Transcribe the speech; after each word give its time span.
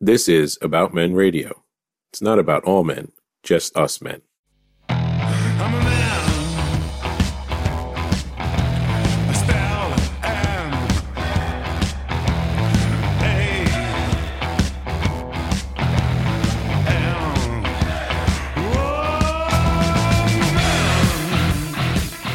This 0.00 0.28
is 0.28 0.58
About 0.60 0.92
Men 0.92 1.14
Radio. 1.14 1.62
It's 2.12 2.20
not 2.20 2.40
about 2.40 2.64
all 2.64 2.82
men, 2.82 3.12
just 3.44 3.76
us 3.76 4.02
men. 4.02 4.22
I'm 4.88 5.72
a 5.72 5.82
man. 5.84 6.20
A 9.30 9.34
spell 9.34 9.92
and 10.24 10.74
a 13.14 13.54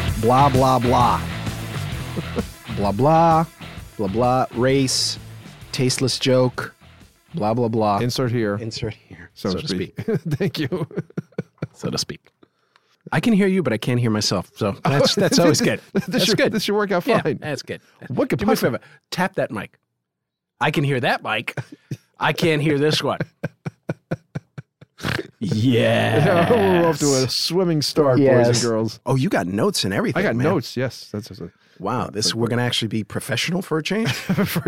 and 0.09 0.21
blah 0.21 0.47
blah 0.47 0.79
blah 0.79 1.21
blah 2.77 2.91
blah 2.93 3.45
blah 3.97 4.07
blah 4.07 4.45
race 4.55 5.19
tasteless 5.73 6.17
joke 6.17 6.73
blah 7.33 7.53
blah 7.53 7.67
blah. 7.67 7.99
Insert 7.99 8.31
here, 8.31 8.55
insert 8.55 8.93
here. 8.93 9.31
So, 9.33 9.53
to 9.53 9.67
speak. 9.67 9.95
Thank 10.01 10.59
you. 10.59 10.87
so 11.73 11.89
to 11.89 11.97
speak. 11.97 12.31
I 13.11 13.19
can 13.19 13.33
hear 13.33 13.47
you 13.47 13.63
but 13.63 13.73
i 13.73 13.77
can't 13.77 13.99
hear 13.99 14.11
myself. 14.11 14.51
So 14.55 14.75
oh, 14.85 14.89
that's 14.89 15.15
that's 15.15 15.39
always 15.39 15.61
good. 15.61 15.81
this 15.93 16.05
that's 16.05 16.25
should, 16.25 16.37
good. 16.37 16.51
This 16.51 16.63
should 16.63 16.75
work 16.75 16.91
out 16.91 17.05
yeah, 17.07 17.21
fine. 17.21 17.37
that's 17.37 17.61
good. 17.61 17.81
What 18.07 18.29
could 18.29 18.39
do 18.39 18.45
me 18.45 18.53
a 18.53 18.55
possibly- 18.55 18.79
favor 18.79 18.83
tap 19.11 19.35
that 19.35 19.51
mic. 19.51 19.77
I 20.61 20.71
can 20.71 20.83
hear 20.83 20.99
that 20.99 21.23
mic. 21.23 21.57
I 22.19 22.33
can't 22.33 22.61
hear 22.61 22.77
this 22.77 23.01
one. 23.01 23.19
Yeah 25.39 26.49
We're 26.49 26.89
off 26.89 26.99
to 26.99 27.23
a 27.23 27.29
swimming 27.29 27.81
start, 27.81 28.17
boys 28.17 28.47
and 28.49 28.61
girls. 28.61 28.99
oh 29.05 29.15
you 29.15 29.29
got 29.29 29.47
notes 29.47 29.85
and 29.85 29.93
everything 29.93 30.19
I 30.19 30.23
got 30.23 30.35
man. 30.35 30.43
notes. 30.43 30.75
Yes, 30.75 31.09
that's, 31.11 31.29
that's 31.29 31.39
a, 31.39 31.51
wow 31.79 32.07
this 32.09 32.35
we're 32.35 32.47
gonna 32.47 32.61
actually 32.61 32.87
be 32.87 33.03
professional 33.03 33.61
for 33.61 33.77
a 33.77 33.83
change 33.83 34.11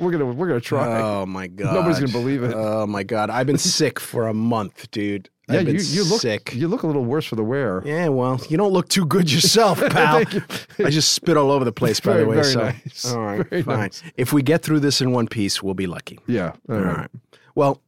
we're 0.00 0.10
gonna 0.10 0.24
we're 0.26 0.48
gonna 0.48 0.60
try. 0.60 1.00
Oh 1.00 1.26
my 1.26 1.46
god! 1.48 1.74
Nobody's 1.74 1.98
gonna 2.00 2.12
believe 2.12 2.42
it. 2.42 2.52
Oh 2.54 2.86
my 2.86 3.02
god! 3.02 3.30
I've 3.30 3.46
been 3.46 3.58
sick 3.78 3.98
for 4.00 4.28
a 4.28 4.34
month, 4.34 4.90
dude. 4.90 5.28
yeah, 5.48 5.60
I've 5.60 5.66
been 5.66 5.76
you 5.76 5.82
you 5.82 6.04
look 6.04 6.20
sick. 6.20 6.54
you 6.54 6.68
look 6.68 6.82
a 6.82 6.86
little 6.86 7.04
worse 7.04 7.26
for 7.26 7.36
the 7.36 7.44
wear. 7.44 7.82
Yeah, 7.84 8.08
well, 8.08 8.40
you 8.48 8.56
don't 8.56 8.72
look 8.72 8.88
too 8.88 9.04
good 9.06 9.30
yourself, 9.30 9.80
pal. 9.90 10.22
You. 10.22 10.42
I 10.84 10.90
just 10.90 11.12
spit 11.12 11.36
all 11.36 11.50
over 11.50 11.64
the 11.64 11.72
place, 11.72 12.00
by 12.00 12.12
Very, 12.12 12.22
the 12.24 12.28
way. 12.30 12.34
very 12.36 12.46
so, 12.52 12.60
nice. 12.60 13.12
all 13.14 13.20
right, 13.22 13.48
Very 13.48 13.62
fine. 13.62 13.78
nice. 13.78 14.02
If 14.16 14.32
we 14.32 14.42
get 14.42 14.62
through 14.62 14.80
this 14.80 15.00
in 15.00 15.10
one 15.12 15.26
piece, 15.28 15.62
we'll 15.62 15.74
be 15.74 15.86
lucky. 15.86 16.18
Yeah. 16.26 16.52
All 16.68 16.76
All 16.76 16.80
right. 16.82 16.96
right. 16.98 17.10
Well, 17.54 17.80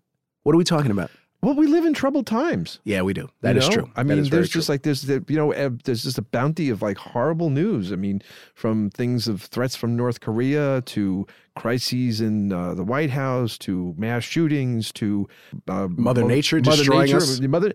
what 0.42 0.54
are 0.54 0.58
we 0.58 0.64
talking 0.64 0.90
about? 0.90 1.10
Well, 1.46 1.54
we 1.54 1.68
live 1.68 1.84
in 1.84 1.94
troubled 1.94 2.26
times. 2.26 2.80
Yeah, 2.82 3.02
we 3.02 3.12
do. 3.12 3.28
That 3.42 3.54
you 3.54 3.60
is 3.60 3.68
know? 3.68 3.74
true. 3.76 3.90
I 3.94 4.02
mean, 4.02 4.28
there's 4.30 4.48
just 4.48 4.66
true. 4.66 4.72
like 4.72 4.82
there's 4.82 5.08
you 5.08 5.22
know 5.28 5.52
uh, 5.52 5.70
there's 5.84 6.02
just 6.02 6.18
a 6.18 6.22
bounty 6.22 6.70
of 6.70 6.82
like 6.82 6.96
horrible 6.96 7.50
news. 7.50 7.92
I 7.92 7.94
mean, 7.94 8.20
from 8.54 8.90
things 8.90 9.28
of 9.28 9.42
threats 9.42 9.76
from 9.76 9.94
North 9.94 10.18
Korea 10.18 10.82
to 10.86 11.24
crises 11.54 12.20
in 12.20 12.52
uh, 12.52 12.74
the 12.74 12.82
White 12.82 13.10
House 13.10 13.58
to 13.58 13.94
mass 13.96 14.24
shootings 14.24 14.90
to 14.94 15.28
uh, 15.68 15.86
Mother 15.86 16.22
mo- 16.22 16.26
Nature 16.26 16.58
destroying 16.58 17.14
us. 17.14 17.40
Mother, 17.40 17.74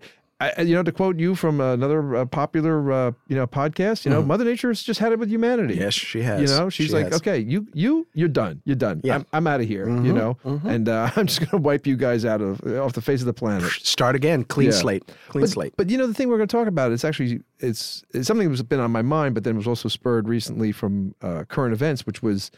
I, 0.56 0.62
you 0.62 0.74
know, 0.74 0.82
to 0.82 0.92
quote 0.92 1.18
you 1.18 1.34
from 1.34 1.60
another 1.60 2.16
uh, 2.16 2.24
popular 2.26 2.90
uh, 2.92 3.12
you 3.28 3.36
know 3.36 3.46
podcast, 3.46 4.04
you 4.04 4.10
know, 4.10 4.22
Mother 4.22 4.44
Nature 4.44 4.68
has 4.68 4.82
just 4.82 4.98
had 5.00 5.12
it 5.12 5.18
with 5.18 5.30
humanity. 5.30 5.74
Mm-hmm. 5.74 5.82
yes, 5.82 5.94
she 5.94 6.22
has. 6.22 6.40
You 6.40 6.56
know, 6.56 6.68
she's 6.68 6.86
She 6.88 6.92
like, 6.92 7.04
has. 7.06 7.14
okay, 7.16 7.38
you, 7.38 7.66
you, 7.74 8.06
you're 8.14 8.28
done. 8.28 8.62
You're 8.64 8.76
done. 8.76 9.00
Yeah. 9.04 9.16
I'm, 9.16 9.26
I'm 9.32 9.46
out 9.46 9.60
of 9.60 9.68
here. 9.68 9.86
You 9.88 10.12
Mhm, 10.12 10.14
know, 10.14 10.38
mhm. 10.44 10.64
and 10.64 10.88
uh, 10.88 11.10
I'm 11.16 11.26
just 11.26 11.40
gonna 11.48 11.62
wipe 11.62 11.86
you 11.86 11.96
guys 11.96 12.24
out 12.24 12.40
of 12.40 12.60
off 12.78 12.92
the 12.94 13.00
face 13.02 13.20
of 13.20 13.26
the 13.26 13.32
planet. 13.34 13.70
Start 13.70 14.16
again, 14.16 14.44
clean 14.44 14.70
Yeah. 14.70 14.76
slate, 14.76 15.10
clean 15.28 15.42
But, 15.42 15.50
slate. 15.50 15.74
but 15.76 15.90
you 15.90 15.98
know 15.98 16.06
the 16.06 16.14
thing 16.14 16.28
we're 16.28 16.38
going 16.38 16.48
to 16.48 16.56
talk 16.56 16.66
about 16.68 16.92
is 16.92 17.04
actually 17.04 17.40
it's, 17.60 18.02
it's 18.12 18.26
something 18.26 18.48
that's 18.48 18.62
been 18.62 18.80
on 18.80 18.90
my 18.90 19.02
mind, 19.02 19.34
but 19.34 19.44
then 19.44 19.56
was 19.56 19.68
also 19.68 19.88
spurred 19.88 20.28
recently 20.28 20.72
from 20.72 21.14
uh, 21.22 21.44
current 21.44 21.72
events, 21.72 22.04
which 22.06 22.22
was 22.22 22.50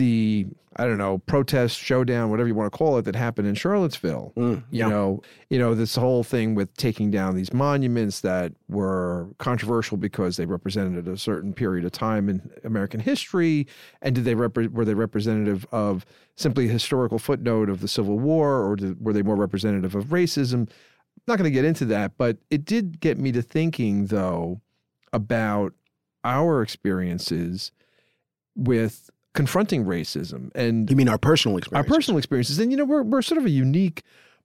the 0.00 0.46
I 0.76 0.86
don't 0.86 0.98
know 0.98 1.18
protest 1.18 1.76
showdown, 1.78 2.30
whatever 2.30 2.48
you 2.48 2.54
want 2.54 2.72
to 2.72 2.78
call 2.78 2.96
it, 2.98 3.02
that 3.02 3.16
happened 3.16 3.48
in 3.48 3.54
Charlottesville. 3.54 4.32
Mm, 4.36 4.62
You 4.70 4.88
know, 4.88 5.22
you 5.50 5.58
know 5.58 5.74
this 5.74 5.96
whole 5.96 6.22
thing 6.24 6.54
with 6.54 6.72
taking 6.76 7.10
down 7.10 7.34
these 7.34 7.52
monuments 7.52 8.20
that 8.20 8.52
were 8.68 9.28
controversial 9.38 9.96
because 9.96 10.36
they 10.36 10.46
represented 10.46 11.06
a 11.08 11.16
certain 11.18 11.52
period 11.52 11.84
of 11.84 11.92
time 11.92 12.28
in 12.28 12.50
American 12.64 13.00
history, 13.00 13.66
and 14.00 14.14
did 14.14 14.24
they 14.24 14.34
repre- 14.34 14.72
were 14.72 14.84
they 14.84 14.94
representative 14.94 15.66
of 15.72 16.06
simply 16.36 16.66
a 16.68 16.72
historical 16.72 17.18
footnote 17.18 17.68
of 17.68 17.80
the 17.80 17.88
Civil 17.88 18.18
War, 18.18 18.64
or 18.64 18.76
did, 18.76 19.04
were 19.04 19.12
they 19.12 19.22
more 19.22 19.36
representative 19.36 19.94
of 19.94 20.06
racism? 20.06 20.60
I'm 20.60 21.26
not 21.26 21.36
going 21.36 21.50
to 21.52 21.58
get 21.58 21.64
into 21.66 21.84
that, 21.86 22.12
but 22.16 22.38
it 22.48 22.64
did 22.64 23.00
get 23.00 23.18
me 23.18 23.32
to 23.32 23.42
thinking, 23.42 24.06
though, 24.06 24.60
about 25.12 25.74
our 26.24 26.62
experiences 26.62 27.72
with 28.54 29.10
confronting 29.34 29.84
racism 29.84 30.50
and 30.54 30.90
You 30.90 30.96
mean 30.96 31.08
our 31.08 31.18
personal 31.18 31.58
our 31.72 31.84
personal 31.84 32.18
experiences. 32.18 32.58
And, 32.58 32.70
you 32.70 32.76
know, 32.76 32.84
we're, 32.84 33.02
we're 33.02 33.22
sort 33.22 33.38
of 33.38 33.46
a 33.46 33.50
unique 33.50 34.02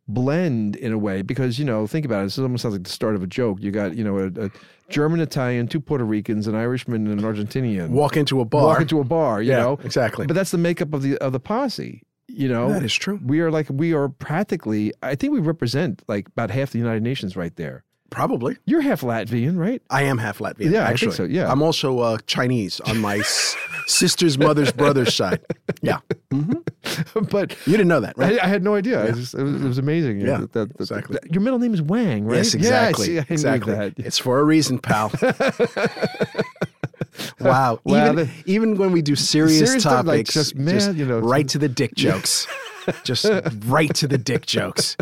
blend 0.07 0.75
in 0.75 0.93
a 0.93 0.97
way 0.97 1.21
because, 1.21 1.57
you 1.57 1.65
know, 1.65 1.87
think 1.87 2.05
about 2.05 2.21
it. 2.21 2.25
This 2.25 2.39
almost 2.39 2.61
sounds 2.61 2.75
like 2.75 2.83
the 2.83 2.89
start 2.89 3.15
of 3.15 3.23
a 3.23 3.27
joke. 3.27 3.57
You 3.61 3.71
got, 3.71 3.95
you 3.95 4.03
know, 4.03 4.19
a, 4.19 4.45
a 4.45 4.51
German, 4.89 5.19
Italian, 5.19 5.67
two 5.67 5.79
Puerto 5.79 6.03
Ricans, 6.03 6.47
an 6.47 6.55
Irishman, 6.55 7.07
and 7.07 7.19
an 7.19 7.25
Argentinian. 7.25 7.89
Walk 7.89 8.17
into 8.17 8.39
a 8.41 8.45
bar. 8.45 8.63
Walk 8.63 8.81
into 8.81 8.99
a 8.99 9.03
bar, 9.03 9.41
you 9.41 9.51
yeah, 9.51 9.57
know. 9.59 9.79
exactly. 9.83 10.27
But 10.27 10.35
that's 10.35 10.51
the 10.51 10.57
makeup 10.57 10.93
of 10.93 11.01
the 11.01 11.17
of 11.17 11.31
the 11.31 11.39
posse. 11.39 12.03
You 12.27 12.49
know, 12.49 12.69
that 12.69 12.83
is 12.83 12.93
true. 12.93 13.19
we 13.23 13.39
are 13.39 13.49
like 13.49 13.67
we 13.69 13.93
are 13.93 14.09
practically. 14.09 14.93
I 15.01 15.15
think 15.15 15.33
we 15.33 15.39
represent 15.39 16.03
like 16.07 16.27
about 16.27 16.51
half 16.51 16.71
the 16.71 16.79
United 16.79 17.01
Nations 17.01 17.35
right 17.35 17.55
there. 17.55 17.83
Probably. 18.15 18.55
You're 18.65 18.81
half 18.81 19.01
Latvian, 19.01 19.57
right? 19.57 19.81
I 19.89 20.03
am 20.03 20.17
half 20.17 20.39
Latvian. 20.39 20.71
Yeah, 20.71 20.83
I 20.83 20.87
think 20.87 20.93
actually. 20.93 21.11
so, 21.15 21.23
yeah. 21.25 21.51
I'm 21.51 21.61
also 21.61 21.99
uh, 21.99 22.17
Chinese 22.27 22.79
on 22.81 22.99
my 22.99 23.17
s- 23.17 23.55
sister's 23.87 24.37
mother's 24.37 24.71
brother's 24.71 25.13
side. 25.13 25.41
Yeah, 25.81 25.99
but 27.29 27.55
you 27.67 27.73
didn't 27.73 27.89
know 27.89 27.99
that, 27.99 28.17
right? 28.17 28.39
I, 28.39 28.45
I 28.45 28.47
had 28.47 28.63
no 28.63 28.75
idea. 28.75 29.03
I 29.03 29.11
just, 29.11 29.33
it, 29.33 29.43
was, 29.43 29.61
it 29.61 29.67
was 29.67 29.77
amazing. 29.77 30.21
Yeah, 30.21 30.37
that, 30.37 30.53
that- 30.53 30.71
exactly. 30.79 31.17
that- 31.21 31.31
your 31.33 31.41
middle 31.41 31.59
name 31.59 31.73
is 31.73 31.81
Wang, 31.81 32.25
right? 32.25 32.37
Yes, 32.37 32.53
exactly. 32.53 33.15
Yeah, 33.15 33.21
I, 33.29 33.35
see, 33.35 33.47
I 33.47 33.53
exactly. 33.55 33.93
It's 33.97 34.17
for 34.17 34.39
a 34.39 34.43
reason, 34.43 34.79
pal. 34.79 35.11
wow. 35.21 35.39
Wow, 37.39 37.79
even, 37.85 38.29
even 38.45 38.77
when 38.77 38.91
we 38.91 39.01
do 39.01 39.15
serious, 39.15 39.59
Serious 39.59 39.83
stuff, 39.83 40.05
like 40.05 40.25
topics, 40.27 40.33
just, 40.33 40.55
man, 40.55 40.97
you 40.97 41.05
know, 41.05 41.19
right 41.19 41.47
to 41.49 41.57
the 41.57 41.69
dick 41.69 41.95
jokes. 41.95 42.47
just 43.03 43.25
right 43.65 43.93
to 43.95 44.07
the 44.07 44.17
dick 44.17 44.45
jokes. 44.45 44.97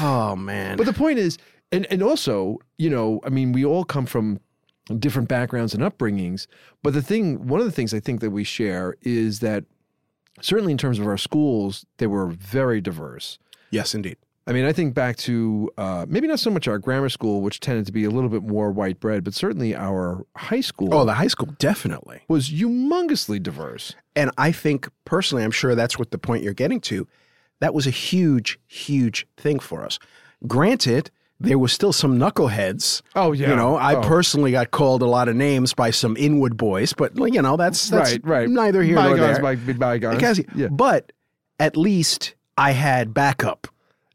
Oh 0.00 0.34
man. 0.36 0.76
But 0.76 0.86
the 0.86 0.92
point 0.92 1.18
is, 1.18 1.38
and 1.72 1.86
and 1.90 2.02
also, 2.02 2.58
you 2.78 2.90
know, 2.90 3.20
I 3.24 3.28
mean, 3.28 3.52
we 3.52 3.64
all 3.64 3.84
come 3.84 4.06
from 4.06 4.40
different 4.98 5.28
backgrounds 5.28 5.74
and 5.74 5.82
upbringings. 5.82 6.46
But 6.82 6.94
the 6.94 7.02
thing, 7.02 7.46
one 7.48 7.58
of 7.60 7.66
the 7.66 7.72
things 7.72 7.92
I 7.92 8.00
think 8.00 8.20
that 8.20 8.30
we 8.30 8.44
share 8.44 8.94
is 9.02 9.40
that 9.40 9.64
certainly 10.40 10.70
in 10.72 10.78
terms 10.78 10.98
of 10.98 11.06
our 11.06 11.16
schools, 11.18 11.84
they 11.98 12.06
were 12.06 12.28
very 12.28 12.80
diverse. 12.80 13.38
yes, 13.70 13.94
indeed. 13.94 14.16
I 14.48 14.52
mean, 14.52 14.64
I 14.64 14.72
think 14.72 14.94
back 14.94 15.16
to 15.16 15.68
uh, 15.76 16.06
maybe 16.08 16.28
not 16.28 16.38
so 16.38 16.50
much 16.52 16.68
our 16.68 16.78
grammar 16.78 17.08
school, 17.08 17.40
which 17.42 17.58
tended 17.58 17.84
to 17.86 17.92
be 17.92 18.04
a 18.04 18.10
little 18.10 18.30
bit 18.30 18.44
more 18.44 18.70
white 18.70 19.00
bread, 19.00 19.24
but 19.24 19.34
certainly 19.34 19.74
our 19.74 20.24
high 20.36 20.60
school 20.60 20.94
Oh, 20.94 21.04
the 21.04 21.14
high 21.14 21.26
school 21.26 21.48
definitely. 21.58 22.20
was 22.28 22.50
humongously 22.50 23.42
diverse. 23.42 23.96
And 24.14 24.30
I 24.38 24.52
think 24.52 24.88
personally, 25.04 25.42
I'm 25.42 25.50
sure 25.50 25.74
that's 25.74 25.98
what 25.98 26.12
the 26.12 26.18
point 26.18 26.44
you're 26.44 26.52
getting 26.54 26.80
to. 26.82 27.08
That 27.58 27.74
was 27.74 27.88
a 27.88 27.90
huge, 27.90 28.60
huge 28.68 29.26
thing 29.36 29.58
for 29.58 29.84
us. 29.84 29.98
Granted, 30.46 31.10
there 31.38 31.58
was 31.58 31.72
still 31.72 31.92
some 31.92 32.18
knuckleheads. 32.18 33.02
Oh, 33.14 33.32
yeah. 33.32 33.50
You 33.50 33.56
know, 33.56 33.76
I 33.76 33.96
Oh. 33.96 34.00
personally 34.02 34.52
got 34.52 34.70
called 34.70 35.02
a 35.02 35.06
lot 35.06 35.28
of 35.28 35.36
names 35.36 35.74
by 35.74 35.90
some 35.90 36.16
Inwood 36.16 36.56
boys, 36.56 36.92
but 36.92 37.12
you 37.16 37.42
know, 37.42 37.56
that's 37.56 37.90
that's 37.90 38.12
right, 38.12 38.20
right. 38.24 38.48
neither 38.48 38.82
here 38.82 38.96
bygones 38.96 39.38
nor 39.40 39.54
there. 39.54 39.66
be 39.66 39.72
bygones. 39.74 40.16
Because- 40.16 40.40
yeah. 40.54 40.68
But 40.68 41.12
at 41.60 41.76
least 41.76 42.34
I 42.56 42.70
had 42.72 43.12
backup. 43.14 43.66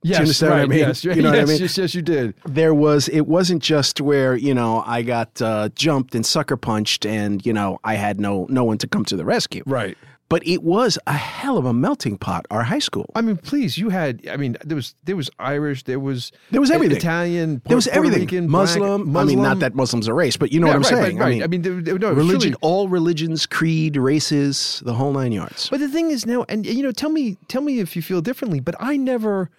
Yes, 0.04 0.18
you 0.18 0.22
understand 0.24 0.50
what 0.50 0.56
I 0.58 0.60
right, 0.62 0.70
mean? 0.70 0.80
Yes, 0.80 1.04
You 1.06 1.16
know 1.22 1.30
what 1.30 1.36
I 1.36 1.40
yes, 1.42 1.48
mean? 1.50 1.60
yes, 1.60 1.78
yes, 1.78 1.94
you 1.94 2.02
did. 2.02 2.34
There 2.48 2.74
was 2.74 3.08
it 3.10 3.28
wasn't 3.28 3.62
just 3.62 4.02
where, 4.02 4.36
you 4.36 4.56
know, 4.56 4.84
I 4.88 5.04
got 5.04 5.40
uh, 5.44 5.70
jumped 5.76 6.16
and 6.16 6.26
sucker 6.26 6.58
punched 6.58 7.06
and, 7.06 7.46
you 7.46 7.54
know, 7.54 7.78
I 7.84 7.94
had 7.96 8.20
no 8.20 8.48
no 8.50 8.64
one 8.64 8.80
to 8.80 8.88
come 8.88 9.06
to 9.06 9.16
the 9.16 9.26
rescue. 9.26 9.62
Right. 9.68 9.96
But 10.32 10.42
it 10.48 10.64
was 10.64 10.98
a 11.06 11.14
hell 11.14 11.58
of 11.58 11.66
a 11.66 11.74
melting 11.74 12.18
pot, 12.18 12.46
our 12.50 12.64
high 12.64 12.80
school. 12.80 13.12
I 13.16 13.22
mean, 13.22 13.38
please, 13.38 13.78
you 13.78 13.90
had. 13.90 14.26
I 14.28 14.38
mean, 14.38 14.56
there 14.66 14.76
was 14.78 14.96
there 15.04 15.16
was 15.18 15.30
Irish, 15.38 15.84
there 15.84 16.00
was 16.00 16.32
There 16.52 16.62
was 16.62 16.72
everything. 16.72 16.98
Italian, 16.98 17.62
There 17.68 17.76
was 17.78 17.88
everything. 17.90 18.22
Rican, 18.22 18.50
Muslim, 18.50 19.12
black, 19.12 19.24
I 19.24 19.26
mean, 19.28 19.42
not 19.44 19.60
that 19.60 19.76
Muslim's 19.76 20.08
a 20.08 20.14
race, 20.14 20.38
but 20.38 20.52
you 20.54 20.60
know 20.60 20.68
Yeah, 20.68 20.78
what 20.78 20.92
I'm 20.92 20.96
right, 20.98 21.04
saying. 21.06 21.18
Right, 21.18 21.26
right. 21.26 21.44
I 21.44 21.48
mean, 21.48 21.66
I 21.66 21.70
mean, 21.70 21.84
there, 21.84 22.00
no, 22.00 22.14
religion, 22.14 22.52
truly- 22.54 22.56
all 22.62 22.88
religions, 22.88 23.46
creed, 23.46 23.98
races, 23.98 24.82
the 24.86 24.94
whole 24.94 25.12
nine 25.12 25.34
yards. 25.34 25.70
But 25.70 25.82
the 25.82 25.90
thing 25.90 26.10
is 26.12 26.26
now, 26.26 26.46
and 26.50 26.66
you 26.66 26.82
know, 26.82 26.92
tell 26.94 27.10
me, 27.12 27.38
tell 27.48 27.62
me 27.62 27.80
if 27.80 27.96
you 27.96 28.02
feel 28.02 28.22
differently. 28.22 28.60
But 28.62 28.76
I 28.80 28.98
never. 28.98 29.50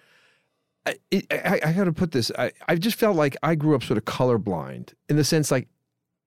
I, 0.85 0.95
I, 1.31 1.59
I 1.65 1.71
got 1.71 1.85
to 1.85 1.93
put 1.93 2.11
this. 2.11 2.29
I, 2.37 2.51
I 2.67 2.75
just 2.75 2.97
felt 2.97 3.15
like 3.15 3.37
I 3.41 3.55
grew 3.55 3.75
up 3.75 3.83
sort 3.83 3.97
of 3.97 4.05
colorblind 4.05 4.93
in 5.07 5.15
the 5.15 5.23
sense 5.23 5.49
like 5.49 5.67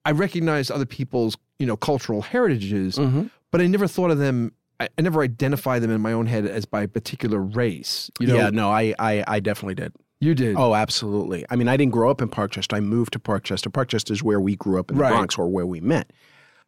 I 0.06 0.12
recognized 0.12 0.70
other 0.70 0.86
people's 0.86 1.36
you 1.58 1.66
know 1.66 1.76
cultural 1.76 2.22
heritages, 2.22 2.96
Mhm. 2.96 3.30
But 3.56 3.64
I 3.64 3.68
never 3.68 3.86
thought 3.88 4.10
of 4.10 4.18
them. 4.18 4.52
I, 4.78 4.88
I 4.98 5.02
never 5.02 5.22
identified 5.22 5.82
them 5.82 5.90
in 5.90 6.00
my 6.00 6.12
own 6.12 6.26
head 6.26 6.44
as 6.46 6.64
by 6.66 6.82
a 6.82 6.88
particular 6.88 7.40
race. 7.40 8.10
You 8.20 8.26
know, 8.26 8.36
yeah, 8.36 8.50
no, 8.50 8.70
I, 8.70 8.94
I, 8.98 9.24
I 9.26 9.40
definitely 9.40 9.74
did. 9.76 9.92
you 10.20 10.34
did. 10.34 10.56
Oh, 10.58 10.74
absolutely. 10.74 11.44
I 11.48 11.56
mean, 11.56 11.66
I 11.68 11.76
didn't 11.78 11.92
grow 11.92 12.10
up 12.10 12.20
in 12.20 12.28
Parkchester. 12.28 12.74
I 12.76 12.80
moved 12.80 13.14
to 13.14 13.18
Parkchester. 13.18 13.68
Parkchester 13.72 14.10
is 14.10 14.22
where 14.22 14.40
we 14.40 14.56
grew 14.56 14.78
up 14.78 14.90
in 14.90 14.96
the 14.98 15.02
Right. 15.02 15.10
Bronx 15.10 15.38
or 15.38 15.48
where 15.48 15.66
we 15.66 15.80
met. 15.80 16.12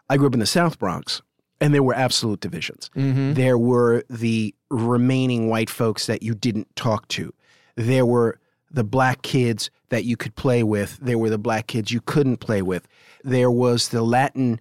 I 0.08 0.16
grew 0.16 0.26
up 0.26 0.32
in 0.34 0.40
the 0.40 0.46
South 0.46 0.78
Bronx. 0.78 1.20
and 1.60 1.74
there 1.74 1.82
were 1.82 1.94
absolute 1.94 2.40
divisions. 2.40 2.88
Mm-hmm. 2.96 3.34
There 3.34 3.58
were 3.58 4.04
the 4.08 4.54
remaining 4.70 5.48
white 5.50 5.68
folks 5.68 6.06
that 6.06 6.22
you 6.22 6.34
didn't 6.34 6.74
talk 6.76 7.08
to. 7.08 7.34
There 7.76 8.06
were 8.06 8.38
the 8.70 8.84
black 8.84 9.22
kids 9.22 9.70
that 9.90 10.04
you 10.04 10.16
could 10.16 10.34
play 10.36 10.62
with. 10.62 10.98
There 11.02 11.18
were 11.18 11.30
the 11.30 11.38
black 11.38 11.66
kids 11.66 11.90
you 11.92 12.00
couldn't 12.00 12.36
play 12.38 12.62
with. 12.62 12.86
There 13.24 13.50
was 13.50 13.88
the 13.88 14.02
Latin 14.02 14.60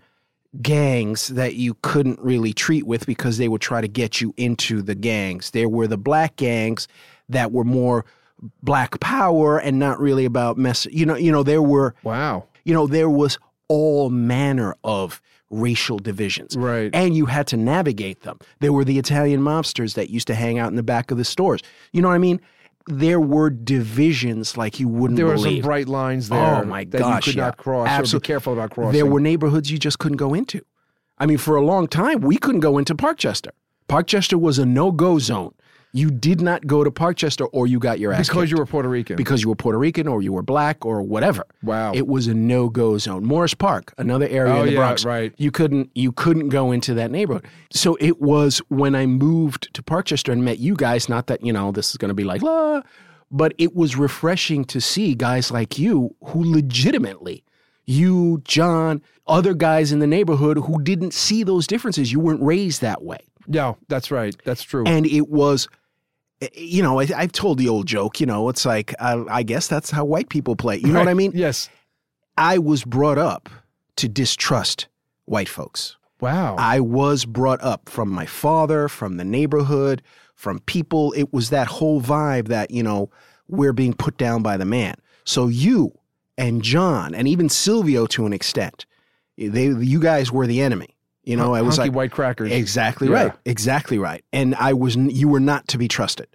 gangs 0.61 1.27
that 1.29 1.55
you 1.55 1.75
couldn't 1.81 2.19
really 2.19 2.53
treat 2.53 2.85
with 2.85 3.05
because 3.05 3.37
they 3.37 3.47
would 3.47 3.61
try 3.61 3.81
to 3.81 3.87
get 3.87 4.21
you 4.21 4.33
into 4.37 4.81
the 4.81 4.95
gangs. 4.95 5.51
There 5.51 5.69
were 5.69 5.87
the 5.87 5.97
black 5.97 6.35
gangs 6.35 6.87
that 7.29 7.51
were 7.51 7.63
more 7.63 8.05
black 8.63 8.99
power 8.99 9.59
and 9.59 9.79
not 9.79 9.99
really 9.99 10.25
about 10.25 10.57
mess. 10.57 10.85
You 10.91 11.05
know, 11.05 11.15
you 11.15 11.31
know 11.31 11.43
there 11.43 11.61
were 11.61 11.95
Wow. 12.03 12.45
you 12.63 12.73
know, 12.73 12.87
there 12.87 13.09
was 13.09 13.37
all 13.67 14.09
manner 14.09 14.75
of 14.83 15.21
racial 15.49 15.97
divisions. 15.97 16.55
Right. 16.57 16.89
And 16.93 17.15
you 17.15 17.25
had 17.25 17.47
to 17.47 17.57
navigate 17.57 18.21
them. 18.21 18.39
There 18.59 18.73
were 18.73 18.83
the 18.83 18.99
Italian 18.99 19.41
mobsters 19.41 19.93
that 19.95 20.09
used 20.09 20.27
to 20.27 20.35
hang 20.35 20.59
out 20.59 20.69
in 20.69 20.75
the 20.75 20.83
back 20.83 21.09
of 21.11 21.17
the 21.17 21.25
stores. 21.25 21.61
You 21.93 22.01
know 22.01 22.09
what 22.09 22.15
I 22.15 22.19
mean? 22.19 22.41
There 22.87 23.19
were 23.19 23.49
divisions 23.49 24.55
like 24.57 24.79
you 24.79 24.87
wouldn't 24.87 25.17
There 25.17 25.25
were 25.25 25.37
some 25.37 25.59
bright 25.59 25.87
lines 25.87 26.29
there 26.29 26.61
Oh 26.61 26.65
my 26.65 26.85
that 26.85 26.99
gosh! 26.99 27.27
you 27.27 27.31
could 27.33 27.37
yeah. 27.37 27.45
not 27.45 27.57
cross. 27.57 27.87
So 27.87 27.91
Absolutely. 27.93 28.25
be 28.25 28.27
careful 28.27 28.53
about 28.53 28.71
crossing. 28.71 28.93
There 28.93 29.05
were 29.05 29.19
neighborhoods 29.19 29.69
you 29.71 29.77
just 29.77 29.99
couldn't 29.99 30.17
go 30.17 30.33
into. 30.33 30.61
I 31.17 31.25
mean, 31.25 31.37
for 31.37 31.55
a 31.55 31.61
long 31.61 31.87
time, 31.87 32.21
we 32.21 32.37
couldn't 32.37 32.61
go 32.61 32.77
into 32.77 32.95
Parkchester. 32.95 33.49
Parkchester 33.89 34.39
was 34.39 34.59
a 34.59 34.65
no-go 34.65 35.19
zone. 35.19 35.53
You 35.93 36.11
did 36.11 36.41
not 36.41 36.67
go 36.67 36.83
to 36.83 36.91
Parkchester, 36.91 37.47
or 37.53 37.65
you 37.65 37.79
got 37.79 37.97
your 37.97 38.11
ass 38.13 38.27
because 38.27 38.43
kicked. 38.43 38.51
you 38.51 38.57
were 38.57 38.65
Puerto 38.65 38.89
Rican. 38.89 39.15
because 39.15 39.41
you 39.41 39.49
were 39.49 39.55
Puerto 39.55 39.79
Rican 39.79 40.07
or 40.07 40.21
you 40.21 40.31
were 40.33 40.43
black 40.43 40.85
or 40.85 41.01
whatever. 41.01 41.45
Wow. 41.63 41.93
It 41.93 42.07
was 42.07 42.27
a 42.27 42.33
no-go 42.33 42.97
zone. 42.97 43.23
Morris 43.25 43.53
Park, 43.53 43.93
another 43.97 44.27
area 44.27 44.53
Oh, 44.53 44.59
in 44.59 44.65
the 44.67 44.71
yeah, 44.73 44.77
Bronx. 44.79 45.05
right. 45.05 45.33
You 45.37 45.49
couldn't 45.49 45.89
you 45.95 46.11
couldn't 46.11 46.49
go 46.49 46.71
into 46.71 46.93
that 46.95 47.09
neighborhood. 47.09 47.45
So 47.71 47.97
it 47.99 48.21
was 48.21 48.59
when 48.67 48.93
I 48.95 49.05
moved 49.07 49.73
to 49.73 49.81
Parkchester 49.81 50.31
and 50.31 50.43
met 50.45 50.59
you 50.59 50.75
guys, 50.75 51.09
not 51.09 51.27
that, 51.27 51.43
you 51.43 51.53
know, 51.53 51.71
this 51.71 51.89
is 51.91 51.97
going 51.97 52.09
to 52.09 52.15
be 52.15 52.25
like, 52.25 52.41
la, 52.43 52.81
but 53.31 53.53
it 53.57 53.75
was 53.75 53.95
refreshing 53.95 54.65
to 54.65 54.79
see 54.81 55.15
guys 55.15 55.51
like 55.51 55.79
you 55.79 56.15
who 56.25 56.43
legitimately 56.53 57.43
you, 57.85 58.41
John, 58.43 59.01
other 59.25 59.53
guys 59.53 59.91
in 59.93 59.99
the 59.99 60.07
neighborhood 60.07 60.57
who 60.57 60.81
didn't 60.83 61.13
see 61.13 61.43
those 61.43 61.65
differences. 61.65 62.11
You 62.11 62.19
weren't 62.19 62.41
raised 62.43 62.81
that 62.81 63.01
way. 63.03 63.19
No, 63.47 63.77
that's 63.87 64.11
right. 64.11 64.35
That's 64.43 64.63
true. 64.63 64.83
And 64.85 65.05
it 65.05 65.29
was, 65.29 65.67
you 66.53 66.83
know, 66.83 66.99
I, 66.99 67.07
I've 67.15 67.31
told 67.31 67.57
the 67.57 67.69
old 67.69 67.87
joke, 67.87 68.19
you 68.19 68.25
know, 68.25 68.49
it's 68.49 68.65
like, 68.65 68.93
I, 68.99 69.23
I 69.29 69.43
guess 69.43 69.67
that's 69.67 69.89
how 69.89 70.05
white 70.05 70.29
people 70.29 70.55
play. 70.55 70.77
You 70.77 70.91
know 70.91 70.99
what 70.99 71.07
I 71.07 71.13
mean? 71.13 71.31
Yes. 71.33 71.69
I 72.37 72.59
was 72.59 72.83
brought 72.83 73.17
up 73.17 73.49
to 73.95 74.07
distrust 74.07 74.87
white 75.25 75.49
folks. 75.49 75.97
Wow. 76.19 76.55
I 76.57 76.79
was 76.79 77.25
brought 77.25 77.63
up 77.63 77.89
from 77.89 78.09
my 78.09 78.25
father, 78.25 78.87
from 78.87 79.17
the 79.17 79.25
neighborhood, 79.25 80.01
from 80.35 80.59
people. 80.61 81.13
It 81.13 81.33
was 81.33 81.49
that 81.49 81.67
whole 81.67 82.01
vibe 82.01 82.47
that, 82.47 82.71
you 82.71 82.83
know, 82.83 83.09
we're 83.47 83.73
being 83.73 83.93
put 83.93 84.17
down 84.17 84.43
by 84.43 84.57
the 84.57 84.65
man. 84.65 84.95
So 85.23 85.47
you 85.47 85.97
and 86.37 86.61
John 86.61 87.15
and 87.15 87.27
even 87.27 87.49
Silvio 87.49 88.05
to 88.07 88.25
an 88.25 88.33
extent, 88.33 88.85
they 89.37 89.67
you 89.67 89.99
guys 89.99 90.31
were 90.31 90.47
the 90.47 90.61
enemy. 90.61 90.96
You 91.27 91.35
know, 91.35 91.53
I 91.53 91.61
was 91.61 91.77
like 91.77 91.91
white 91.93 92.11
crackers. 92.11 92.51
Exactly 92.51 93.07
Yeah. 93.09 93.13
right. 93.23 93.33
Exactly 93.45 93.99
right. 93.99 94.23
And 94.31 94.55
I 94.55 94.73
was 94.73 94.95
you 94.95 95.27
were 95.27 95.39
not 95.41 95.67
to 95.69 95.77
be 95.77 95.87
trusted. 95.87 96.27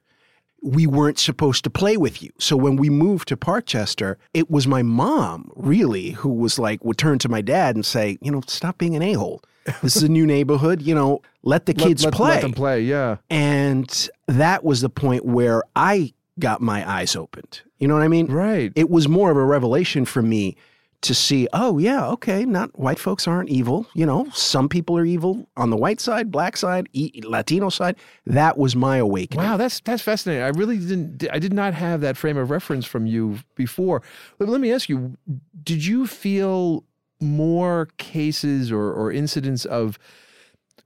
We 0.64 0.86
weren't 0.86 1.18
supposed 1.18 1.64
to 1.64 1.70
play 1.70 1.96
with 1.96 2.22
you. 2.22 2.30
So 2.38 2.56
when 2.56 2.76
we 2.76 2.88
moved 2.88 3.26
to 3.28 3.36
Parkchester, 3.36 4.16
it 4.32 4.48
was 4.50 4.66
my 4.68 4.82
mom 4.82 5.50
really 5.56 6.10
who 6.10 6.28
was 6.28 6.58
like 6.58 6.84
would 6.84 6.98
turn 6.98 7.18
to 7.20 7.28
my 7.28 7.40
dad 7.40 7.74
and 7.74 7.84
say, 7.84 8.16
you 8.20 8.30
know, 8.30 8.42
stop 8.46 8.78
being 8.78 8.94
an 8.94 9.02
a-hole. 9.02 9.42
This 9.82 9.96
is 9.96 10.02
a 10.02 10.08
new 10.08 10.26
neighborhood, 10.26 10.82
you 10.82 10.94
know, 10.94 11.22
let 11.42 11.66
the 11.66 11.72
Let- 11.72 11.86
kids 11.88 12.04
let, 12.04 12.14
play. 12.14 12.30
Let 12.34 12.42
them 12.42 12.52
play. 12.52 12.82
Yeah. 12.82 13.16
And 13.30 14.08
that 14.28 14.62
was 14.62 14.82
the 14.82 14.88
point 14.90 15.24
where 15.24 15.62
I 15.74 16.12
got 16.38 16.60
my 16.60 16.88
eyes 16.88 17.16
opened. 17.16 17.62
You 17.78 17.88
know 17.88 17.94
what 17.94 18.02
I 18.02 18.08
mean? 18.08 18.26
Right. 18.26 18.72
it 18.76 18.88
was 18.90 19.08
more 19.08 19.30
of 19.30 19.36
a 19.36 19.44
revelation 19.44 20.04
for 20.04 20.22
me 20.22 20.56
to 21.02 21.14
see, 21.14 21.49
oh 21.52 21.78
yeah, 21.78 22.06
okay, 22.08 22.44
not 22.44 22.78
white 22.78 22.99
folks 22.99 23.26
aren't 23.26 23.49
evil. 23.49 23.87
You 23.94 24.06
know, 24.06 24.28
some 24.32 24.69
people 24.69 24.96
are 24.96 25.04
evil 25.04 25.49
on 25.56 25.70
the 25.70 25.76
white 25.76 26.00
side, 26.00 26.31
black 26.31 26.56
side, 26.56 26.88
e- 26.93 27.20
Latino 27.25 27.69
side. 27.69 27.96
That 28.25 28.56
was 28.56 28.75
my 28.75 28.99
awakening. 28.99 29.44
Wow, 29.44 29.56
that's 29.56 29.81
that's 29.81 30.02
fascinating. 30.02 30.43
I 30.43 30.49
really 30.49 30.78
didn't. 30.78 31.26
I 31.31 31.38
did 31.38 31.52
not 31.52 31.75
have 31.75 32.00
that 32.00 32.16
frame 32.16 32.37
of 32.37 32.50
reference 32.50 32.87
from 32.87 33.06
you 33.06 33.38
before. 33.56 34.02
But 34.38 34.49
let 34.49 34.60
me 34.60 34.72
ask 34.72 34.88
you: 34.88 35.16
Did 35.62 35.84
you 35.84 36.06
feel 36.06 36.84
more 37.20 37.88
cases 37.98 38.72
or, 38.72 38.93
or 38.93 39.12
incidents 39.12 39.64
of 39.64 39.98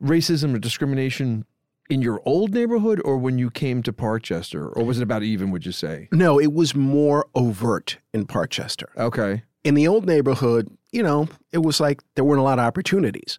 racism 0.02 0.54
or 0.54 0.58
discrimination 0.58 1.44
in 1.88 2.02
your 2.02 2.20
old 2.24 2.52
neighborhood, 2.52 3.00
or 3.04 3.16
when 3.16 3.38
you 3.38 3.50
came 3.50 3.82
to 3.82 3.92
Parkchester, 3.92 4.72
or 4.76 4.84
was 4.84 4.98
it 4.98 5.02
about 5.02 5.22
even? 5.22 5.50
Would 5.50 5.64
you 5.66 5.72
say? 5.72 6.08
No, 6.10 6.40
it 6.40 6.52
was 6.52 6.74
more 6.74 7.26
overt 7.34 7.98
in 8.12 8.26
Parkchester. 8.26 8.86
Okay. 8.96 9.42
In 9.66 9.74
the 9.74 9.88
old 9.88 10.06
neighborhood, 10.06 10.68
you 10.92 11.02
know, 11.02 11.28
it 11.52 11.58
was 11.58 11.80
like 11.80 12.00
there 12.14 12.24
weren't 12.24 12.40
a 12.40 12.44
lot 12.44 12.58
of 12.58 12.64
opportunities. 12.64 13.38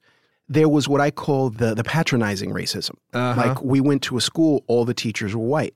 There 0.49 0.69
was 0.69 0.87
what 0.87 1.01
I 1.01 1.11
call 1.11 1.49
the 1.49 1.73
the 1.73 1.83
patronizing 1.83 2.51
racism. 2.51 2.95
Uh-huh. 3.13 3.41
Like 3.41 3.61
we 3.63 3.79
went 3.81 4.01
to 4.03 4.17
a 4.17 4.21
school, 4.21 4.63
all 4.67 4.85
the 4.85 4.93
teachers 4.93 5.35
were 5.35 5.45
white. 5.45 5.73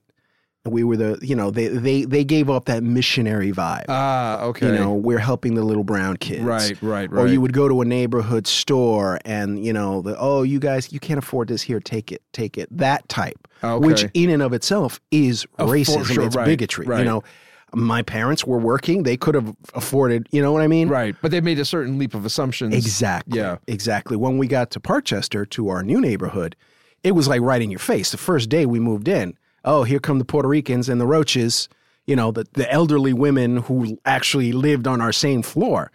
And 0.64 0.72
we 0.74 0.84
were 0.84 0.96
the, 0.96 1.18
you 1.24 1.36
know, 1.36 1.50
they 1.50 1.68
they 1.70 2.06
they 2.06 2.24
gave 2.24 2.48
up 2.50 2.66
that 2.66 2.84
missionary 2.84 3.52
vibe. 3.52 3.86
Ah, 3.90 4.44
okay. 4.44 4.68
You 4.68 4.74
know, 4.74 4.94
we're 4.94 5.18
helping 5.20 5.56
the 5.56 5.64
little 5.64 5.84
brown 5.84 6.18
kids. 6.18 6.44
right, 6.44 6.80
right, 6.84 7.10
right. 7.12 7.24
Or 7.24 7.28
you 7.28 7.42
would 7.42 7.54
go 7.54 7.68
to 7.68 7.82
a 7.82 7.86
neighborhood 7.86 8.46
store 8.46 9.20
and, 9.26 9.66
you 9.66 9.74
know, 9.74 10.04
the, 10.04 10.16
oh, 10.20 10.44
you 10.44 10.60
guys, 10.60 10.94
you 10.94 11.00
can't 11.00 11.18
afford 11.18 11.48
this 11.48 11.64
here, 11.64 11.80
take 11.80 12.12
it, 12.12 12.22
take 12.32 12.60
it. 12.60 12.68
That 12.78 13.10
type, 13.10 13.48
Okay. 13.64 13.84
which 13.88 14.06
in 14.14 14.30
and 14.30 14.44
of 14.44 14.54
itself 14.54 15.02
is 15.10 15.48
Oh, 15.58 15.66
racism. 15.66 16.06
sure, 16.06 16.26
It's 16.26 16.36
right, 16.36 16.46
bigotry. 16.46 16.86
right. 16.86 17.00
You 17.00 17.06
know, 17.06 17.24
my 17.74 18.02
parents 18.02 18.46
were 18.46 18.58
working. 18.58 19.04
They 19.04 19.18
could 19.18 19.36
have 19.36 19.56
afforded, 19.74 20.28
you 20.32 20.42
know 20.42 20.52
what 20.52 20.62
I 20.62 20.68
mean? 20.68 20.90
right, 20.90 21.16
but 21.22 21.32
they 21.32 21.42
made 21.42 21.60
a 21.60 21.66
certain 21.66 21.98
leap 21.98 22.14
of 22.14 22.26
assumptions. 22.26 22.76
Exactly. 22.76 23.38
Yeah. 23.38 23.58
Exactly. 23.68 24.18
When 24.18 24.38
we 24.38 24.48
got 24.48 24.72
to 24.72 24.80
Parkchester, 24.80 25.50
to 25.52 25.70
our 25.70 25.84
new 25.84 26.02
neighborhood, 26.02 26.56
it 27.04 27.14
was 27.14 27.28
like 27.28 27.42
right 27.42 27.62
in 27.62 27.72
your 27.72 27.80
face. 27.80 28.12
The 28.12 28.18
first 28.18 28.50
day 28.50 28.66
we 28.66 28.80
moved 28.80 29.08
in, 29.08 29.38
oh, 29.64 29.84
here 29.84 30.00
come 30.00 30.20
the 30.20 30.26
Puerto 30.26 30.48
Ricans 30.48 30.90
and 30.90 31.00
the 31.00 31.08
roaches, 31.08 31.70
you 32.06 32.16
know, 32.16 32.32
the, 32.32 32.46
the 32.54 32.72
elderly 32.72 33.14
women 33.14 33.58
who 33.58 33.98
actually 34.06 34.52
lived 34.52 34.88
on 34.88 35.02
our 35.02 35.14
same 35.14 35.42
floor. 35.42 35.92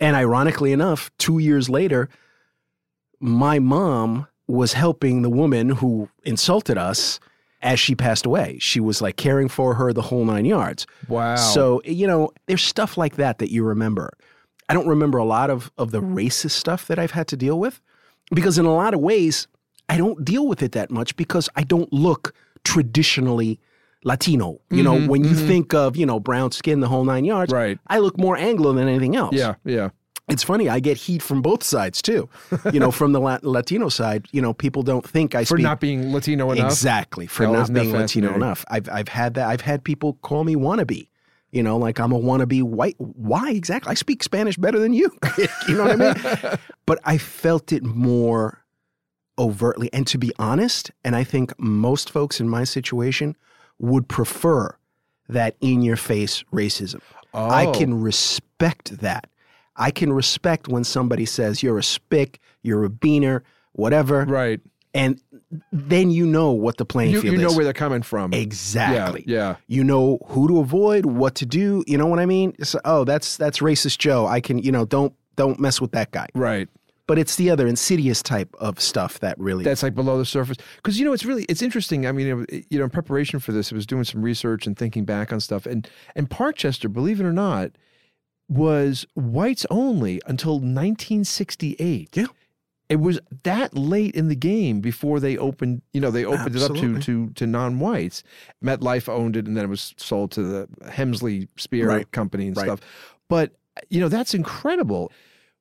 And 0.00 0.16
ironically 0.16 0.72
enough, 0.72 1.10
two 1.18 1.38
years 1.38 1.68
later, 1.68 2.08
my 3.20 3.58
mom 3.58 4.26
was 4.48 4.72
helping 4.72 5.22
the 5.22 5.30
woman 5.30 5.70
who 5.70 6.08
insulted 6.24 6.76
us 6.76 7.20
as 7.62 7.78
she 7.78 7.94
passed 7.94 8.26
away. 8.26 8.58
She 8.60 8.80
was 8.80 9.00
like 9.00 9.16
caring 9.16 9.48
for 9.48 9.74
her 9.74 9.92
the 9.92 10.02
whole 10.02 10.24
nine 10.24 10.44
yards. 10.44 10.86
Wow. 11.08 11.36
So, 11.36 11.80
you 11.84 12.06
know, 12.06 12.30
there's 12.46 12.62
stuff 12.62 12.96
like 12.96 13.16
that 13.16 13.38
that 13.38 13.50
you 13.50 13.64
remember. 13.64 14.10
I 14.68 14.74
don't 14.74 14.88
remember 14.88 15.18
a 15.18 15.24
lot 15.24 15.50
of, 15.50 15.70
of 15.78 15.90
the 15.90 16.00
racist 16.00 16.52
stuff 16.52 16.86
that 16.86 16.98
I've 16.98 17.10
had 17.12 17.28
to 17.28 17.36
deal 17.36 17.58
with 17.58 17.80
because, 18.34 18.58
in 18.58 18.64
a 18.64 18.74
lot 18.74 18.94
of 18.94 19.00
ways, 19.00 19.46
I 19.88 19.96
don't 19.96 20.24
deal 20.24 20.46
with 20.46 20.62
it 20.62 20.72
that 20.72 20.90
much 20.90 21.16
because 21.16 21.48
I 21.56 21.62
don't 21.64 21.92
look 21.92 22.34
traditionally 22.64 23.60
Latino. 24.04 24.60
You 24.70 24.82
know, 24.82 24.94
mm-hmm, 24.94 25.08
when 25.08 25.24
you 25.24 25.30
mm-hmm. 25.30 25.46
think 25.46 25.74
of, 25.74 25.96
you 25.96 26.06
know, 26.06 26.18
brown 26.18 26.52
skin, 26.52 26.80
the 26.80 26.88
whole 26.88 27.04
nine 27.04 27.24
yards, 27.24 27.52
Right. 27.52 27.78
I 27.86 27.98
look 27.98 28.18
more 28.18 28.36
Anglo 28.36 28.72
than 28.72 28.88
anything 28.88 29.16
else. 29.16 29.34
yeah, 29.34 29.54
yeah. 29.64 29.90
It's 30.28 30.42
funny, 30.44 30.68
I 30.68 30.78
get 30.80 30.96
heat 30.96 31.20
from 31.20 31.42
both 31.42 31.62
sides 31.64 32.00
too. 32.00 32.28
you 32.72 32.78
know, 32.80 32.90
from 32.90 33.12
the 33.12 33.20
Lat- 33.20 33.44
Latino 33.44 33.88
side, 33.88 34.26
you 34.32 34.40
know, 34.40 34.52
people 34.54 34.82
don't 34.82 35.06
think 35.06 35.34
I 35.34 35.40
speak 35.42 35.48
For 35.48 35.56
speak 35.56 35.64
not 35.64 35.80
being 35.80 36.12
Latino 36.12 36.50
enough. 36.52 36.66
Exactly 36.66 37.26
for 37.26 37.46
not 37.46 37.72
being 37.72 37.92
Latino 37.92 38.32
enough. 38.34 38.64
I've 38.68 38.88
I've 38.88 39.08
had 39.08 39.34
that. 39.34 39.48
I've 39.48 39.60
had 39.62 39.82
people 39.84 40.14
call 40.22 40.44
me 40.44 40.54
wannabe. 40.54 41.08
You 41.50 41.62
know, 41.62 41.76
like 41.76 41.98
I'm 42.00 42.12
a 42.12 42.18
wannabe 42.18 42.62
white. 42.62 42.94
Why 42.98 43.50
exactly? 43.50 43.90
I 43.90 43.94
speak 43.94 44.22
Spanish 44.22 44.56
better 44.56 44.78
than 44.78 44.94
you. 44.94 45.10
you 45.68 45.74
know 45.76 45.84
what 45.84 46.00
I 46.00 46.14
mean? 46.14 46.58
but 46.86 46.98
I 47.04 47.18
felt 47.18 47.72
it 47.72 47.82
more 47.82 48.64
overtly. 49.38 49.90
And 49.92 50.06
to 50.06 50.18
be 50.18 50.32
honest, 50.38 50.90
and 51.04 51.14
I 51.16 51.24
think 51.24 51.52
most 51.58 52.10
folks 52.10 52.40
in 52.40 52.48
my 52.48 52.64
situation 52.64 53.36
would 53.78 54.08
prefer 54.08 54.76
that 55.28 55.56
in 55.60 55.82
your 55.82 55.96
face 55.96 56.42
racism. 56.52 57.00
I 57.34 57.66
Oh. 57.66 57.72
can 57.72 58.00
respect 58.00 58.98
that. 58.98 59.28
I 59.76 59.90
can 59.90 60.12
respect 60.12 60.68
when 60.68 60.84
somebody 60.84 61.24
says 61.26 61.62
you're 61.62 61.78
a 61.78 61.82
spick, 61.82 62.38
you're 62.62 62.84
a 62.84 62.90
beaner, 62.90 63.42
whatever 63.72 64.24
Right. 64.24 64.60
and 64.94 65.20
then 65.72 66.10
you 66.10 66.26
know 66.26 66.50
what 66.52 66.76
the 66.76 66.84
playing 66.84 67.12
You, 67.12 67.20
field 67.22 67.34
you 67.36 67.40
know 67.40 67.48
is. 67.48 67.56
where 67.56 67.64
they're 67.64 67.72
coming 67.72 68.02
from. 68.02 68.32
exactly. 68.32 69.24
Yeah. 69.26 69.36
yeah. 69.50 69.56
You 69.68 69.84
know 69.84 70.18
who 70.26 70.48
to 70.48 70.58
avoid, 70.60 71.06
what 71.06 71.34
to 71.36 71.46
do. 71.46 71.82
You 71.86 71.98
know 71.98 72.06
what 72.06 72.18
I 72.18 72.26
mean? 72.26 72.54
It's, 72.58 72.74
oh, 72.84 73.04
that's 73.04 73.36
that's 73.36 73.58
racist 73.60 73.98
Joe. 73.98 74.26
I 74.26 74.40
can, 74.40 74.58
you 74.58 74.72
know, 74.72 74.84
don't 74.84 75.14
don't 75.36 75.58
mess 75.60 75.80
with 75.80 75.92
that 75.92 76.10
guy. 76.10 76.26
Right. 76.34 76.68
But 77.06 77.18
it's 77.18 77.36
the 77.36 77.50
other 77.50 77.66
insidious 77.66 78.22
type 78.22 78.54
of 78.60 78.80
stuff 78.80 79.18
that 79.20 79.38
really. 79.38 79.64
That's 79.64 79.82
like 79.82 79.94
below 79.94 80.16
the 80.18 80.24
surface. 80.24 80.56
Because 80.76 80.98
you 80.98 81.04
know, 81.04 81.12
it's 81.12 81.24
really 81.24 81.44
it's 81.48 81.60
interesting. 81.60 82.06
I 82.06 82.12
mean, 82.12 82.46
you 82.70 82.78
know, 82.78 82.84
in 82.84 82.90
preparation 82.90 83.40
for 83.40 83.52
this, 83.52 83.72
I 83.72 83.74
was 83.74 83.86
doing 83.86 84.04
some 84.04 84.22
research 84.22 84.66
and 84.66 84.76
thinking 84.76 85.04
back 85.04 85.32
on 85.32 85.40
stuff, 85.40 85.66
and 85.66 85.88
and 86.14 86.30
Parkchester, 86.30 86.90
believe 86.90 87.20
it 87.20 87.24
or 87.24 87.32
not, 87.32 87.72
was 88.48 89.06
whites 89.14 89.64
only 89.70 90.20
until 90.26 90.54
1968. 90.60 92.10
Yeah. 92.16 92.26
it 92.88 92.96
was 92.96 93.18
that 93.44 93.74
late 93.76 94.14
in 94.14 94.28
the 94.28 94.34
game 94.36 94.80
before 94.80 95.20
they 95.20 95.36
opened. 95.38 95.82
You 95.92 96.00
know, 96.00 96.10
they 96.10 96.24
opened 96.24 96.56
it 96.56 96.62
up 96.62 96.74
to 96.76 96.98
to 97.00 97.30
to 97.30 97.46
non-whites. 97.46 98.22
MetLife 98.62 99.08
owned 99.08 99.36
it, 99.36 99.46
and 99.46 99.56
then 99.56 99.64
it 99.64 99.68
was 99.68 99.94
sold 99.96 100.30
to 100.32 100.42
the 100.42 100.68
Helmsley 100.90 101.48
Spear 101.56 101.88
Right. 101.88 102.10
Company 102.12 102.48
and 102.48 102.56
Right. 102.56 102.66
stuff. 102.66 102.80
But 103.28 103.52
you 103.88 104.00
know, 104.00 104.08
that's 104.08 104.34
incredible. 104.34 105.10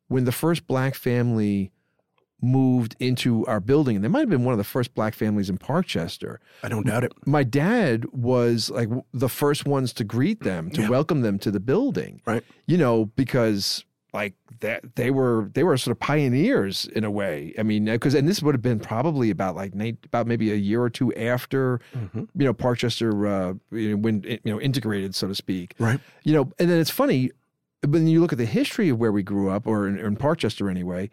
When 0.09 0.25
the 0.25 0.33
first 0.33 0.67
black 0.67 0.95
family 0.95 1.71
moved 2.41 2.95
into 2.99 3.45
our 3.45 3.59
building, 3.59 3.95
and 3.95 4.03
they 4.03 4.09
might 4.09 4.21
have 4.21 4.29
been 4.29 4.43
one 4.43 4.53
of 4.53 4.57
the 4.57 4.63
first 4.63 4.93
black 4.95 5.13
families 5.13 5.49
in 5.49 5.57
Parkchester 5.57 6.37
I 6.63 6.69
don't 6.69 6.85
doubt 6.85 7.03
it. 7.03 7.13
my 7.25 7.43
dad 7.43 8.05
was 8.11 8.69
like 8.69 8.89
the 9.13 9.29
first 9.29 9.65
ones 9.65 9.93
to 9.93 10.03
greet 10.03 10.41
them 10.41 10.69
to 10.71 10.81
Yeah. 10.81 10.89
welcome 10.89 11.21
them 11.21 11.37
to 11.39 11.51
the 11.51 11.59
building 11.59 12.21
Right. 12.25 12.43
you 12.65 12.77
know 12.77 13.05
because 13.15 13.85
like 14.13 14.33
that 14.59 14.95
they 14.95 15.09
were 15.09 15.49
they 15.53 15.63
were 15.63 15.77
sort 15.77 15.93
of 15.95 15.99
pioneers 15.99 16.85
in 16.93 17.05
a 17.05 17.09
way 17.11 17.53
i 17.57 17.63
mean 17.63 17.85
because 17.85 18.13
and 18.13 18.27
this 18.27 18.41
would 18.43 18.53
have 18.53 18.61
been 18.61 18.77
probably 18.79 19.29
about 19.29 19.55
like 19.55 19.71
about 20.05 20.27
maybe 20.27 20.51
a 20.51 20.55
year 20.55 20.81
or 20.81 20.89
two 20.89 21.13
after 21.15 21.79
Mhm. 21.95 22.27
you 22.35 22.43
know 22.45 22.53
parkchester 22.53 23.11
uh 23.25 23.53
you 23.75 23.91
know, 23.91 23.95
when 23.97 24.23
you 24.23 24.39
know 24.45 24.59
integrated 24.59 25.15
so 25.15 25.27
to 25.29 25.35
speak 25.35 25.75
Right. 25.79 25.99
you 26.23 26.33
know 26.33 26.51
and 26.59 26.69
then 26.69 26.77
it's 26.79 26.89
funny 26.89 27.31
when 27.87 28.05
you 28.07 28.19
look 28.19 28.33
at 28.33 28.37
the 28.37 28.45
history 28.45 28.89
of 28.89 28.99
where 28.99 29.13
we 29.13 29.23
grew 29.23 29.49
up 29.49 29.65
or 29.65 29.87
in, 29.87 29.97
in 29.97 30.17
parkchester 30.17 30.69
anyway 30.69 31.09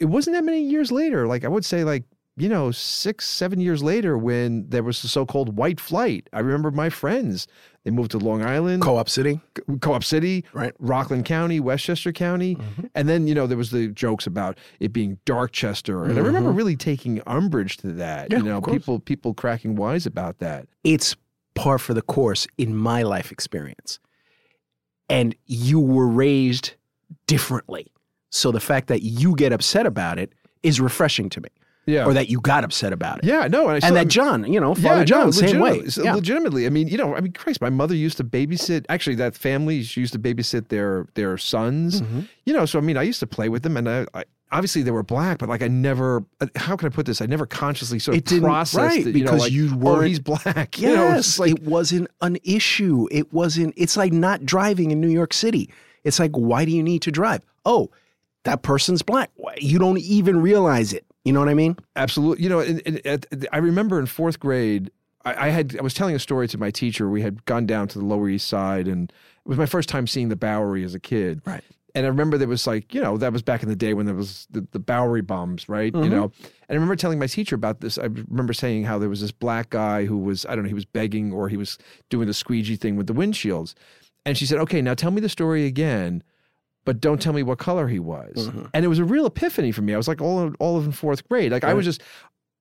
it 0.00 0.06
wasn't 0.06 0.34
that 0.34 0.44
many 0.44 0.62
years 0.62 0.90
later 0.90 1.26
like 1.26 1.44
i 1.44 1.48
would 1.48 1.64
say 1.64 1.84
like 1.84 2.04
you 2.36 2.48
know 2.48 2.70
six 2.70 3.28
seven 3.28 3.60
years 3.60 3.82
later 3.82 4.16
when 4.16 4.68
there 4.70 4.82
was 4.82 5.02
the 5.02 5.08
so-called 5.08 5.56
white 5.56 5.78
flight 5.80 6.28
i 6.32 6.38
remember 6.40 6.70
my 6.70 6.88
friends 6.88 7.46
they 7.84 7.90
moved 7.90 8.10
to 8.12 8.18
long 8.18 8.42
island 8.42 8.82
Co-op 8.82 9.08
City. 9.08 9.40
co-op 9.80 10.04
city 10.04 10.44
Right. 10.52 10.72
rockland 10.78 11.24
county 11.24 11.60
westchester 11.60 12.12
county 12.12 12.56
and 12.94 13.08
then 13.08 13.26
you 13.26 13.34
know 13.34 13.46
there 13.46 13.58
was 13.58 13.70
the 13.72 13.88
jokes 13.88 14.26
about 14.26 14.58
it 14.80 14.92
being 14.92 15.18
darkchester 15.26 16.08
and 16.08 16.18
i 16.18 16.22
remember 16.22 16.50
really 16.50 16.76
taking 16.76 17.20
umbrage 17.26 17.76
to 17.78 17.88
that 17.94 18.30
Mm-hmm. 18.30 18.32
Yeah, 18.32 18.38
you 18.54 18.60
know 18.60 18.60
people 18.60 19.00
people 19.00 19.34
cracking 19.34 19.76
wise 19.76 20.06
about 20.06 20.38
that 20.38 20.66
It's 20.84 21.16
par 21.54 21.78
for 21.78 21.94
the 21.94 22.02
course 22.02 22.46
in 22.56 22.74
my 22.76 23.02
life 23.02 23.32
experience. 23.32 23.98
And 25.08 25.34
you 25.46 25.80
were 25.80 26.06
raised 26.06 26.74
differently. 27.26 27.88
So 28.30 28.50
the 28.52 28.60
fact 28.60 28.86
that 28.88 29.02
you 29.02 29.34
get 29.36 29.52
upset 29.52 29.86
about 29.86 30.18
it 30.18 30.32
is 30.62 30.80
refreshing 30.80 31.28
to 31.30 31.40
me. 31.40 31.48
yeah 31.86 32.04
Or 32.06 32.12
that 32.14 32.28
you 32.28 32.40
got 32.40 32.62
upset 32.64 32.92
about 32.92 33.18
it. 33.18 33.24
yeah 33.24 33.48
no 33.48 33.68
and, 33.68 33.82
I 33.82 33.86
And 33.86 33.96
that 33.96 34.08
John, 34.08 34.50
you 34.52 34.60
know, 34.60 34.74
Father 34.74 35.00
no, 35.00 35.04
John, 35.04 35.32
same 35.32 35.58
way. 35.58 35.70
legitimately- 35.80 36.04
Yeah. 36.04 36.14
Legitimately, 36.14 36.66
I 36.66 36.70
mean, 36.70 36.88
you 36.88 36.98
know, 36.98 37.16
I 37.16 37.20
mean, 37.20 37.32
Christ, 37.32 37.60
my 37.60 37.70
mother 37.70 37.94
used 37.94 38.16
to 38.18 38.24
babysit. 38.24 38.84
Actually, 38.88 39.16
that 39.16 39.34
family 39.34 39.82
she 39.82 40.00
used 40.00 40.12
to 40.12 40.18
babysit 40.18 40.68
their 40.68 41.06
their 41.14 41.36
sons. 41.38 42.02
Mm-hmm. 42.02 42.20
You 42.46 42.52
know, 42.52 42.66
so 42.66 42.78
I 42.78 42.82
mean, 42.82 42.96
I 42.96 43.02
used 43.02 43.20
to 43.20 43.26
play 43.26 43.48
with 43.48 43.62
them, 43.62 43.76
and 43.76 43.88
I, 43.88 44.06
I 44.14 44.24
obviously 44.52 44.82
they 44.82 44.90
were 44.90 45.02
black, 45.02 45.38
but 45.38 45.48
like 45.48 45.62
I 45.62 45.68
never. 45.68 46.24
uh, 46.40 46.46
How 46.56 46.76
can 46.76 46.86
I 46.86 46.90
put 46.90 47.06
this? 47.06 47.20
I 47.22 47.26
never 47.26 47.46
consciously 47.46 47.98
sort 47.98 48.16
of 48.18 48.32
It 48.32 48.42
processed 48.42 48.76
right, 48.76 49.06
it, 49.06 49.16
you 49.16 49.24
know, 49.24 49.30
because 49.32 49.40
like, 49.40 49.52
you 49.52 49.70
oh, 49.72 49.76
weren't- 49.76 50.08
he's 50.08 50.20
black. 50.20 50.78
Yes, 50.78 50.78
you 50.78 50.94
know, 50.96 51.22
like 51.44 51.52
it 51.52 51.62
wasn't 51.66 52.08
an 52.20 52.36
issue. 52.44 53.08
It 53.10 53.32
wasn't. 53.32 53.72
It's 53.76 53.96
like 53.96 54.12
not 54.12 54.44
driving 54.44 54.90
in 54.92 55.00
New 55.00 55.08
York 55.20 55.32
City. 55.32 55.70
It's 56.04 56.18
like, 56.18 56.32
why 56.32 56.64
do 56.66 56.70
you 56.72 56.82
need 56.82 57.02
to 57.02 57.10
drive? 57.10 57.40
Oh, 57.64 57.90
that 58.44 58.62
person's 58.62 59.02
black. 59.02 59.30
You 59.58 59.78
don't 59.78 59.98
even 59.98 60.40
realize 60.40 60.92
it. 60.92 61.04
You 61.24 61.32
know 61.32 61.40
what 61.40 61.48
I 61.48 61.54
mean? 61.54 61.76
Absolutely. 61.96 62.42
You 62.42 62.48
know, 62.48 62.60
and, 62.60 62.82
and, 62.86 63.26
and 63.30 63.48
I 63.52 63.58
remember 63.58 63.98
in 63.98 64.06
fourth 64.06 64.40
grade, 64.40 64.90
I, 65.24 65.46
I 65.46 65.48
had 65.50 65.76
I 65.78 65.82
was 65.82 65.94
telling 65.94 66.14
a 66.14 66.18
story 66.18 66.48
to 66.48 66.58
my 66.58 66.70
teacher. 66.70 67.08
We 67.08 67.22
had 67.22 67.44
gone 67.44 67.66
down 67.66 67.88
to 67.88 67.98
the 67.98 68.04
Lower 68.04 68.28
East 68.28 68.48
Side, 68.48 68.88
and 68.88 69.10
it 69.10 69.48
was 69.48 69.58
my 69.58 69.66
first 69.66 69.88
time 69.88 70.06
seeing 70.06 70.30
the 70.30 70.36
Bowery 70.36 70.82
as 70.82 70.94
a 70.94 71.00
kid. 71.00 71.42
Right. 71.44 71.62
And 71.94 72.06
I 72.06 72.08
remember 72.08 72.38
there 72.38 72.48
was 72.48 72.66
like, 72.66 72.94
you 72.94 73.00
know, 73.00 73.16
that 73.16 73.32
was 73.32 73.42
back 73.42 73.64
in 73.64 73.68
the 73.68 73.76
day 73.76 73.94
when 73.94 74.06
there 74.06 74.14
was 74.14 74.46
the, 74.50 74.66
the 74.70 74.78
Bowery 74.78 75.22
bombs, 75.22 75.68
right? 75.68 75.92
You 75.92 76.00
mm-hmm. 76.00 76.10
know, 76.10 76.24
and 76.24 76.70
I 76.70 76.74
remember 76.74 76.94
telling 76.94 77.18
my 77.18 77.26
teacher 77.26 77.56
about 77.56 77.80
this. 77.80 77.98
I 77.98 78.04
remember 78.04 78.52
saying 78.52 78.84
how 78.84 78.98
there 78.98 79.08
was 79.08 79.20
this 79.20 79.32
black 79.32 79.70
guy 79.70 80.04
who 80.04 80.16
was, 80.16 80.46
I 80.46 80.54
don't 80.54 80.62
know, 80.62 80.68
he 80.68 80.74
was 80.74 80.84
begging 80.84 81.32
or 81.32 81.48
he 81.48 81.56
was 81.56 81.78
doing 82.08 82.28
the 82.28 82.34
squeegee 82.34 82.76
thing 82.76 82.94
with 82.94 83.08
the 83.08 83.12
windshields. 83.12 83.74
And 84.24 84.38
she 84.38 84.46
said, 84.46 84.58
okay, 84.58 84.80
now 84.80 84.94
tell 84.94 85.10
me 85.10 85.20
the 85.20 85.28
story 85.28 85.66
again 85.66 86.22
but 86.84 87.00
don't 87.00 87.20
tell 87.20 87.32
me 87.32 87.42
what 87.42 87.58
color 87.58 87.88
he 87.88 87.98
was. 87.98 88.48
Mm-hmm. 88.48 88.64
And 88.74 88.84
it 88.84 88.88
was 88.88 88.98
a 88.98 89.04
real 89.04 89.26
epiphany 89.26 89.72
for 89.72 89.82
me. 89.82 89.94
I 89.94 89.96
was 89.96 90.08
like 90.08 90.20
all 90.20 90.52
all 90.58 90.76
of 90.76 90.86
in 90.86 90.92
fourth 90.92 91.28
grade. 91.28 91.52
Like 91.52 91.64
I 91.64 91.74
was 91.74 91.84
just 91.84 92.02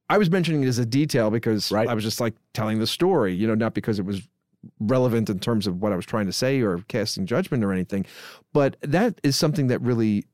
I 0.10 0.18
was 0.18 0.30
mentioning 0.30 0.64
it 0.64 0.68
as 0.68 0.80
a 0.80 0.86
detail 0.86 1.30
because 1.30 1.72
Right. 1.72 1.88
I 1.88 1.94
was 1.94 2.04
just 2.04 2.20
like 2.20 2.36
telling 2.54 2.80
the 2.80 2.88
story, 2.88 3.34
you 3.34 3.48
know, 3.48 3.56
not 3.56 3.74
because 3.74 4.00
it 4.00 4.06
was 4.06 4.28
relevant 4.80 5.30
in 5.30 5.40
terms 5.40 5.68
of 5.68 5.82
what 5.82 5.94
I 5.94 5.96
was 5.96 6.06
trying 6.06 6.26
to 6.26 6.34
say 6.34 6.62
or 6.62 6.80
casting 6.88 7.26
judgment 7.26 7.64
or 7.64 7.72
anything. 7.72 8.06
But 8.52 8.76
that 8.82 9.20
is 9.24 9.38
something 9.38 9.68
that 9.68 9.80
really 9.80 10.26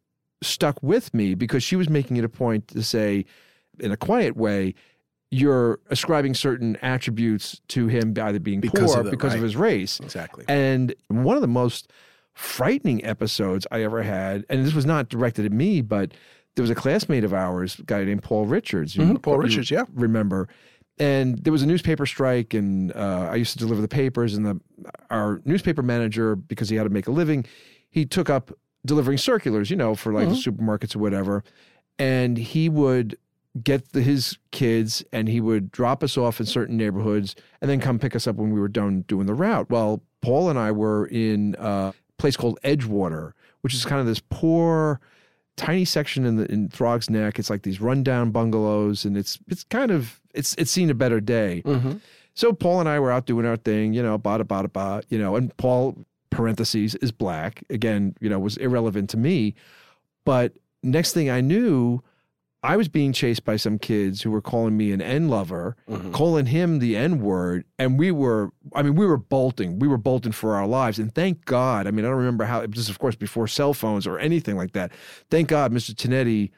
stuck 0.42 0.82
with 0.82 1.14
me 1.14 1.36
because 1.36 1.64
she 1.64 1.76
was 1.76 1.90
making 1.90 2.18
it 2.18 2.24
a 2.24 2.30
point 2.30 2.70
to 2.70 2.84
say 2.84 3.26
in 3.80 3.92
a 3.92 3.98
quiet 3.98 4.36
way 4.36 4.74
you're 5.32 5.80
ascribing 5.90 6.34
certain 6.34 6.78
attributes 6.78 7.60
to 7.68 7.88
him 7.88 8.14
by 8.14 8.30
either 8.30 8.40
being 8.40 8.62
Because 8.62 8.94
poor 8.94 9.06
of 9.06 9.12
because 9.12 9.34
of 9.34 9.42
his 9.42 9.56
race. 9.56 10.00
Exactly. 10.00 10.46
And 10.48 10.94
one 11.08 11.36
of 11.36 11.42
the 11.42 11.48
most 11.48 11.92
frightening 12.36 13.04
episodes 13.04 13.66
I 13.72 13.82
ever 13.84 14.04
had, 14.04 14.46
and 14.50 14.66
this 14.66 14.74
was 14.74 14.86
not 14.86 15.10
directed 15.10 15.46
at 15.46 15.52
me, 15.52 15.82
but 15.82 16.14
there 16.56 16.64
was 16.64 16.70
a 16.70 16.76
classmate 16.76 17.24
of 17.24 17.34
ours, 17.34 17.80
a 17.80 17.84
guy 17.84 18.04
named 18.04 18.24
Paul 18.24 18.46
Richards. 18.46 18.96
you- 18.96 19.04
Mhm, 19.04 19.22
Paul 19.22 19.38
Richards, 19.40 19.72
yeah. 19.72 19.84
Remember. 19.94 20.48
And 20.98 21.40
there 21.40 21.52
was 21.52 21.62
a 21.62 21.66
newspaper 21.66 22.06
strike, 22.06 22.54
and 22.54 22.94
uh, 22.94 23.28
I 23.32 23.36
used 23.36 23.52
to 23.54 23.58
deliver 23.60 23.82
the 23.82 23.88
papers. 23.90 24.36
And 24.36 24.46
the 24.46 24.62
our 25.10 25.42
newspaper 25.44 25.82
manager, 25.82 26.36
because 26.38 26.70
he 26.70 26.78
had 26.78 26.84
to 26.84 26.90
make 26.90 27.08
a 27.08 27.12
living, 27.12 27.46
he 27.90 28.06
took 28.06 28.30
up 28.30 28.52
delivering 28.86 29.18
circulars, 29.18 29.70
you 29.70 29.76
know, 29.76 29.96
for 29.96 30.14
like 30.14 30.30
the 30.30 30.36
supermarkets 30.36 30.96
or 30.96 31.00
whatever. 31.00 31.44
And 32.00 32.38
he 32.38 32.70
would 32.70 33.18
get 33.62 33.92
the, 33.94 34.02
his 34.02 34.38
kids, 34.52 35.04
and 35.12 35.28
he 35.28 35.42
would 35.42 35.72
drop 35.72 36.04
us 36.04 36.18
off 36.18 36.40
in 36.40 36.46
certain 36.46 36.78
neighborhoods, 36.78 37.36
and 37.62 37.70
then 37.70 37.80
come 37.82 38.00
pick 38.00 38.16
us 38.16 38.26
up 38.28 38.36
when 38.38 38.52
we 38.52 38.60
were 38.60 38.68
done 38.70 39.04
doing 39.08 39.26
the 39.28 39.34
route. 39.34 39.70
Well, 39.70 40.02
Paul 40.22 40.50
and 40.50 40.58
I 40.60 40.72
were 40.72 41.08
in 41.08 41.56
a 41.60 41.94
place 42.18 42.38
called 42.38 42.60
Edgewater, 42.64 43.34
which 43.62 43.74
is 43.74 43.86
kind 43.86 44.00
of 44.00 44.08
this 44.08 44.22
poor, 44.30 45.00
tiny 45.58 45.86
section 45.86 46.26
in 46.26 46.38
the 46.38 46.52
in 46.52 46.70
Throg's 46.70 47.10
Neck. 47.10 47.40
It's 47.40 47.50
like 47.50 47.64
these 47.64 47.82
rundown 47.82 48.32
bungalows, 48.32 49.06
and 49.06 49.18
it's 49.18 49.40
it's 49.48 49.64
kind 49.64 49.92
of 49.92 50.22
it's 50.34 50.56
it's 50.58 50.72
seen 50.72 50.90
a 50.90 50.96
better 50.96 51.20
day. 51.20 51.62
Mm-hmm. 51.66 51.94
So 52.34 52.52
Paul 52.52 52.82
and 52.82 52.90
I 52.90 53.00
were 53.00 53.12
out 53.12 53.26
doing 53.26 53.46
our 53.46 53.56
thing, 53.56 53.94
you 53.94 54.04
know, 54.04 54.20
bada 54.20 54.44
bada 54.44 54.72
ba, 54.72 55.02
you 55.10 55.18
know, 55.18 55.36
and 55.36 55.56
Paul 55.58 55.98
parentheses 56.30 56.96
is 56.96 57.12
black 57.12 57.64
again, 57.70 58.16
you 58.20 58.30
know, 58.30 58.40
was 58.40 58.58
irrelevant 58.58 59.10
to 59.12 59.18
me. 59.18 59.56
But 60.26 60.54
next 60.84 61.14
thing 61.14 61.30
I 61.30 61.40
knew, 61.40 62.02
I 62.66 62.76
was 62.78 62.88
being 62.88 63.14
chased 63.14 63.46
by 63.46 63.56
some 63.58 63.78
kids 63.80 64.22
who 64.24 64.32
were 64.32 64.42
calling 64.42 64.76
me 64.76 64.92
an 64.92 65.02
N 65.02 65.30
lover, 65.30 65.76
Mm-hmm. 65.90 66.12
calling 66.12 66.48
him 66.48 66.80
the 66.80 66.96
N 66.98 67.20
word, 67.20 67.64
and 67.80 67.98
we 68.00 68.12
were, 68.12 68.52
I 68.74 68.82
mean, 68.82 68.96
we 68.96 69.06
were 69.06 69.18
bolting, 69.18 69.80
we 69.80 69.88
were 69.88 69.98
bolting 69.98 70.32
for 70.32 70.56
our 70.56 70.68
lives, 70.68 71.00
and 71.00 71.14
thank 71.14 71.46
God. 71.46 71.88
I 71.88 71.92
mean, 71.92 72.06
I 72.06 72.10
don't 72.10 72.18
remember 72.18 72.44
how. 72.46 72.66
This, 72.66 72.80
is, 72.80 72.90
of 72.90 73.00
course, 73.00 73.16
before 73.16 73.48
cell 73.48 73.74
phones 73.74 74.08
or 74.08 74.20
anything 74.20 74.56
like 74.58 74.72
that. 74.74 74.92
Thank 75.30 75.48
God, 75.50 75.72
Mr. 75.72 75.92
Tinetti 75.94 76.52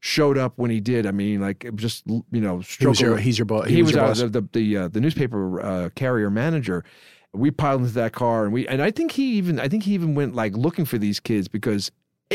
showed 0.00 0.36
up 0.36 0.52
when 0.56 0.70
he 0.70 0.80
did. 0.80 1.06
I 1.06 1.12
mean, 1.12 1.40
like 1.40 1.64
it 1.64 1.72
was 1.72 1.80
just 1.82 2.06
you 2.06 2.22
know, 2.32 2.58
He 2.78 2.86
was 2.86 3.00
your, 3.00 3.16
he's 3.16 3.38
your 3.38 3.46
boss. 3.46 3.66
he, 3.66 3.82
was, 3.82 3.92
your 3.92 4.02
uh, 4.04 4.08
boss. 4.08 4.18
the 4.20 4.28
the 4.28 4.48
the, 4.52 4.76
uh, 4.76 4.88
the 4.88 5.00
newspaper 5.00 5.60
uh, 5.60 5.88
carrier 5.94 6.30
manager. 6.30 6.84
We 7.32 7.50
piled 7.50 7.80
into 7.80 7.94
that 7.94 8.12
car, 8.12 8.44
and 8.44 8.52
we 8.52 8.68
and 8.68 8.80
I 8.82 8.90
think 8.92 9.12
he 9.12 9.32
even 9.38 9.58
I 9.58 9.68
think 9.68 9.82
he 9.84 9.94
even 9.94 10.14
went 10.14 10.34
like 10.34 10.56
looking 10.56 10.84
for 10.84 10.98
these 10.98 11.18
kids 11.20 11.48
because 11.48 11.90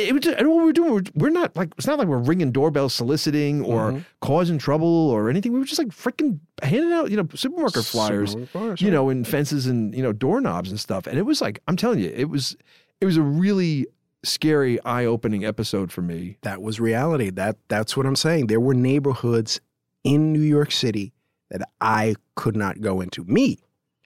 it 0.08 0.14
was 0.14 0.22
just, 0.24 0.38
and 0.38 0.48
what 0.50 0.58
we 0.58 0.64
were 0.64 0.74
doing. 0.74 0.92
We're, 0.94 1.04
we're 1.16 1.30
not 1.30 1.56
like 1.56 1.74
it's 1.78 1.88
not 1.88 2.00
like 2.00 2.08
we're 2.08 2.18
ringing 2.18 2.52
doorbells, 2.52 2.94
soliciting 2.94 3.64
or 3.64 3.92
Mm-hmm. 3.92 4.00
causing 4.22 4.58
trouble 4.58 4.88
or 5.10 5.30
anything. 5.30 5.54
We 5.54 5.60
were 5.60 5.66
just 5.66 5.80
like 5.80 5.90
freaking 5.90 6.40
handing 6.64 6.92
out 6.92 7.10
you 7.12 7.18
know 7.18 7.28
supermarket 7.36 7.86
flyers, 7.86 8.32
Supermarket 8.32 8.52
flyers, 8.52 8.82
you 8.82 8.92
know, 8.92 9.10
and 9.10 9.28
fences 9.28 9.66
and 9.68 9.94
you 9.96 10.04
know 10.04 10.14
doorknobs 10.14 10.70
and 10.70 10.80
stuff. 10.80 11.08
And 11.08 11.18
it 11.18 11.24
was 11.24 11.42
like 11.42 11.60
I'm 11.68 11.76
telling 11.76 12.00
you, 12.00 12.12
it 12.16 12.30
was 12.30 12.56
it 13.02 13.06
was 13.06 13.18
a 13.18 13.22
really 13.22 13.88
scary, 14.24 14.84
eye 14.84 15.06
opening 15.06 15.46
episode 15.46 15.92
for 15.92 16.02
me. 16.02 16.38
that 16.42 16.62
was 16.62 16.80
reality. 16.80 17.30
That 17.30 17.56
that's 17.70 17.96
what 17.96 18.06
I'm 18.06 18.16
saying. 18.18 18.48
There 18.48 18.60
were 18.60 18.74
neighborhoods 18.74 19.62
in 20.04 20.34
New 20.34 20.42
York 20.42 20.72
City 20.72 21.14
that 21.50 21.62
I 21.82 22.16
could 22.36 22.56
not 22.56 22.82
go 22.82 23.00
into. 23.02 23.24
Me, 23.24 23.58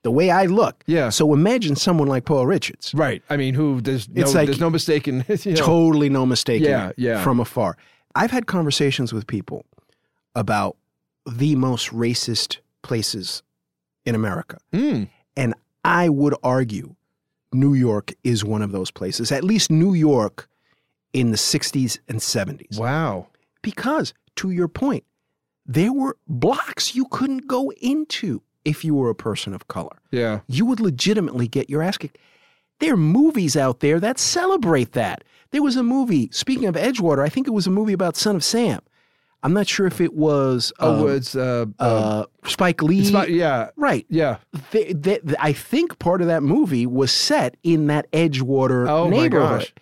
the 0.04 0.10
way 0.12 0.30
I 0.30 0.44
look. 0.46 0.84
Yeah. 0.86 1.08
So 1.08 1.34
imagine 1.34 1.74
someone 1.76 2.06
like 2.08 2.24
Paul 2.24 2.46
Richards. 2.46 2.94
Right. 2.94 3.22
I 3.28 3.36
mean, 3.36 3.54
who 3.54 3.80
there's 3.80 4.08
no, 4.08 4.22
It's 4.22 4.34
like- 4.34 4.46
there's 4.46 4.60
no 4.60 4.70
mistaking. 4.70 5.24
You 5.28 5.52
know, 5.54 5.56
Totally 5.66 6.08
no 6.08 6.24
mistaking 6.26 6.68
Yeah, 6.68 6.92
yeah. 6.96 7.22
from 7.24 7.40
afar. 7.40 7.76
I've 8.14 8.30
had 8.30 8.46
conversations 8.46 9.12
with 9.12 9.26
people 9.26 9.64
about 10.36 10.76
the 11.26 11.56
most 11.56 11.88
racist 11.90 12.58
places 12.82 13.42
in 14.04 14.14
America. 14.14 14.58
Mm. 14.72 15.08
And 15.36 15.54
I 15.84 16.08
would 16.08 16.34
argue 16.44 16.94
New 17.52 17.74
York 17.74 18.12
is 18.22 18.44
one 18.44 18.62
of 18.62 18.72
those 18.72 18.90
places, 18.90 19.32
at 19.32 19.42
least 19.42 19.70
New 19.70 19.94
York 19.94 20.48
in 21.12 21.30
the 21.30 21.36
60s 21.36 21.98
and 22.08 22.18
70s. 22.20 22.78
Wow. 22.78 23.28
Because, 23.62 24.12
to 24.36 24.50
your 24.50 24.68
point, 24.68 25.04
there 25.64 25.92
were 25.92 26.16
blocks 26.28 26.94
you 26.94 27.06
couldn't 27.10 27.46
go 27.46 27.72
into 27.80 28.42
if 28.64 28.84
you 28.84 28.94
were 28.94 29.10
a 29.10 29.14
person 29.14 29.54
of 29.54 29.68
color. 29.68 29.96
Yeah. 30.10 30.40
You 30.48 30.64
would 30.66 30.80
legitimately 30.80 31.48
get 31.48 31.68
your 31.70 31.82
ass 31.82 31.96
kicked. 31.98 32.18
There 32.80 32.94
are 32.94 32.96
movies 32.96 33.56
out 33.56 33.80
there 33.80 34.00
that 34.00 34.18
celebrate 34.18 34.92
that. 34.92 35.22
There 35.50 35.62
was 35.62 35.76
a 35.76 35.82
movie, 35.82 36.28
speaking 36.32 36.66
of 36.66 36.74
Edgewater, 36.74 37.24
I 37.24 37.28
think 37.28 37.46
it 37.46 37.50
was 37.52 37.66
a 37.66 37.70
movie 37.70 37.92
about 37.92 38.16
Son 38.16 38.34
of 38.36 38.42
Sam. 38.44 38.80
I'm 39.44 39.52
not 39.52 39.68
sure 39.68 39.86
if 39.86 40.00
it 40.00 40.14
was 40.14 40.72
Oh, 40.80 41.06
um, 41.06 41.14
it's 41.16 41.36
uh, 41.36 41.66
uh, 41.78 41.82
uh, 41.82 42.24
Spike 42.46 42.82
Lee. 42.82 43.02
yeah, 43.28 43.68
right. 43.76 44.06
yeah. 44.08 44.38
They, 44.70 44.94
they, 44.94 45.20
I 45.38 45.52
think 45.52 45.98
part 45.98 46.22
of 46.22 46.26
that 46.28 46.42
movie 46.42 46.86
was 46.86 47.12
set 47.12 47.56
in 47.62 47.86
that 47.88 48.10
Edgewater 48.12 48.88
Oh, 48.88 49.04
my 49.04 49.10
neighborhood. 49.10 49.60
gosh. 49.60 49.74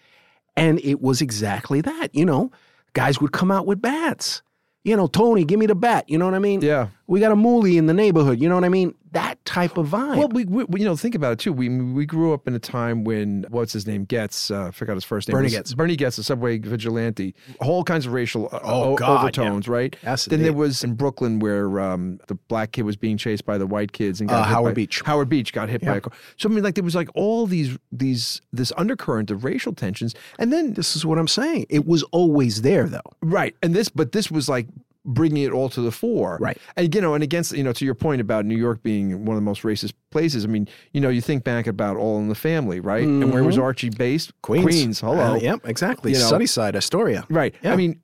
And 0.56 0.80
it 0.80 1.00
was 1.00 1.22
exactly 1.22 1.80
that. 1.80 2.08
You 2.12 2.24
know, 2.26 2.50
guys 2.92 3.20
would 3.20 3.32
come 3.32 3.50
out 3.52 3.64
with 3.66 3.80
bats. 3.80 4.42
You 4.84 4.96
know, 4.96 5.06
Tony, 5.06 5.44
give 5.44 5.58
me 5.60 5.66
the 5.66 5.74
bat. 5.74 6.08
You 6.08 6.18
know 6.18 6.24
what 6.24 6.34
I 6.34 6.40
mean? 6.40 6.60
Yeah. 6.60 6.88
We 7.06 7.20
got 7.20 7.32
a 7.32 7.36
moolie 7.36 7.76
in 7.76 7.86
the 7.86 7.94
neighborhood. 7.94 8.40
You 8.40 8.48
know 8.48 8.56
what 8.56 8.64
I 8.64 8.68
mean? 8.68 8.94
That 9.12 9.44
type 9.44 9.76
of 9.76 9.88
vibe. 9.88 10.16
Well, 10.16 10.28
we, 10.28 10.44
we 10.44 10.80
you 10.80 10.86
know 10.86 10.96
think 10.96 11.14
about 11.14 11.32
it 11.32 11.38
too. 11.38 11.52
We 11.52 11.68
we 11.68 12.06
grew 12.06 12.32
up 12.32 12.48
in 12.48 12.54
a 12.54 12.58
time 12.58 13.04
when 13.04 13.44
what's 13.50 13.72
his 13.72 13.86
name 13.86 14.04
Goetz, 14.06 14.50
uh, 14.50 14.68
I 14.68 14.70
forgot 14.70 14.94
his 14.94 15.04
first 15.04 15.28
name. 15.28 15.34
Bernie 15.36 15.50
Goetz. 15.50 15.74
Bernie 15.74 15.96
Goetz, 15.96 16.16
the 16.16 16.22
subway 16.24 16.58
vigilante. 16.58 17.34
All 17.60 17.84
kinds 17.84 18.06
of 18.06 18.12
racial 18.12 18.48
uh, 18.52 18.60
Oh, 18.62 18.92
o- 18.92 18.96
God, 18.96 19.20
overtones, 19.20 19.68
right? 19.68 19.94
Yes, 20.02 20.24
then 20.26 20.42
there 20.42 20.52
was 20.52 20.82
in 20.82 20.94
Brooklyn 20.94 21.38
where 21.40 21.78
um, 21.80 22.20
the 22.28 22.34
black 22.34 22.72
kid 22.72 22.82
was 22.82 22.96
being 22.96 23.16
chased 23.18 23.44
by 23.44 23.58
the 23.58 23.66
white 23.66 23.92
kids 23.92 24.20
and 24.20 24.28
got 24.30 24.40
Uh, 24.40 24.44
Howard 24.44 24.70
by- 24.70 24.74
Beach. 24.76 25.02
Howard 25.04 25.28
Beach 25.28 25.52
got 25.52 25.68
hit 25.68 25.82
by 25.82 25.96
a 25.96 26.00
car. 26.00 26.12
So 26.38 26.48
I 26.48 26.52
mean, 26.52 26.64
like 26.64 26.74
there 26.74 26.84
was 26.84 26.94
like 26.94 27.08
all 27.14 27.46
these 27.46 27.76
these 27.92 28.40
this 28.52 28.72
undercurrent 28.78 29.30
of 29.30 29.44
racial 29.44 29.74
tensions, 29.74 30.14
and 30.38 30.52
then 30.52 30.72
this 30.72 30.96
is 30.96 31.04
what 31.04 31.18
I'm 31.18 31.28
saying. 31.28 31.66
It 31.68 31.86
was 31.86 32.02
always 32.12 32.62
there, 32.62 32.88
though. 32.88 33.00
Right. 33.20 33.54
And 33.62 33.74
this, 33.74 33.88
but 33.90 34.12
this 34.12 34.30
was 34.30 34.48
like 34.48 34.68
bringing 35.04 35.42
it 35.42 35.50
all 35.52 35.68
to 35.68 35.80
the 35.80 35.90
fore. 35.90 36.38
Right. 36.40 36.58
And, 36.76 36.94
you 36.94 37.00
know, 37.00 37.14
and 37.14 37.24
against, 37.24 37.52
you 37.52 37.64
know, 37.64 37.72
to 37.72 37.84
your 37.84 37.94
point 37.94 38.20
about 38.20 38.44
New 38.44 38.56
York 38.56 38.82
being 38.82 39.24
one 39.24 39.36
of 39.36 39.40
the 39.42 39.44
most 39.44 39.62
racist 39.62 39.94
places, 40.10 40.44
I 40.44 40.48
mean, 40.48 40.68
you 40.92 41.00
know, 41.00 41.08
you 41.08 41.20
think 41.20 41.42
back 41.44 41.66
about 41.66 41.96
All 41.96 42.18
in 42.18 42.28
the 42.28 42.34
Family, 42.34 42.78
right? 42.80 43.02
And 43.02 43.32
where 43.32 43.42
was 43.42 43.58
Archie 43.58 43.90
based? 43.90 44.32
Queens. 44.42 45.00
Hello. 45.00 45.34
Uh, 45.34 45.36
yep, 45.36 45.60
exactly. 45.64 46.12
You 46.12 46.18
know- 46.18 46.26
Sunnyside, 46.28 46.76
Astoria. 46.76 47.26
Right. 47.28 47.54
Yeah. 47.62 47.72
I 47.72 47.76
mean, 47.76 48.00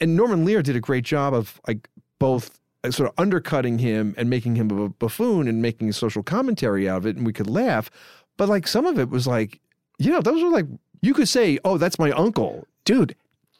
and 0.00 0.16
Norman 0.16 0.44
Lear 0.44 0.62
did 0.62 0.76
a 0.76 0.80
great 0.80 1.04
job 1.04 1.34
of 1.34 1.60
like 1.66 1.88
both 2.18 2.58
uh, 2.84 2.90
sort 2.90 3.08
of 3.10 3.14
undercutting 3.18 3.78
him 3.78 4.14
and 4.16 4.30
making 4.30 4.54
him 4.54 4.70
a 4.70 4.88
buffoon 4.88 5.48
and 5.48 5.60
making 5.60 5.88
a 5.88 5.92
social 5.92 6.22
commentary 6.22 6.88
out 6.88 6.98
of 6.98 7.06
it, 7.06 7.16
and 7.16 7.26
we 7.26 7.32
could 7.32 7.50
laugh. 7.50 7.90
But 8.36 8.48
like 8.48 8.68
some 8.68 8.86
of 8.86 8.98
it 8.98 9.10
was 9.10 9.26
like, 9.26 9.60
you 9.98 10.10
know, 10.12 10.20
those 10.20 10.42
were 10.42 10.50
like 10.50 10.66
you 11.02 11.12
could 11.14 11.28
say, 11.28 11.58
"Oh, 11.64 11.76
that's 11.78 11.98
my 11.98 12.12
uncle." 12.12 12.66
Dude, 12.84 13.16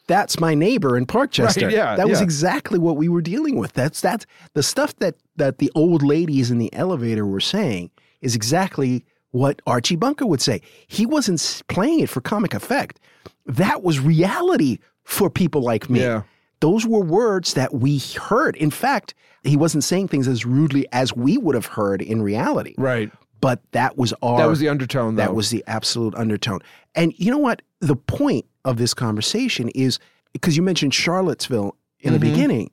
that's 0.09 0.39
my 0.39 0.55
neighbor 0.55 0.97
in 0.97 1.05
Parkchester. 1.05 1.63
Right, 1.65 1.71
yeah, 1.71 1.95
that 1.95 2.09
was 2.09 2.19
exactly 2.19 2.79
what 2.79 2.97
we 2.97 3.07
were 3.07 3.21
dealing 3.21 3.57
with. 3.57 3.73
That's 3.73 4.01
that's 4.01 4.25
the 4.55 4.63
stuff 4.63 4.95
that 4.97 5.15
that 5.35 5.59
the 5.59 5.71
old 5.75 6.01
ladies 6.01 6.49
in 6.49 6.57
the 6.57 6.73
elevator 6.73 7.25
were 7.25 7.39
saying 7.39 7.91
is 8.19 8.35
exactly 8.35 9.05
what 9.31 9.61
Archie 9.67 9.95
Bunker 9.95 10.25
would 10.25 10.41
say. 10.41 10.61
He 10.87 11.05
wasn't 11.05 11.61
playing 11.67 11.99
it 11.99 12.09
for 12.09 12.21
comic 12.21 12.55
effect. 12.55 12.99
That 13.45 13.83
was 13.83 13.99
reality 13.99 14.79
for 15.03 15.29
people 15.29 15.61
like 15.61 15.89
me. 15.89 16.01
Yeah. 16.01 16.23
Those 16.59 16.87
were 16.87 17.01
words 17.01 17.53
that 17.53 17.75
we 17.75 17.99
heard. 17.99 18.55
In 18.57 18.71
fact, 18.71 19.13
he 19.43 19.55
wasn't 19.55 19.83
saying 19.83 20.07
things 20.07 20.27
as 20.27 20.43
rudely 20.43 20.87
as 20.91 21.15
we 21.15 21.37
would 21.37 21.53
have 21.53 21.67
heard 21.67 22.01
in 22.01 22.23
reality. 22.23 22.73
Right. 22.77 23.11
But 23.41 23.61
that 23.71 23.97
was 23.97 24.13
our 24.21 24.37
That 24.37 24.49
was 24.49 24.59
the 24.59 24.69
undertone. 24.69 25.15
Though. 25.15 25.23
that 25.23 25.35
was 25.35 25.49
the 25.49 25.63
absolute 25.67 26.15
undertone. 26.15 26.59
And 26.95 27.13
you 27.17 27.31
know 27.31 27.37
what? 27.37 27.61
The 27.79 27.95
point 27.95 28.45
of 28.65 28.77
this 28.77 28.93
conversation 28.93 29.69
is 29.69 29.99
because 30.33 30.57
you 30.57 30.63
mentioned 30.63 30.93
Charlottesville 30.93 31.75
in 31.99 32.13
the 32.13 32.19
mm-hmm. 32.19 32.29
beginning, 32.29 32.71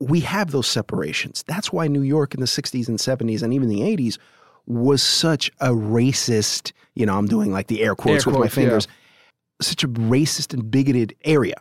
we 0.00 0.20
have 0.20 0.50
those 0.50 0.66
separations. 0.66 1.44
That's 1.46 1.72
why 1.72 1.86
New 1.86 2.02
York 2.02 2.34
in 2.34 2.40
the 2.40 2.46
60s 2.46 2.88
and 2.88 2.98
70s 2.98 3.42
and 3.42 3.54
even 3.54 3.68
the 3.68 3.80
80s 3.80 4.18
was 4.66 5.02
such 5.02 5.50
a 5.60 5.68
racist, 5.68 6.72
you 6.94 7.06
know, 7.06 7.16
I'm 7.16 7.26
doing 7.26 7.52
like 7.52 7.68
the 7.68 7.82
air 7.82 7.94
quotes 7.94 8.26
Air 8.26 8.32
with 8.32 8.40
my 8.40 8.46
quotes, 8.46 8.56
yeah. 8.56 8.62
fingers, 8.62 8.88
such 9.60 9.84
a 9.84 9.88
racist 9.88 10.52
and 10.52 10.70
bigoted 10.70 11.14
area. 11.24 11.54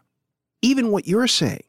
Even 0.62 0.92
what 0.92 1.08
you're 1.08 1.28
saying, 1.28 1.64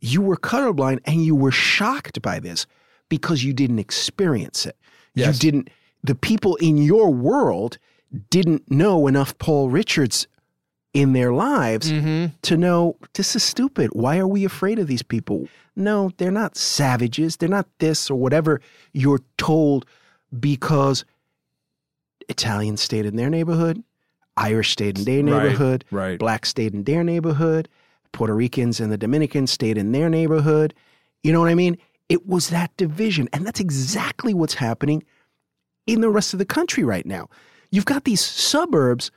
you 0.00 0.20
were 0.20 0.36
colorblind 0.36 0.98
and 1.04 1.24
you 1.24 1.36
were 1.36 1.52
shocked 1.52 2.20
by 2.20 2.40
this 2.40 2.66
because 3.08 3.44
you 3.44 3.52
didn't 3.52 3.78
experience 3.78 4.66
it. 4.66 4.76
Yes. 5.14 5.36
You 5.36 5.50
didn't, 5.50 5.70
the 6.02 6.14
people 6.14 6.56
in 6.56 6.78
your 6.78 7.12
world 7.12 7.78
didn't 8.30 8.70
know 8.70 9.06
enough 9.06 9.36
Paul 9.38 9.70
Richards 9.70 10.26
in 10.92 11.12
their 11.14 11.32
lives 11.32 11.90
Mm-hmm. 11.90 12.34
to 12.42 12.56
know 12.56 12.96
this 13.14 13.34
is 13.34 13.42
stupid. 13.42 13.90
Why 13.92 14.18
are 14.18 14.26
we 14.26 14.44
afraid 14.44 14.78
of 14.78 14.86
these 14.88 15.02
people? 15.02 15.48
No, 15.74 16.10
they're 16.18 16.30
not 16.30 16.56
savages. 16.56 17.36
They're 17.38 17.48
not 17.48 17.66
this 17.78 18.10
or 18.10 18.18
whatever 18.18 18.60
you're 18.92 19.20
told 19.38 19.86
because 20.38 21.04
Italians 22.28 22.80
stayed 22.80 23.06
in 23.06 23.16
their 23.16 23.30
neighborhood, 23.30 23.82
Irish 24.36 24.72
stayed 24.72 24.98
in 24.98 25.04
their 25.04 25.22
Right, 25.24 25.42
neighborhood, 25.44 25.84
right. 25.90 26.18
Blacks 26.18 26.50
stayed 26.50 26.74
in 26.74 26.84
their 26.84 27.02
neighborhood, 27.04 27.68
Puerto 28.12 28.34
Ricans 28.34 28.80
and 28.80 28.92
the 28.92 28.98
Dominicans 28.98 29.50
stayed 29.50 29.78
in 29.78 29.92
their 29.92 30.08
neighborhood. 30.10 30.74
You 31.22 31.32
know 31.32 31.40
what 31.40 31.48
I 31.48 31.54
mean? 31.54 31.78
It 32.08 32.26
was 32.26 32.50
that 32.50 32.76
division. 32.76 33.28
And 33.32 33.46
that's 33.46 33.60
exactly 33.60 34.34
what's 34.34 34.54
happening 34.54 35.02
in 35.86 36.00
the 36.00 36.10
rest 36.10 36.32
of 36.32 36.38
the 36.38 36.44
country 36.44 36.84
right 36.84 37.06
now. 37.06 37.28
You've 37.70 37.84
got 37.84 38.04
these 38.04 38.20
suburbs 38.20 39.10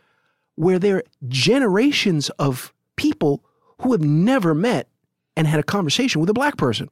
where 0.55 0.79
there 0.79 0.97
are 0.97 1.03
generations 1.27 2.29
of 2.39 2.73
people 2.95 3.43
who 3.81 3.91
have 3.91 4.01
never 4.01 4.53
met 4.55 4.87
and 5.35 5.47
had 5.47 5.59
a 5.59 5.63
conversation 5.63 6.21
with 6.21 6.29
a 6.29 6.33
black 6.33 6.57
person, 6.57 6.89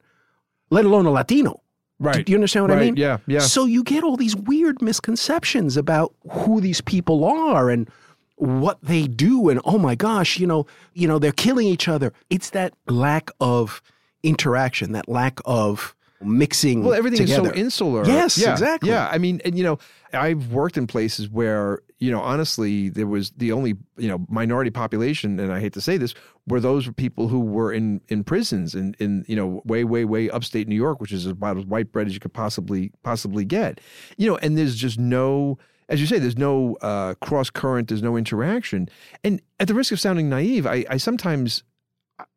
let 0.70 0.84
alone 0.84 1.06
a 1.06 1.10
Latino. 1.10 1.62
Right. 1.98 2.26
Do 2.26 2.32
you 2.32 2.36
understand 2.36 2.68
what 2.68 2.76
I 2.76 2.80
mean? 2.80 2.96
yeah, 2.96 3.18
yeah. 3.26 3.38
So 3.38 3.64
you 3.64 3.82
get 3.84 4.02
all 4.04 4.16
these 4.16 4.36
weird 4.36 4.82
misconceptions 4.82 5.76
about 5.76 6.12
who 6.30 6.60
these 6.60 6.80
people 6.80 7.24
are 7.24 7.70
and 7.70 7.88
what 8.36 8.78
they 8.82 9.06
do 9.06 9.48
and 9.48 9.60
oh 9.64 9.78
my 9.78 9.94
gosh, 9.94 10.38
you 10.38 10.46
know, 10.46 10.66
you 10.92 11.06
know, 11.06 11.18
they're 11.18 11.32
killing 11.32 11.66
each 11.66 11.88
other. 11.88 12.12
It's 12.30 12.50
that 12.50 12.74
lack 12.88 13.30
of 13.40 13.80
interaction, 14.22 14.92
that 14.92 15.08
lack 15.08 15.38
of 15.44 15.94
mixing 16.24 16.82
Well, 16.82 16.94
everything 16.94 17.18
together. 17.20 17.48
is 17.50 17.54
so 17.54 17.60
insular. 17.60 18.06
Yes, 18.06 18.38
Yeah, 18.38 18.52
exactly. 18.52 18.90
Yeah, 18.90 19.08
I 19.10 19.18
mean, 19.18 19.40
and 19.44 19.56
you 19.56 19.64
know, 19.64 19.78
I've 20.12 20.52
worked 20.52 20.76
in 20.76 20.86
places 20.86 21.28
where 21.28 21.80
you 21.98 22.10
know, 22.10 22.20
honestly, 22.20 22.90
there 22.90 23.06
was 23.06 23.30
the 23.30 23.52
only 23.52 23.74
you 23.96 24.08
know 24.08 24.26
minority 24.28 24.70
population, 24.70 25.38
and 25.40 25.52
I 25.52 25.60
hate 25.60 25.72
to 25.74 25.80
say 25.80 25.96
this, 25.96 26.14
were 26.46 26.60
those 26.60 26.90
people 26.92 27.28
who 27.28 27.40
were 27.40 27.72
in 27.72 28.00
in 28.08 28.24
prisons 28.24 28.74
in 28.74 28.94
in 28.98 29.24
you 29.28 29.36
know 29.36 29.62
way 29.64 29.84
way 29.84 30.04
way 30.04 30.28
upstate 30.30 30.68
New 30.68 30.76
York, 30.76 31.00
which 31.00 31.12
is 31.12 31.26
about 31.26 31.56
as 31.56 31.64
white 31.64 31.92
bread 31.92 32.06
as 32.06 32.14
you 32.14 32.20
could 32.20 32.34
possibly 32.34 32.92
possibly 33.02 33.44
get. 33.44 33.80
You 34.16 34.28
know, 34.30 34.36
and 34.36 34.58
there's 34.58 34.76
just 34.76 34.98
no. 34.98 35.58
As 35.88 36.00
you 36.00 36.06
say, 36.06 36.18
there's 36.18 36.38
no 36.38 36.76
uh, 36.80 37.12
cross 37.20 37.50
current, 37.50 37.88
there's 37.88 38.02
no 38.02 38.16
interaction, 38.16 38.88
and 39.22 39.42
at 39.60 39.68
the 39.68 39.74
risk 39.74 39.92
of 39.92 40.00
sounding 40.00 40.30
naive, 40.30 40.66
I, 40.66 40.84
I 40.88 40.96
sometimes 40.96 41.62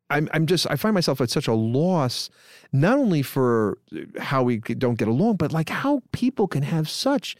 I'm 0.09 0.29
I'm 0.33 0.45
just 0.45 0.67
I 0.69 0.75
find 0.75 0.93
myself 0.93 1.21
at 1.21 1.29
such 1.29 1.47
a 1.47 1.53
loss, 1.53 2.29
not 2.71 2.97
only 2.97 3.21
for 3.21 3.77
how 4.19 4.43
we 4.43 4.57
don't 4.57 4.97
get 4.97 5.07
along, 5.07 5.35
but 5.37 5.51
like 5.51 5.69
how 5.69 6.01
people 6.11 6.47
can 6.47 6.63
have 6.63 6.89
such 6.89 7.35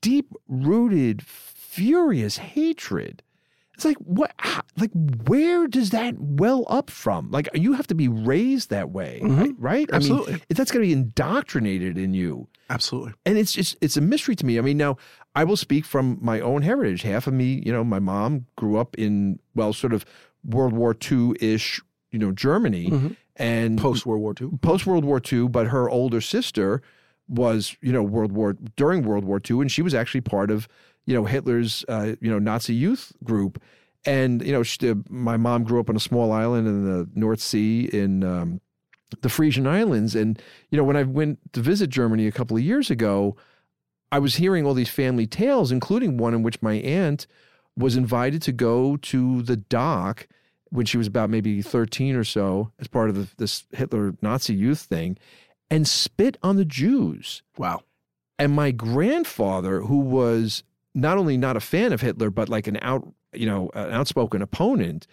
deep 0.00 0.32
rooted, 0.48 1.22
furious 1.22 2.38
hatred. 2.38 3.22
It's 3.74 3.84
like 3.84 3.96
what, 3.98 4.32
how, 4.38 4.62
like 4.76 4.90
where 5.26 5.68
does 5.68 5.90
that 5.90 6.16
well 6.18 6.64
up 6.68 6.90
from? 6.90 7.30
Like 7.30 7.48
you 7.54 7.74
have 7.74 7.86
to 7.88 7.94
be 7.94 8.08
raised 8.08 8.70
that 8.70 8.90
way, 8.90 9.20
mm-hmm. 9.22 9.40
right? 9.40 9.54
right? 9.58 9.90
I 9.92 9.98
mean, 9.98 10.10
Absolutely. 10.12 10.42
that's 10.48 10.72
going 10.72 10.82
to 10.82 10.88
be 10.88 10.92
indoctrinated 10.92 11.96
in 11.96 12.12
you 12.12 12.48
Absolutely. 12.70 13.12
and 13.24 13.38
it's 13.38 13.52
just 13.52 13.76
it's 13.80 13.96
a 13.96 14.00
mystery 14.00 14.34
to 14.34 14.44
me. 14.44 14.58
I 14.58 14.62
mean, 14.62 14.78
now 14.78 14.96
I 15.36 15.44
will 15.44 15.56
speak 15.56 15.84
from 15.84 16.18
my 16.20 16.40
own 16.40 16.62
heritage. 16.62 17.02
Half 17.02 17.28
of 17.28 17.34
me, 17.34 17.62
you 17.64 17.72
know, 17.72 17.84
my 17.84 18.00
mom 18.00 18.46
grew 18.56 18.76
up 18.76 18.96
in 18.98 19.38
well, 19.54 19.72
sort 19.72 19.92
of 19.92 20.04
World 20.44 20.72
War 20.72 20.96
II 21.10 21.34
ish, 21.40 21.80
you 22.10 22.18
know, 22.18 22.32
Germany, 22.32 23.16
and 23.36 23.78
Post 23.78 24.06
World 24.06 24.20
War 24.20 24.34
II. 24.40 24.58
post 24.62 24.86
World 24.86 25.04
War 25.04 25.20
II. 25.32 25.48
But 25.48 25.68
her 25.68 25.88
older 25.88 26.20
sister 26.20 26.82
was, 27.28 27.76
you 27.80 27.92
know, 27.92 28.02
World 28.02 28.32
War 28.32 28.56
during 28.76 29.04
World 29.04 29.24
War 29.24 29.40
II, 29.48 29.60
and 29.60 29.70
she 29.70 29.82
was 29.82 29.94
actually 29.94 30.22
part 30.22 30.50
of, 30.50 30.68
you 31.06 31.14
know, 31.14 31.24
Hitler's, 31.24 31.84
uh, 31.88 32.14
you 32.20 32.30
know, 32.30 32.38
Nazi 32.38 32.74
youth 32.74 33.12
group. 33.22 33.62
And 34.04 34.44
you 34.44 34.52
know, 34.52 34.62
she, 34.62 34.94
my 35.08 35.36
mom 35.36 35.64
grew 35.64 35.80
up 35.80 35.90
on 35.90 35.96
a 35.96 36.00
small 36.00 36.32
island 36.32 36.66
in 36.66 36.84
the 36.84 37.08
North 37.14 37.40
Sea 37.40 37.84
in 37.92 38.24
um, 38.24 38.60
the 39.20 39.28
Frisian 39.28 39.66
Islands. 39.66 40.14
And, 40.14 40.40
you 40.70 40.78
know, 40.78 40.84
when 40.84 40.96
I 40.96 41.02
went 41.02 41.38
to 41.52 41.60
visit 41.60 41.90
Germany 41.90 42.26
a 42.26 42.32
couple 42.32 42.56
of 42.56 42.62
years 42.62 42.90
ago, 42.90 43.36
I 44.10 44.18
was 44.18 44.36
hearing 44.36 44.64
all 44.64 44.74
these 44.74 44.88
family 44.88 45.26
tales, 45.26 45.70
including 45.70 46.16
one 46.16 46.34
in 46.34 46.42
which 46.42 46.62
my 46.62 46.74
aunt 46.74 47.26
was 47.76 47.96
invited 47.96 48.42
to 48.42 48.52
go 48.52 48.96
to 48.96 49.42
the 49.42 49.56
dock 49.56 50.26
when 50.70 50.86
she 50.86 50.98
was 50.98 51.06
about 51.06 51.30
maybe 51.30 51.62
13 51.62 52.14
or 52.14 52.24
so 52.24 52.72
as 52.78 52.88
part 52.88 53.08
of 53.08 53.16
the, 53.16 53.28
this 53.36 53.64
Hitler 53.72 54.14
Nazi 54.22 54.54
youth 54.54 54.80
thing 54.80 55.16
and 55.70 55.86
spit 55.86 56.36
on 56.42 56.56
the 56.56 56.64
Jews. 56.64 57.42
Wow. 57.56 57.82
And 58.38 58.52
my 58.52 58.70
grandfather, 58.70 59.80
who 59.80 59.98
was 59.98 60.62
not 60.94 61.18
only 61.18 61.36
not 61.36 61.56
a 61.56 61.60
fan 61.60 61.92
of 61.92 62.00
Hitler, 62.00 62.30
but 62.30 62.48
like 62.48 62.66
an 62.66 62.78
out, 62.82 63.06
you 63.32 63.46
know, 63.46 63.70
an 63.74 63.92
outspoken 63.92 64.42
opponent, 64.42 65.06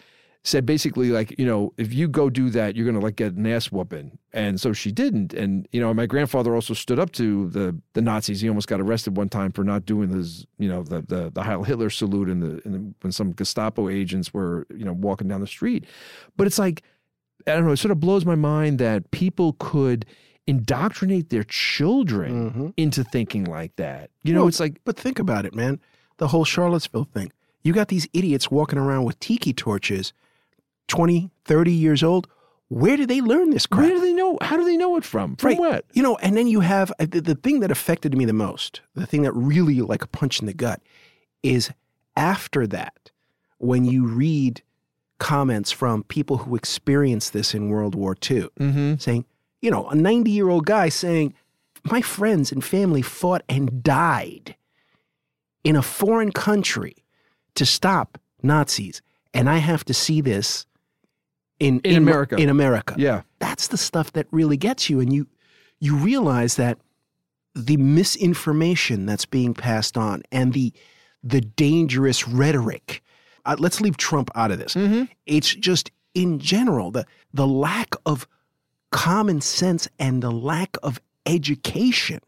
said 0.47 0.63
basically 0.65 1.09
like, 1.09 1.37
you 1.39 1.45
know, 1.45 1.73
if 1.75 1.91
you 1.91 2.07
go 2.07 2.29
do 2.29 2.49
that, 2.51 2.75
you're 2.75 2.85
gonna 2.85 2.99
like 3.03 3.15
get 3.15 3.33
an 3.33 3.47
ass 3.47 3.71
whooping. 3.71 4.17
And 4.31 4.61
so 4.61 4.73
she 4.73 4.91
didn't. 4.91 5.33
And 5.33 5.67
you 5.71 5.81
know, 5.81 5.91
my 5.93 6.05
grandfather 6.05 6.53
also 6.53 6.73
stood 6.75 6.99
up 6.99 7.11
to 7.13 7.49
the 7.49 7.75
the 7.93 8.01
Nazis. 8.01 8.41
He 8.41 8.47
almost 8.47 8.67
got 8.67 8.79
arrested 8.79 9.17
one 9.17 9.27
time 9.27 9.51
for 9.51 9.63
not 9.63 9.85
doing 9.85 10.09
his, 10.09 10.45
you 10.59 10.69
know, 10.69 10.83
the 10.83 11.01
the, 11.01 11.31
the 11.33 11.41
Heil 11.43 11.63
Hitler 11.63 11.89
salute 11.89 12.29
in 12.29 12.39
the, 12.41 12.61
in 12.63 12.71
the 12.71 12.93
when 13.01 13.11
some 13.11 13.31
Gestapo 13.33 13.89
agents 13.89 14.33
were, 14.33 14.67
you 14.69 14.85
know, 14.85 14.93
walking 14.93 15.27
down 15.27 15.41
the 15.41 15.47
street. 15.47 15.85
But 16.37 16.45
it's 16.47 16.59
like 16.59 16.83
I 17.47 17.53
don't 17.55 17.65
know, 17.65 17.71
it 17.71 17.77
sort 17.77 17.91
of 17.91 17.99
blows 17.99 18.23
my 18.23 18.35
mind 18.35 18.77
that 18.79 19.09
people 19.11 19.55
could 19.59 20.05
indoctrinate 20.47 21.29
their 21.31 21.43
children 21.43 22.51
Mhm. 22.51 22.73
into 22.77 23.03
thinking 23.03 23.45
like 23.45 23.75
that. 23.77 24.11
You 24.23 24.33
know, 24.33 24.41
Well, 24.41 24.47
it's 24.49 24.59
like 24.59 24.79
But 24.85 24.95
think 24.97 25.17
about 25.19 25.45
it, 25.45 25.55
man. 25.55 25.79
The 26.17 26.27
whole 26.27 26.45
Charlottesville 26.45 27.07
thing. 27.13 27.31
You 27.63 27.73
got 27.73 27.87
these 27.87 28.07
idiots 28.13 28.51
walking 28.51 28.77
around 28.77 29.05
with 29.05 29.19
tiki 29.19 29.51
torches, 29.53 30.13
20, 30.87 31.29
30 31.45 31.71
years 31.71 32.03
old. 32.03 32.27
Where 32.69 32.97
did 32.97 33.09
they 33.09 33.21
learn 33.21 33.51
this 33.51 33.65
crap? 33.67 33.81
where 33.85 33.91
do 33.91 34.01
they 34.01 34.13
know? 34.13 34.37
How 34.41 34.57
do 34.57 34.65
they 34.65 34.75
know 34.77 34.97
it 34.97 35.03
from? 35.03 35.35
From 35.35 35.49
Right. 35.49 35.59
what? 35.59 35.85
You 35.93 36.01
know, 36.01 36.15
and 36.17 36.35
then 36.35 36.47
you 36.47 36.61
have 36.61 36.91
uh, 36.99 37.05
the, 37.07 37.21
the 37.21 37.35
thing 37.35 37.59
that 37.59 37.69
affected 37.71 38.17
me 38.17 38.25
the 38.25 38.33
most, 38.33 38.81
the 38.95 39.05
thing 39.05 39.21
that 39.21 39.31
really 39.33 39.81
like 39.81 40.03
a 40.03 40.07
punch 40.07 40.39
in 40.39 40.47
the 40.47 40.53
gut, 40.53 40.81
is 41.43 41.69
after 42.17 42.65
that, 42.67 43.11
when 43.59 43.85
you 43.85 44.07
read 44.07 44.63
comments 45.19 45.71
from 45.71 46.03
people 46.03 46.37
who 46.37 46.55
experienced 46.55 47.33
this 47.33 47.53
in 47.53 47.69
World 47.69 47.93
War 47.95 48.15
II, 48.29 48.47
Mm-hmm. 48.59 48.95
saying, 48.97 49.25
you 49.61 49.69
know, 49.71 49.87
a 49.89 49.95
90 49.95 50.31
year 50.31 50.49
old 50.49 50.65
guy 50.65 50.89
saying, 50.89 51.33
my 51.83 52.01
friends 52.01 52.51
and 52.51 52.63
family 52.63 53.03
fought 53.03 53.43
and 53.47 53.83
died 53.83 54.55
in 55.63 55.75
a 55.75 55.81
foreign 55.83 56.31
country 56.31 56.95
to 57.53 57.65
stop 57.65 58.17
Nazis, 58.41 59.01
and 59.35 59.49
I 59.49 59.57
have 59.57 59.83
to 59.85 59.93
see 59.93 60.19
this 60.19 60.65
in, 61.59 61.79
In 61.81 61.97
America. 61.97 62.35
In 62.35 62.49
America 62.49 62.95
Yeah. 62.97 63.21
that's 63.39 63.67
the 63.69 63.77
stuff 63.77 64.11
that 64.13 64.27
really 64.31 64.57
gets 64.57 64.89
you 64.89 64.99
and 64.99 65.11
you 65.13 65.27
you 65.79 65.95
realize 65.95 66.55
that 66.55 66.77
the 67.53 67.77
misinformation 67.77 69.05
that's 69.05 69.25
being 69.25 69.53
passed 69.53 69.97
on 69.97 70.23
and 70.31 70.53
the 70.53 70.73
the 71.23 71.41
dangerous 71.41 72.27
rhetoric 72.27 73.01
uh, 73.45 73.55
let's 73.59 73.79
leave 73.81 73.97
Trump 73.97 74.29
out 74.35 74.51
of 74.51 74.59
this 74.59 74.73
Mm-hmm. 74.75 75.03
it's 75.25 75.53
just 75.53 75.91
in 76.13 76.39
general 76.39 76.91
the 76.91 77.05
the 77.33 77.47
lack 77.47 77.95
of 78.05 78.27
common 78.91 79.41
sense 79.41 79.87
and 79.99 80.21
the 80.21 80.31
lack 80.31 80.77
of 80.83 80.99
education 81.25 82.19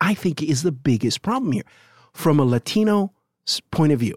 i 0.00 0.12
think 0.14 0.42
is 0.42 0.62
the 0.62 0.72
biggest 0.72 1.22
problem 1.22 1.52
here 1.52 1.62
from 2.12 2.38
a 2.40 2.44
latino 2.44 3.12
point 3.70 3.92
of 3.92 4.00
view 4.00 4.16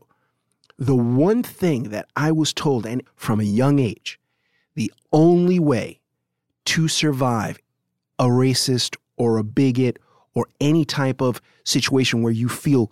the 0.78 0.96
one 0.96 1.44
thing 1.44 1.84
that 1.90 2.08
i 2.16 2.32
was 2.32 2.54
told 2.54 2.86
and 2.86 3.02
from 3.16 3.40
a 3.40 3.44
young 3.44 3.80
age 3.80 4.20
the 4.78 4.92
only 5.12 5.60
way 5.60 6.00
to 6.66 6.88
survive 6.88 7.60
a 8.20 8.26
racist 8.26 8.96
or 9.18 9.38
a 9.38 9.44
bigot 9.44 9.98
or 10.36 10.46
any 10.62 10.86
type 10.86 11.20
of 11.22 11.42
situation 11.66 12.22
where 12.22 12.32
you 12.32 12.48
feel 12.48 12.92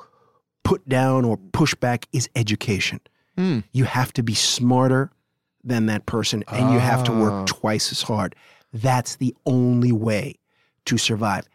put 0.64 0.88
down 0.90 1.24
or 1.24 1.38
pushed 1.38 1.80
back 1.80 2.08
is 2.12 2.28
education. 2.36 3.00
Hmm. 3.38 3.60
You 3.72 3.84
have 3.84 4.12
to 4.14 4.24
be 4.24 4.34
smarter 4.34 5.12
than 5.64 5.86
that 5.86 6.06
person 6.08 6.44
and 6.48 6.74
you 6.74 6.80
have 6.80 7.04
to 7.06 7.12
Ah. 7.12 7.20
work 7.22 7.46
twice 7.48 7.92
as 7.92 8.02
hard. 8.02 8.36
That's 8.74 9.16
the 9.18 9.36
only 9.46 9.92
way 9.92 10.36
to 10.86 10.98
survive. 10.98 11.48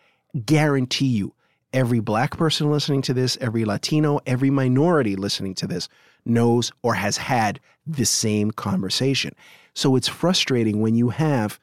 Guarantee 0.47 1.07
you, 1.07 1.35
every 1.73 2.01
black 2.01 2.37
person 2.37 2.71
listening 2.71 3.03
to 3.03 3.15
this, 3.15 3.37
every 3.41 3.65
Latino, 3.65 4.21
every 4.27 4.51
minority 4.51 5.17
listening 5.17 5.55
to 5.55 5.67
this 5.67 5.89
knows 6.25 6.71
or 6.83 6.95
has 6.95 7.17
had 7.17 7.59
the 7.87 8.05
same 8.07 8.51
conversation. 8.53 9.35
So 9.75 9.97
it's 9.97 10.09
frustrating 10.09 10.81
when 10.81 10.95
you 10.95 11.11
have 11.11 11.61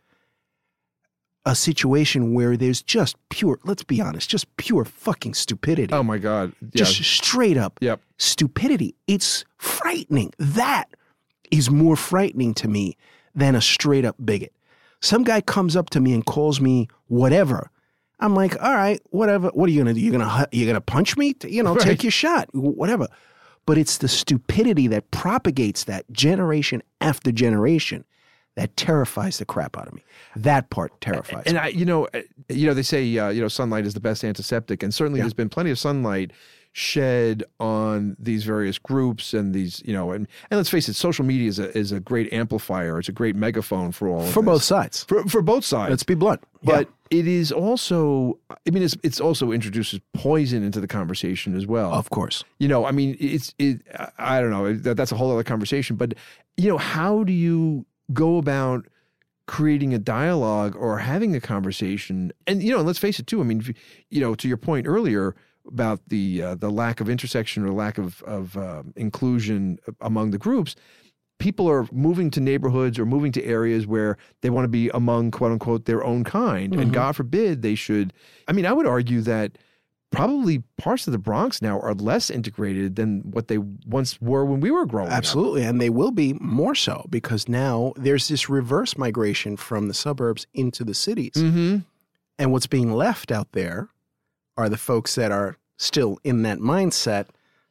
a 1.45 1.55
situation 1.55 2.33
where 2.33 2.57
there's 2.57 2.81
just 2.81 3.15
pure, 3.29 3.59
let's 3.63 3.83
be 3.83 4.01
honest, 4.01 4.29
just 4.29 4.55
pure 4.57 4.83
fucking 4.83 5.33
stupidity. 5.33 5.93
Oh 5.93 6.03
my 6.03 6.17
God. 6.17 6.51
Yeah. 6.61 6.83
Just 6.83 7.03
straight 7.03 7.57
up 7.57 7.79
yep. 7.81 8.01
stupidity. 8.17 8.95
It's 9.07 9.45
frightening. 9.57 10.33
That 10.37 10.85
is 11.49 11.69
more 11.69 11.95
frightening 11.95 12.53
to 12.55 12.67
me 12.67 12.97
than 13.33 13.55
a 13.55 13.61
straight 13.61 14.03
up 14.03 14.17
bigot. 14.23 14.53
Some 14.99 15.23
guy 15.23 15.39
comes 15.41 15.75
up 15.75 15.89
to 15.91 16.01
me 16.01 16.13
and 16.13 16.25
calls 16.25 16.59
me 16.59 16.89
whatever. 17.07 17.69
I'm 18.19 18.33
like, 18.33 18.61
all 18.61 18.73
right, 18.73 18.99
whatever. 19.11 19.49
What 19.49 19.69
are 19.69 19.71
you 19.71 19.79
gonna 19.81 19.93
do? 19.93 19.99
You're 20.01 20.11
gonna 20.11 20.47
you're 20.51 20.67
gonna 20.67 20.81
punch 20.81 21.15
me? 21.17 21.35
You 21.47 21.61
know, 21.63 21.75
Right. 21.75 21.83
take 21.83 22.03
your 22.03 22.11
shot, 22.11 22.49
whatever. 22.53 23.07
But 23.67 23.77
it's 23.77 23.97
the 23.99 24.07
stupidity 24.07 24.87
that 24.87 25.11
propagates 25.11 25.83
that 25.83 26.11
generation 26.11 26.81
after 27.01 27.31
generation 27.31 28.03
that 28.55 28.75
terrifies 28.75 29.37
the 29.37 29.45
crap 29.45 29.77
out 29.77 29.87
of 29.87 29.93
me. 29.93 30.03
That 30.35 30.71
part 30.71 30.99
terrifies. 30.99 31.43
And 31.45 31.55
me. 31.55 31.59
I, 31.59 31.67
you 31.67 31.85
know, 31.85 32.07
uh, 32.15 32.21
you 32.49 32.65
know, 32.65 32.73
they 32.73 32.81
say, 32.81 33.15
uh, 33.19 33.29
you 33.29 33.39
know, 33.41 33.47
sunlight 33.49 33.85
is 33.85 33.93
the 33.93 33.99
best 33.99 34.23
antiseptic, 34.23 34.81
and 34.81 34.91
certainly 34.91 35.19
Yeah. 35.19 35.25
there's 35.25 35.35
been 35.35 35.49
plenty 35.49 35.69
of 35.69 35.77
sunlight 35.77 36.31
shed 36.77 37.43
on 37.59 38.15
these 38.19 38.43
various 38.43 38.77
groups 38.77 39.33
and 39.33 39.51
these, 39.51 39.81
you 39.83 39.91
know, 39.93 40.11
and 40.11 40.27
and 40.51 40.57
let's 40.59 40.69
face 40.69 40.87
it, 40.87 40.93
social 40.93 41.25
media 41.25 41.49
is 41.49 41.57
a 41.57 41.75
is 41.75 41.91
a 41.91 41.99
great 41.99 42.31
amplifier. 42.31 42.99
It's 42.99 43.09
a 43.09 43.13
great 43.13 43.35
megaphone 43.35 43.91
for 43.91 44.07
all 44.07 44.21
For 44.27 44.43
both 44.43 44.61
sides. 44.61 45.03
for 45.05 45.23
for 45.27 45.41
both 45.41 45.65
sides. 45.65 45.89
Let's 45.89 46.03
be 46.03 46.13
blunt. 46.13 46.43
but 46.63 46.87
it 47.09 47.25
is 47.25 47.51
also, 47.51 48.37
I 48.67 48.69
mean, 48.69 48.83
it's 48.83 48.95
it's 49.01 49.19
also 49.19 49.51
introduces 49.51 49.99
poison 50.13 50.63
into 50.63 50.79
the 50.79 50.87
conversation 50.87 51.55
as 51.55 51.65
well. 51.65 51.91
Of 51.93 52.11
course. 52.11 52.43
you 52.59 52.67
know, 52.67 52.85
I 52.85 52.91
mean, 52.91 53.17
it's 53.19 53.55
it. 53.57 53.81
I- 54.19 54.39
don't 54.39 54.51
know. 54.51 54.73
That, 54.75 54.97
that's 54.97 55.11
a 55.11 55.15
whole 55.15 55.31
other 55.31 55.43
conversation. 55.43 55.95
But 55.95 56.13
you 56.57 56.69
know, 56.69 56.77
how 56.77 57.23
do 57.23 57.33
you 57.33 57.87
go 58.13 58.37
about 58.37 58.85
creating 59.47 59.95
a 59.95 59.99
dialogue 59.99 60.75
or 60.75 60.99
having 60.99 61.35
a 61.35 61.39
conversation? 61.41 62.31
And 62.45 62.61
you 62.61 62.71
know, 62.71 62.83
let's 62.83 62.99
face 62.99 63.17
it 63.19 63.25
too. 63.25 63.41
I 63.41 63.45
mean, 63.45 63.73
you 64.11 64.21
know, 64.21 64.35
to 64.35 64.47
your 64.47 64.57
point 64.57 64.85
earlier 64.85 65.35
about 65.67 66.01
the 66.07 66.41
uh, 66.41 66.55
the 66.55 66.69
lack 66.69 66.99
of 67.01 67.09
intersection 67.09 67.63
or 67.65 67.71
lack 67.71 67.97
of 67.97 68.21
of 68.23 68.55
um 68.57 68.93
inclusion 68.95 69.79
among 70.01 70.31
the 70.31 70.37
groups. 70.37 70.75
People 71.39 71.69
are 71.69 71.87
moving 71.91 72.31
to 72.31 72.39
neighborhoods 72.39 72.97
or 72.97 73.05
moving 73.05 73.31
to 73.33 73.43
areas 73.43 73.85
where 73.85 74.17
they 74.41 74.49
want 74.49 74.63
to 74.63 74.69
be 74.69 74.89
among 74.93 75.29
quote 75.31 75.51
unquote 75.51 75.85
their 75.85 76.03
own 76.03 76.23
kind. 76.23 76.73
And 76.73 76.89
Mhm. 76.89 76.93
God 76.93 77.15
forbid 77.15 77.61
they 77.61 77.75
should. 77.75 78.11
I 78.47 78.53
mean, 78.53 78.65
I 78.65 78.73
would 78.73 78.87
argue 78.87 79.21
that 79.21 79.57
probably 80.09 80.63
parts 80.77 81.05
of 81.05 81.11
the 81.11 81.19
Bronx 81.19 81.61
now 81.61 81.79
are 81.81 81.93
less 81.93 82.29
integrated 82.31 82.95
than 82.95 83.21
what 83.29 83.49
they 83.49 83.57
once 83.57 84.19
were 84.21 84.45
when 84.45 84.61
we 84.61 84.71
were 84.71 84.85
growing 84.85 85.09
up. 85.09 85.17
Absolutely. 85.17 85.63
And 85.63 85.79
they 85.81 85.89
will 85.91 86.11
be 86.11 86.33
more 86.39 86.73
so 86.75 87.05
because 87.09 87.47
now 87.49 87.93
there's 87.97 88.29
this 88.29 88.49
reverse 88.49 88.97
migration 88.97 89.57
from 89.57 89.89
the 89.89 89.93
suburbs 89.93 90.47
into 90.53 90.83
the 90.83 90.93
cities. 90.95 91.33
Mm-hmm. 91.35 91.79
And 92.39 92.51
what's 92.51 92.67
being 92.67 92.93
left 92.93 93.31
out 93.31 93.51
there 93.51 93.89
are 94.57 94.69
the 94.69 94.77
folks 94.77 95.15
that 95.15 95.31
are 95.31 95.57
still 95.77 96.17
in 96.23 96.41
that 96.43 96.59
mindset 96.59 97.27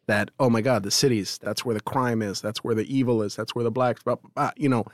that, 0.07 0.31
oh 0.39 0.49
my 0.49 0.61
God, 0.61 0.85
the 0.85 0.91
cities, 0.91 1.39
that's 1.43 1.65
where 1.65 1.75
the 1.75 1.81
crime 1.81 2.23
is, 2.23 2.41
that's 2.41 2.63
where 2.63 2.75
the 2.75 2.95
evil 2.95 3.23
is, 3.23 3.35
that's 3.35 3.55
where 3.55 3.65
the 3.65 3.71
blacks, 3.71 4.03
blah, 4.03 4.15
blah, 4.15 4.31
blah. 4.35 4.51
you 4.57 4.69
know, 4.69 4.85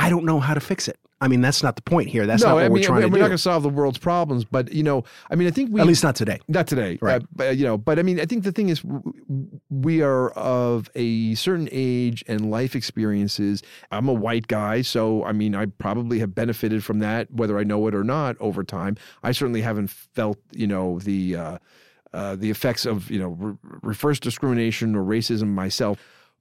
I 0.00 0.08
don't 0.08 0.24
know 0.24 0.40
how 0.40 0.54
to 0.54 0.60
fix 0.60 0.88
it. 0.88 0.98
I 1.22 1.28
mean, 1.28 1.42
that's 1.42 1.62
not 1.62 1.76
the 1.76 1.82
point 1.82 2.08
here. 2.08 2.26
That's 2.26 2.42
no, 2.42 2.48
not 2.48 2.54
what 2.54 2.64
I 2.64 2.68
we're 2.68 2.82
trying 2.82 3.00
mean, 3.00 3.02
trying 3.02 3.12
we're 3.12 3.18
to 3.18 3.20
not 3.20 3.26
going 3.26 3.36
to 3.36 3.42
solve 3.42 3.62
the 3.62 3.68
world's 3.68 3.98
problems, 3.98 4.44
but 4.44 4.72
you 4.72 4.82
know, 4.82 5.04
I 5.30 5.34
mean, 5.34 5.46
I 5.46 5.50
think 5.50 5.70
we 5.70 5.78
At 5.78 5.86
least 5.86 6.02
not 6.02 6.16
today. 6.16 6.40
Not 6.48 6.66
today, 6.66 6.98
Right. 7.02 7.22
Uh, 7.22 7.26
but, 7.34 7.56
you 7.58 7.64
know, 7.66 7.76
but 7.76 7.98
I 7.98 8.02
mean, 8.02 8.18
I 8.18 8.24
think 8.24 8.44
the 8.44 8.52
thing 8.52 8.70
is, 8.70 8.82
we 9.68 10.00
are 10.00 10.30
of 10.30 10.88
a 10.94 11.34
certain 11.34 11.68
age 11.70 12.24
and 12.26 12.50
life 12.50 12.74
experiences. 12.74 13.62
I'm 13.90 14.08
a 14.08 14.14
white 14.14 14.46
guy, 14.46 14.80
so 14.80 15.22
I 15.24 15.32
mean, 15.32 15.54
I 15.54 15.66
probably 15.66 16.20
have 16.20 16.34
benefited 16.34 16.82
from 16.82 17.00
that, 17.00 17.30
whether 17.30 17.58
I 17.58 17.64
know 17.64 17.86
it 17.86 17.94
or 17.94 18.04
not, 18.04 18.36
over 18.40 18.64
time. 18.64 18.96
I 19.22 19.32
certainly 19.32 19.60
haven't 19.60 19.90
felt, 19.90 20.38
you 20.52 20.66
know, 20.66 21.00
the 21.00 21.36
uh, 21.36 21.58
uh, 22.14 22.34
the 22.36 22.50
effects 22.50 22.86
of 22.86 23.10
you 23.10 23.18
know 23.18 23.28
re- 23.28 23.56
reverse 23.82 24.18
discrimination 24.18 24.96
or 24.96 25.04
racism 25.04 25.48
myself, 25.48 25.98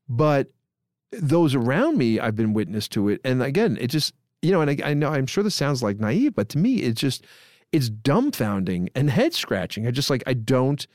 but 0.08 0.52
those 1.12 1.56
around 1.56 1.98
me, 1.98 2.20
I've 2.20 2.36
been 2.36 2.54
witness 2.54 2.88
to 2.90 3.10
it, 3.10 3.22
and 3.24 3.42
again, 3.42 3.78
it 3.80 3.88
just 3.88 4.14
you 4.42 4.52
know, 4.52 4.62
and 4.62 4.72
I, 4.72 4.92
I 4.92 4.94
know 4.94 5.10
I'm 5.10 5.28
sure 5.28 5.44
this 5.44 5.56
sounds 5.56 5.84
like 5.84 6.00
naive, 6.00 6.36
but 6.36 6.50
to 6.50 6.58
me, 6.58 6.78
it's 6.78 7.02
just 7.02 7.26
it's 7.72 7.90
dumbfounding 7.90 8.90
and 8.96 9.10
head 9.10 9.34
scratching. 9.34 9.88
I 9.88 9.92
just 9.92 10.10
like 10.10 10.24
I 10.28 10.34
don't 10.34 10.86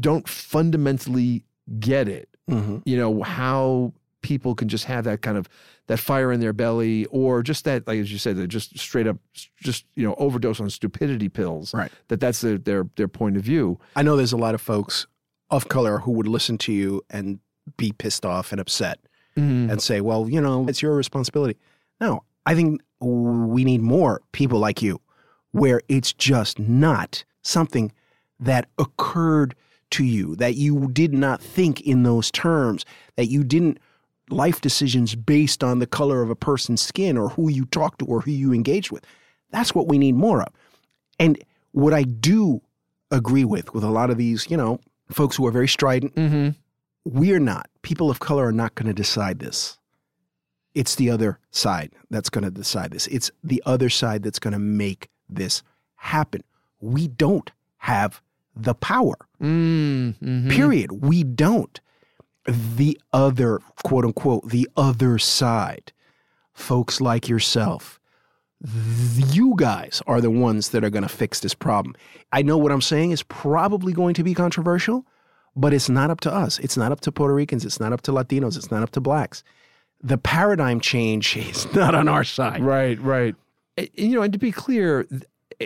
don't 0.00 0.28
fundamentally 0.28 1.44
get 1.78 2.08
it. 2.08 2.28
hmm 2.48 2.78
You 2.84 2.96
know 2.96 3.22
how 3.22 3.92
people 4.22 4.54
can 4.54 4.68
just 4.68 4.84
have 4.84 5.04
that 5.04 5.20
kind 5.22 5.36
of 5.36 5.48
that 5.88 5.98
fire 5.98 6.30
in 6.30 6.40
their 6.40 6.52
belly, 6.52 7.06
or 7.06 7.42
just 7.42 7.64
that, 7.64 7.86
like 7.88 7.98
as 7.98 8.12
you 8.12 8.18
said, 8.18 8.36
they're 8.36 8.46
just 8.46 8.78
straight 8.78 9.06
up, 9.06 9.16
just 9.56 9.84
you 9.96 10.06
know, 10.06 10.14
overdose 10.14 10.60
on 10.60 10.70
stupidity 10.70 11.28
pills. 11.28 11.74
Right. 11.74 11.90
That 12.08 12.20
that's 12.20 12.40
their 12.40 12.58
their 12.58 12.86
their 12.96 13.08
point 13.08 13.36
of 13.36 13.42
view. 13.42 13.80
I 13.96 14.02
know 14.02 14.16
there's 14.16 14.32
a 14.32 14.36
lot 14.36 14.54
of 14.54 14.60
folks 14.60 15.06
of 15.50 15.68
color 15.68 15.98
who 15.98 16.12
would 16.12 16.28
listen 16.28 16.56
to 16.58 16.72
you 16.72 17.02
and 17.10 17.40
be 17.76 17.92
pissed 17.92 18.24
off 18.24 18.52
and 18.52 18.60
upset 18.60 19.00
and 19.36 19.80
say, 19.82 20.00
well, 20.00 20.28
you 20.28 20.40
know, 20.40 20.68
it's 20.68 20.82
your 20.82 20.94
responsibility. 20.94 21.58
No, 22.00 22.22
I 22.46 22.54
think 22.54 22.82
we 23.00 23.64
need 23.64 23.80
more 23.80 24.20
people 24.32 24.58
like 24.58 24.82
you 24.82 25.00
where 25.52 25.80
it's 25.88 26.12
just 26.12 26.58
not 26.58 27.24
something 27.42 27.92
that 28.40 28.68
occurred 28.78 29.54
to 29.90 30.04
you, 30.04 30.34
that 30.36 30.54
you 30.54 30.88
did 30.92 31.12
not 31.12 31.40
think 31.40 31.80
in 31.82 32.02
those 32.02 32.30
terms, 32.30 32.84
that 33.16 33.26
you 33.26 33.44
didn't 33.44 33.78
life 34.30 34.60
decisions 34.60 35.14
based 35.14 35.62
on 35.62 35.78
the 35.78 35.86
color 35.86 36.22
of 36.22 36.30
a 36.30 36.34
person's 36.34 36.80
skin 36.80 37.18
or 37.18 37.28
who 37.28 37.50
you 37.50 37.66
talk 37.66 37.98
to 37.98 38.06
or 38.06 38.22
who 38.22 38.30
you 38.30 38.52
engage 38.52 38.90
with. 38.90 39.04
That's 39.50 39.74
what 39.74 39.86
we 39.86 39.98
need 39.98 40.14
more 40.14 40.42
of. 40.42 40.48
And 41.18 41.42
what 41.72 41.92
I 41.92 42.04
do 42.04 42.62
agree 43.10 43.44
with, 43.44 43.74
with 43.74 43.84
a 43.84 43.90
lot 43.90 44.08
of 44.10 44.16
these, 44.16 44.50
you 44.50 44.56
know, 44.56 44.80
folks 45.10 45.36
who 45.36 45.46
are 45.46 45.52
very 45.52 45.68
strident, 45.68 46.14
Mm-hmm. 46.14 46.50
We're 47.04 47.40
not, 47.40 47.68
people 47.82 48.10
of 48.10 48.20
color 48.20 48.46
are 48.46 48.52
not 48.52 48.74
going 48.74 48.86
to 48.86 48.94
decide 48.94 49.38
this. 49.38 49.78
It's 50.74 50.94
the 50.94 51.10
other 51.10 51.38
side 51.50 51.92
that's 52.10 52.30
going 52.30 52.44
to 52.44 52.50
decide 52.50 52.92
this. 52.92 53.06
It's 53.08 53.30
the 53.44 53.62
other 53.66 53.90
side 53.90 54.22
that's 54.22 54.38
going 54.38 54.52
to 54.52 54.58
make 54.58 55.08
this 55.28 55.62
happen. 55.96 56.42
We 56.80 57.08
don't 57.08 57.50
have 57.78 58.22
the 58.56 58.74
power. 58.74 59.16
Mm, 59.40 60.16
mhm. 60.18 60.50
Period. 60.50 61.04
We 61.04 61.24
don't. 61.24 61.78
The 62.46 62.98
other, 63.12 63.60
quote 63.84 64.04
unquote, 64.04 64.48
the 64.48 64.68
other 64.76 65.18
side, 65.18 65.92
folks 66.54 67.00
like 67.00 67.28
yourself, 67.28 68.00
you 69.28 69.54
guys 69.56 70.02
are 70.06 70.20
the 70.20 70.30
ones 70.30 70.70
that 70.70 70.84
are 70.84 70.90
going 70.90 71.02
to 71.02 71.08
fix 71.08 71.40
this 71.40 71.54
problem. 71.54 71.94
I 72.32 72.42
know 72.42 72.56
what 72.56 72.72
I'm 72.72 72.80
saying 72.80 73.10
is 73.10 73.22
probably 73.22 73.92
going 73.92 74.14
to 74.14 74.24
be 74.24 74.34
controversial, 74.34 75.04
but 75.56 75.72
it's 75.74 75.88
not 75.88 76.10
up 76.10 76.20
to 76.20 76.32
us. 76.32 76.58
It's 76.60 76.76
not 76.76 76.92
up 76.92 77.00
to 77.02 77.12
Puerto 77.12 77.34
Ricans. 77.34 77.64
It's 77.64 77.78
not 77.80 77.92
up 77.92 78.00
to 78.02 78.12
Latinos. 78.12 78.56
It's 78.56 78.70
not 78.70 78.82
up 78.82 78.90
to 78.92 79.00
blacks. 79.00 79.42
The 80.02 80.18
paradigm 80.18 80.80
change 80.80 81.36
is 81.50 81.72
not 81.74 81.94
on 81.94 82.08
our 82.08 82.24
side. 82.24 82.62
Right, 82.62 82.98
right. 83.00 83.34
And, 83.76 83.88
you 83.94 84.14
know, 84.14 84.22
and 84.22 84.32
to 84.32 84.38
be 84.38 84.50
clear, 84.52 85.06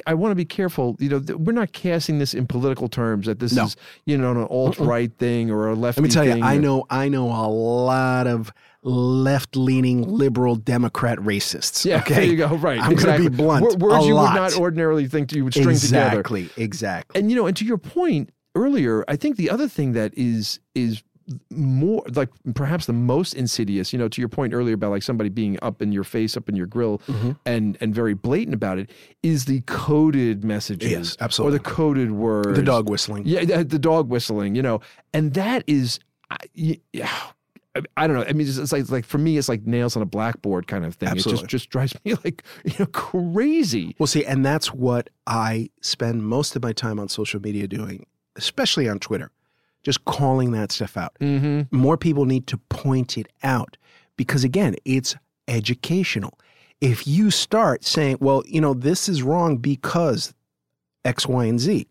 I 0.07 0.15
want 0.15 0.31
to 0.33 0.37
be 0.37 0.45
careful. 0.45 0.97
You 0.99 1.09
know, 1.09 1.37
we're 1.37 1.53
not 1.53 1.73
casting 1.73 2.19
this 2.19 2.35
in 2.35 2.47
political 2.47 2.89
terms 2.89 3.27
that 3.27 3.39
this 3.39 3.53
No. 3.55 3.65
is, 3.65 3.77
you 4.05 4.19
know, 4.19 4.31
an 4.33 4.37
alt 4.51 4.79
right 4.79 5.11
thing 5.19 5.51
or 5.51 5.69
a 5.69 5.75
lefty. 5.75 6.03
Let 6.03 6.09
me 6.09 6.13
tell 6.13 6.25
you, 6.25 6.33
thing 6.35 6.43
I 6.43 6.57
or- 6.57 6.61
know, 6.61 6.85
I 6.91 7.09
know 7.09 7.27
a 7.31 7.49
lot 7.49 8.27
of 8.27 8.53
left-leaning 8.83 10.03
liberal 10.09 10.57
Democrat 10.57 11.19
racists. 11.19 11.85
Yeah, 11.85 11.99
okay, 12.01 12.15
there 12.15 12.25
you 12.25 12.37
go. 12.37 12.55
Right, 12.57 12.81
I'm 12.81 12.93
exactly. 12.93 13.25
going 13.25 13.25
to 13.25 13.31
be 13.31 13.37
blunt. 13.43 13.63
Wor- 13.81 13.91
Words 13.91 14.05
a 14.05 14.09
you 14.09 14.15
lot. 14.15 14.35
would 14.35 14.41
not 14.41 14.57
ordinarily 14.57 15.07
think 15.09 15.33
you 15.33 15.45
would 15.45 15.55
string 15.55 15.77
together. 15.77 16.21
exactly, 16.21 16.49
exactly. 16.57 17.19
And 17.21 17.31
you 17.31 17.37
know, 17.37 17.47
and 17.47 17.57
to 17.57 17.65
your 17.65 17.79
point 17.79 18.31
earlier, 18.57 19.05
I 19.07 19.15
think 19.17 19.37
the 19.37 19.51
other 19.51 19.69
thing 19.69 19.93
that 19.93 20.13
is 20.17 20.59
is 20.75 21.03
more 21.51 22.05
like 22.15 22.29
perhaps 22.55 22.87
the 22.87 22.93
most 22.93 23.35
insidious, 23.35 23.93
you 23.93 23.99
know, 23.99 24.07
to 24.09 24.21
your 24.21 24.29
point 24.29 24.55
earlier 24.55 24.75
about 24.75 24.93
like 24.93 25.03
somebody 25.03 25.29
being 25.29 25.59
up 25.61 25.83
in 25.83 25.91
your 25.91 26.05
face, 26.05 26.37
up 26.37 26.49
in 26.49 26.55
your 26.55 26.67
grill 26.67 26.99
Mm-hmm. 27.09 27.33
and 27.45 27.77
and 27.81 27.95
very 27.95 28.15
blatant 28.15 28.55
about 28.55 28.79
it, 28.79 28.91
is 29.23 29.45
the 29.47 29.61
coded 29.67 30.45
messages. 30.45 30.91
Yes, 30.91 31.17
absolutely. 31.21 31.57
Or 31.57 31.59
the 31.59 31.65
coded 31.65 32.13
words. 32.13 32.57
The 32.57 32.63
dog 32.63 32.89
whistling. 32.89 33.25
Yeah, 33.27 33.45
the, 33.45 33.65
the 33.65 33.79
dog 33.79 34.09
whistling, 34.09 34.55
you 34.55 34.63
know. 34.63 34.81
And 35.13 35.35
that 35.35 35.65
is 35.67 35.99
yeah. 36.55 37.09
I- 37.97 38.07
don't 38.07 38.17
know. 38.17 38.25
I 38.27 38.33
mean, 38.33 38.47
it's, 38.49 38.73
like, 38.73 38.81
it's 38.81 38.91
like 38.91 39.05
for 39.05 39.19
me, 39.19 39.37
it's 39.37 39.51
like 39.51 39.67
nails 39.67 39.97
on 39.97 40.03
a 40.03 40.07
blackboard 40.07 40.67
kind 40.67 40.87
of 40.87 40.95
thing. 40.95 41.09
It 41.09 41.13
Absolutely. 41.13 41.43
just 41.43 41.51
just 41.51 41.71
drives 41.71 41.95
me 42.05 42.15
like 42.25 42.43
you 42.65 42.73
know 42.79 42.87
crazy. 42.87 43.95
Well, 43.99 44.07
see, 44.07 44.25
and 44.25 44.47
that's 44.47 44.73
what 44.73 45.11
I 45.27 45.69
spend 45.83 46.25
most 46.25 46.57
of 46.57 46.63
my 46.63 46.73
time 46.73 46.99
on 46.99 47.09
social 47.09 47.39
media 47.41 47.67
doing, 47.69 48.07
especially 48.37 48.89
on 48.89 48.99
Twitter, 48.99 49.31
just 49.83 50.05
calling 50.05 50.53
that 50.53 50.73
stuff 50.73 50.97
out. 50.97 51.15
Mm-hmm. 51.21 51.77
More 51.77 51.97
people 51.97 52.25
need 52.25 52.47
to 52.49 52.59
point 52.69 53.17
it 53.19 53.29
out 53.43 53.77
because, 54.17 54.45
again, 54.45 54.77
it's 54.85 55.17
educational. 55.49 56.39
If 56.81 57.07
you 57.07 57.31
start 57.31 57.85
saying, 57.85 58.19
well, 58.21 58.43
you 58.47 58.61
know, 58.61 58.75
this 58.75 59.09
is 59.09 59.23
wrong 59.23 59.57
because 59.57 60.35
X, 61.05 61.27
Y, 61.27 61.45
and 61.45 61.61
Z, 61.61 61.87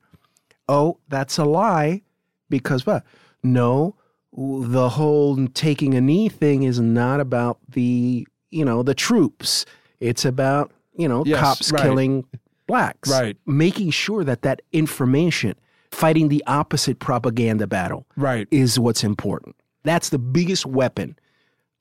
oh, 0.67 0.99
that's 1.07 1.37
a 1.37 1.45
lie 1.45 2.01
because 2.49 2.85
what? 2.85 3.03
No, 3.43 3.95
the 4.33 4.89
whole 4.89 5.47
taking 5.49 5.93
a 5.95 6.01
knee 6.01 6.29
thing 6.29 6.63
is 6.63 6.79
not 6.79 7.19
about 7.19 7.59
the, 7.69 8.27
you 8.51 8.65
know, 8.65 8.83
the 8.83 8.93
troops. 8.93 9.65
It's 9.99 10.25
about, 10.25 10.71
you 10.97 11.07
know, 11.07 11.23
Yes, 11.25 11.39
cops 11.39 11.71
right. 11.71 11.81
killing 11.81 12.25
blacks. 12.67 13.09
Right. 13.09 13.37
Making 13.45 13.91
sure 13.91 14.23
that 14.23 14.41
that 14.41 14.61
information, 14.71 15.55
fighting 15.95 16.27
the 16.29 16.43
opposite 16.45 16.99
propaganda 16.99 17.65
battle, 17.67 18.05
Right. 18.17 18.47
is 18.51 18.77
what's 18.77 19.03
important. 19.03 19.55
That's 19.83 20.09
the 20.09 20.19
biggest 20.19 20.65
weapon 20.65 21.17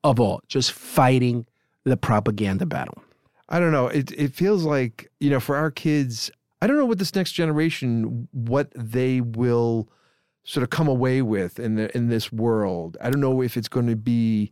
of 0.04 0.20
all, 0.20 0.40
just 0.46 0.72
fighting 0.72 1.46
the 1.84 1.96
propaganda 1.96 2.66
battle. 2.66 3.02
I 3.48 3.58
don't 3.60 3.72
know. 3.72 3.88
It 3.88 4.10
it 4.12 4.34
feels 4.34 4.64
like 4.64 5.10
you 5.20 5.30
know 5.30 5.40
for 5.40 5.56
our 5.56 5.70
kids. 5.70 6.30
I 6.62 6.66
don't 6.66 6.76
know 6.78 6.86
what 6.86 6.98
this 6.98 7.14
next 7.14 7.32
generation 7.32 8.28
what 8.32 8.72
they 8.74 9.20
will 9.20 9.88
sort 10.44 10.62
of 10.62 10.70
come 10.70 10.88
away 10.88 11.20
with 11.22 11.58
in 11.58 11.74
the 11.74 11.94
in 11.96 12.08
this 12.08 12.32
world. 12.32 12.96
I 13.00 13.10
don't 13.10 13.20
know 13.20 13.42
if 13.42 13.56
it's 13.56 13.68
going 13.68 13.86
to 13.88 13.96
be 13.96 14.50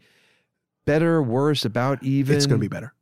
better, 0.84 1.22
worse, 1.22 1.64
about 1.64 2.02
even. 2.02 2.36
It's 2.36 2.46
going 2.46 2.60
to 2.60 2.64
be 2.64 2.68
better. 2.68 2.92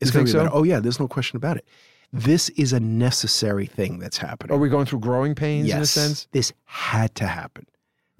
It's 0.00 0.10
going 0.10 0.26
to 0.26 0.28
be 0.28 0.32
so? 0.32 0.44
better. 0.44 0.50
Oh, 0.54 0.64
yeah, 0.64 0.80
there's 0.80 1.00
no 1.00 1.08
question 1.08 1.36
about 1.36 1.56
it. 1.56 1.66
This 2.12 2.48
is 2.50 2.72
a 2.72 2.80
necessary 2.80 3.66
thing 3.66 3.98
that's 3.98 4.16
happening. 4.18 4.54
Are 4.54 4.58
we 4.58 4.68
going 4.68 4.86
through 4.86 5.00
growing 5.00 5.34
pains 5.34 5.68
yes, 5.68 5.76
in 5.76 5.82
a 5.82 5.86
sense? 5.86 6.28
This 6.32 6.52
had 6.64 7.14
to 7.16 7.26
happen. 7.26 7.66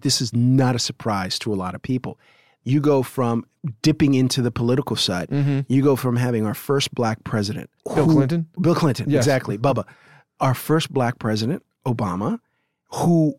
This 0.00 0.20
is 0.20 0.32
not 0.34 0.76
a 0.76 0.78
surprise 0.78 1.38
to 1.40 1.52
a 1.52 1.56
lot 1.56 1.74
of 1.74 1.82
people. 1.82 2.18
You 2.64 2.80
go 2.80 3.02
from 3.02 3.46
dipping 3.82 4.12
into 4.14 4.42
the 4.42 4.50
political 4.50 4.94
side, 4.94 5.28
Mm-hmm. 5.28 5.60
you 5.72 5.82
go 5.82 5.96
from 5.96 6.16
having 6.16 6.44
our 6.44 6.54
first 6.54 6.94
black 6.94 7.24
president, 7.24 7.70
Bill 7.94 8.04
who- 8.06 8.14
Clinton. 8.14 8.46
Bill 8.60 8.74
Clinton, 8.74 9.08
Yes. 9.08 9.24
exactly. 9.24 9.56
Bubba. 9.56 9.84
Our 10.40 10.54
first 10.54 10.92
black 10.92 11.18
president, 11.18 11.62
Obama, 11.86 12.40
who 12.92 13.36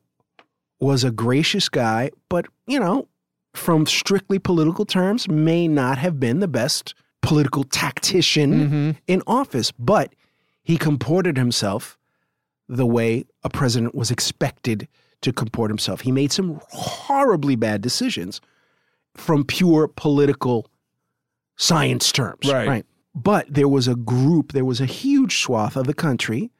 was 0.79 1.03
a 1.03 1.11
gracious 1.11 1.69
guy, 1.69 2.09
but, 2.27 2.47
you 2.65 2.79
know, 2.79 3.07
from 3.53 3.85
strictly 3.85 4.39
political 4.39 4.85
terms, 4.85 5.27
may 5.29 5.67
not 5.67 5.97
have 5.99 6.19
been 6.19 6.39
the 6.39 6.47
best 6.47 6.95
political 7.21 7.63
tactician 7.63 8.53
Mm-hmm. 8.53 8.91
in 9.07 9.21
office, 9.27 9.71
but 9.77 10.13
he 10.69 10.77
comported 10.77 11.35
himself 11.35 11.97
the 12.67 12.85
way 12.85 13.25
a 13.43 13.49
president 13.49 13.95
was 13.95 14.11
expected 14.11 14.87
to 15.19 15.33
comport 15.33 15.71
himself. 15.71 16.01
He 16.01 16.11
made 16.11 16.31
some 16.31 16.61
horribly 16.69 17.55
bad 17.55 17.81
decisions 17.81 18.39
from 19.15 19.45
pure 19.45 19.87
political 19.87 20.69
science 21.57 22.11
terms. 22.11 22.47
Right. 22.47 22.85
But 23.15 23.51
there 23.51 23.67
was 23.67 23.87
a 23.87 23.95
group, 23.95 24.51
there 24.51 24.63
was 24.63 24.79
a 24.79 24.85
huge 24.85 25.41
swath 25.41 25.75
of 25.75 25.87
the 25.87 25.93
country 25.95 26.51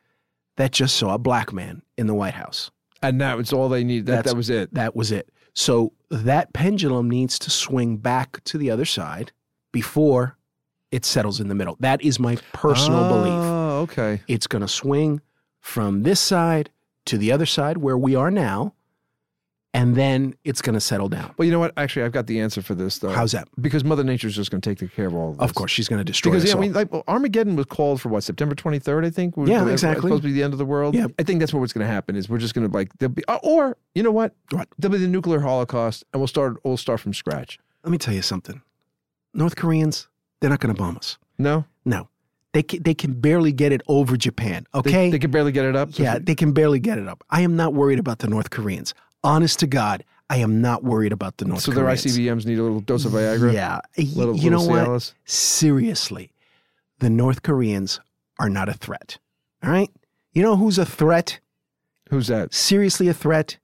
that 0.58 0.72
just 0.72 0.96
saw 0.96 1.14
a 1.14 1.20
black 1.20 1.54
man 1.54 1.84
in 1.96 2.08
the 2.08 2.16
White 2.16 2.34
House. 2.34 2.72
And 3.04 3.22
that 3.22 3.38
was 3.38 3.54
all 3.54 3.70
they 3.70 3.84
needed. 3.84 4.08
That 4.08 4.12
That's- 4.14 4.32
that 4.32 4.38
was 4.38 4.50
it. 4.50 4.74
That 4.74 4.96
was 4.96 5.12
it. 5.12 5.30
So 5.54 5.94
that 6.10 6.52
pendulum 6.54 7.12
needs 7.12 7.38
to 7.38 7.52
swing 7.52 7.98
back 7.98 8.44
to 8.46 8.58
the 8.58 8.72
other 8.72 8.86
side 8.86 9.34
before 9.72 10.36
it 10.90 11.06
settles 11.06 11.40
in 11.40 11.48
the 11.48 11.54
middle. 11.54 11.78
That 11.80 12.02
is 12.02 12.20
my 12.20 12.38
personal 12.54 13.08
belief. 13.08 13.34
Oh. 13.34 13.59
Oh, 13.80 13.84
okay. 13.84 14.22
It's 14.28 14.48
going 14.48 14.62
to 14.62 14.68
swing 14.68 15.22
from 15.60 16.04
this 16.04 16.20
side 16.20 16.70
to 17.06 17.18
the 17.18 17.32
other 17.32 17.46
side 17.46 17.78
where 17.78 17.98
we 17.98 18.16
are 18.16 18.30
now, 18.32 18.74
and 19.74 19.96
then 19.96 20.36
it's 20.44 20.62
going 20.62 20.74
to 20.74 20.82
settle 20.82 21.10
down. 21.10 21.34
Well, 21.38 21.46
you 21.46 21.52
know 21.52 21.60
what? 21.60 21.74
Actually, 21.78 22.04
I've 22.06 22.12
got 22.12 22.28
the 22.28 22.40
answer 22.40 22.62
for 22.62 22.76
this 22.76 22.98
though. 22.98 23.10
How's 23.10 23.32
that? 23.34 23.48
Because 23.62 23.84
Mother 23.84 24.04
Nature's 24.04 24.36
just 24.36 24.52
going 24.52 24.62
to 24.62 24.76
take 24.76 24.92
care 24.94 25.06
of 25.06 25.16
all 25.16 25.32
of 25.32 25.38
this. 25.38 25.44
Of 25.50 25.56
course, 25.56 25.72
she's 25.72 25.88
going 25.88 26.00
to 26.00 26.04
destroy 26.04 26.32
Because 26.32 26.44
us 26.44 26.50
yeah, 26.50 26.58
I 26.58 26.60
mean, 26.60 26.74
like 26.74 26.90
Armageddon 27.08 27.56
was 27.56 27.68
called 27.68 28.02
for 28.02 28.10
what 28.10 28.24
September 28.24 28.56
twenty 28.56 28.80
third, 28.80 29.06
I 29.06 29.10
think. 29.12 29.36
Yeah, 29.38 29.64
was 29.64 29.74
exactly. 29.74 30.10
Supposed 30.10 30.24
to 30.24 30.28
be 30.28 30.34
the 30.34 30.44
end 30.44 30.54
of 30.54 30.60
the 30.60 30.66
world. 30.66 30.96
Yeah. 30.96 31.08
I 31.18 31.24
think 31.24 31.40
that's 31.40 31.54
what's 31.54 31.74
going 31.74 31.86
to 31.86 31.92
happen 31.92 32.16
is 32.16 32.30
we're 32.30 32.40
just 32.40 32.54
going 32.54 32.70
to 32.70 32.76
like 32.76 32.92
there'll 32.98 33.14
be, 33.14 33.24
uh, 33.28 33.40
or 33.44 33.78
you 33.96 34.04
know 34.04 34.12
what? 34.12 34.34
What? 34.52 34.68
There'll 34.78 34.94
be 34.94 35.00
the 35.00 35.08
nuclear 35.08 35.40
holocaust, 35.40 36.04
and 36.14 36.20
we'll 36.20 36.28
start 36.28 36.58
we'll 36.64 36.78
start 36.78 37.00
from 37.00 37.14
scratch. 37.14 37.60
Let 37.84 37.92
me 37.92 37.98
tell 37.98 38.14
you 38.14 38.22
something. 38.24 38.62
North 39.34 39.56
Koreans, 39.56 40.08
they're 40.42 40.50
not 40.50 40.60
going 40.60 40.74
to 40.76 40.80
bomb 40.80 40.98
us. 40.98 41.18
No, 41.38 41.66
No, 41.86 42.10
they 42.54 42.64
can, 42.64 42.84
they 42.84 42.94
can 42.94 43.14
barely 43.14 43.52
get 43.52 43.72
it 43.72 43.82
over 43.88 44.18
Japan. 44.18 44.66
Okay, 44.74 45.10
they 45.10 45.20
can 45.20 45.32
barely 45.32 45.52
get 45.52 45.66
it 45.66 45.76
up. 45.76 45.98
yeah, 45.98 46.18
they 46.20 46.36
can 46.36 46.52
barely 46.52 46.80
get 46.80 46.98
it 46.98 47.08
up. 47.08 47.24
I 47.30 47.42
am 47.42 47.56
not 47.56 47.74
worried 47.74 48.00
about 48.00 48.20
the 48.20 48.28
North 48.28 48.50
Koreans. 48.50 48.94
Honest 49.24 49.60
to 49.60 49.68
God, 49.68 50.04
I 50.30 50.38
am 50.38 50.62
not 50.62 50.84
worried 50.84 51.12
about 51.12 51.38
the 51.38 51.46
North 51.46 51.62
so 51.62 51.72
their 51.72 51.86
ICBMs 51.86 52.46
need 52.46 52.60
a 52.60 52.64
little 52.64 52.80
dose 52.80 53.06
of 53.06 53.12
Viagra. 53.14 53.54
Yeah, 53.54 53.80
Little, 54.16 54.36
you 54.38 54.50
know 54.50 54.62
little 54.62 54.94
what? 54.94 55.14
Seriously, 55.26 56.32
the 57.00 57.10
North 57.10 57.44
Koreans 57.44 58.00
are 58.40 58.50
not 58.50 58.70
a 58.70 58.74
threat. 58.74 59.18
All 59.64 59.70
right? 59.72 59.90
You 60.34 60.44
know 60.44 60.56
who's 60.56 60.78
a 60.78 60.86
threat? 60.86 61.40
Who's 62.10 62.28
that? 62.28 62.54
Seriously, 62.54 63.08
a 63.08 63.14
threat? 63.14 63.58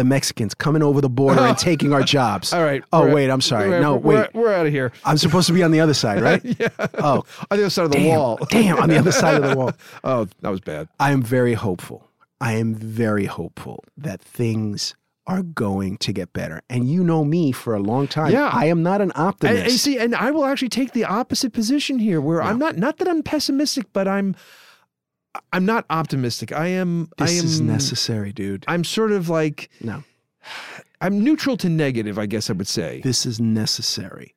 The 0.00 0.04
Mexicans 0.04 0.54
coming 0.54 0.82
over 0.82 1.02
the 1.02 1.10
border 1.10 1.42
and 1.42 1.58
taking 1.58 1.92
our 1.92 2.02
jobs. 2.02 2.54
All 2.54 2.62
right. 2.64 2.82
Oh, 2.90 3.12
wait, 3.12 3.28
I'm 3.28 3.42
sorry. 3.42 3.68
we're- 3.68 3.82
No, 3.82 3.96
we're, 3.96 4.22
wait. 4.22 4.30
We're 4.32 4.50
out 4.54 4.64
of 4.64 4.72
here. 4.72 4.92
I'm 5.04 5.18
supposed 5.18 5.46
to 5.48 5.52
be 5.52 5.62
on 5.62 5.72
the 5.72 5.80
other 5.80 5.92
side, 5.92 6.22
right? 6.22 6.40
yeah. 6.58 6.68
Oh, 6.94 7.22
on 7.50 7.58
the 7.58 7.64
other 7.64 7.68
side 7.68 7.84
of 7.84 7.90
the 7.90 7.98
damn, 7.98 8.18
wall. 8.18 8.38
damn, 8.48 8.78
on 8.78 8.88
the 8.88 8.96
other 8.96 9.12
side 9.12 9.34
of 9.42 9.50
the 9.50 9.54
wall. 9.54 9.72
Oh, 10.02 10.26
that 10.40 10.48
was 10.48 10.60
bad. 10.62 10.88
I 10.98 11.10
am 11.12 11.20
very 11.20 11.52
hopeful. 11.52 12.08
I 12.40 12.54
am 12.54 12.74
very 12.74 13.26
hopeful 13.26 13.84
that 13.98 14.22
things 14.22 14.94
are 15.26 15.42
going 15.42 15.98
to 15.98 16.14
get 16.14 16.32
better. 16.32 16.62
And 16.70 16.90
you 16.90 17.04
know 17.04 17.22
me 17.22 17.52
for 17.52 17.74
a 17.74 17.78
long 17.78 18.08
time. 18.08 18.32
Yeah. 18.32 18.48
I 18.50 18.64
am 18.68 18.82
not 18.82 19.02
an 19.02 19.12
optimist. 19.14 19.62
and 19.64 19.72
see, 19.72 19.98
and 19.98 20.14
I 20.14 20.30
will 20.30 20.46
actually 20.46 20.70
take 20.70 20.92
the 20.94 21.04
opposite 21.04 21.52
position 21.52 21.98
here, 21.98 22.22
where 22.22 22.42
I'm 22.42 22.58
not 22.58 22.78
not 22.78 22.96
that 22.96 23.08
I'm 23.08 23.22
pessimistic, 23.22 23.92
but 23.92 24.08
I'm 24.08 24.34
I'm 25.52 25.64
not 25.64 25.84
optimistic. 25.90 26.52
I 26.52 26.68
am. 26.68 27.08
this 27.18 27.30
I 27.30 27.34
am 27.38 27.44
is 27.44 27.60
necessary, 27.60 28.32
dude. 28.32 28.64
I'm 28.68 28.84
sort 28.84 29.12
of 29.12 29.28
like 29.28 29.70
No. 29.80 30.02
I'm 31.00 31.22
neutral 31.22 31.56
to 31.58 31.68
negative. 31.68 32.18
I 32.18 32.26
guess 32.26 32.50
I 32.50 32.52
would 32.54 32.68
say. 32.68 33.00
This 33.02 33.24
is 33.26 33.40
necessary. 33.40 34.34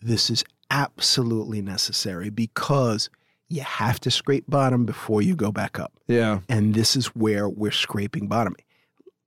This 0.00 0.30
is 0.30 0.44
absolutely 0.70 1.62
necessary 1.62 2.30
because 2.30 3.10
you 3.48 3.62
have 3.62 4.00
to 4.00 4.10
scrape 4.10 4.44
bottom 4.48 4.84
before 4.84 5.22
you 5.22 5.34
go 5.36 5.50
back 5.52 5.78
up. 5.78 5.92
Yeah. 6.06 6.40
And 6.48 6.74
this 6.74 6.96
is 6.96 7.06
where 7.14 7.48
we're 7.48 7.70
scraping 7.70 8.26
bottom. 8.28 8.54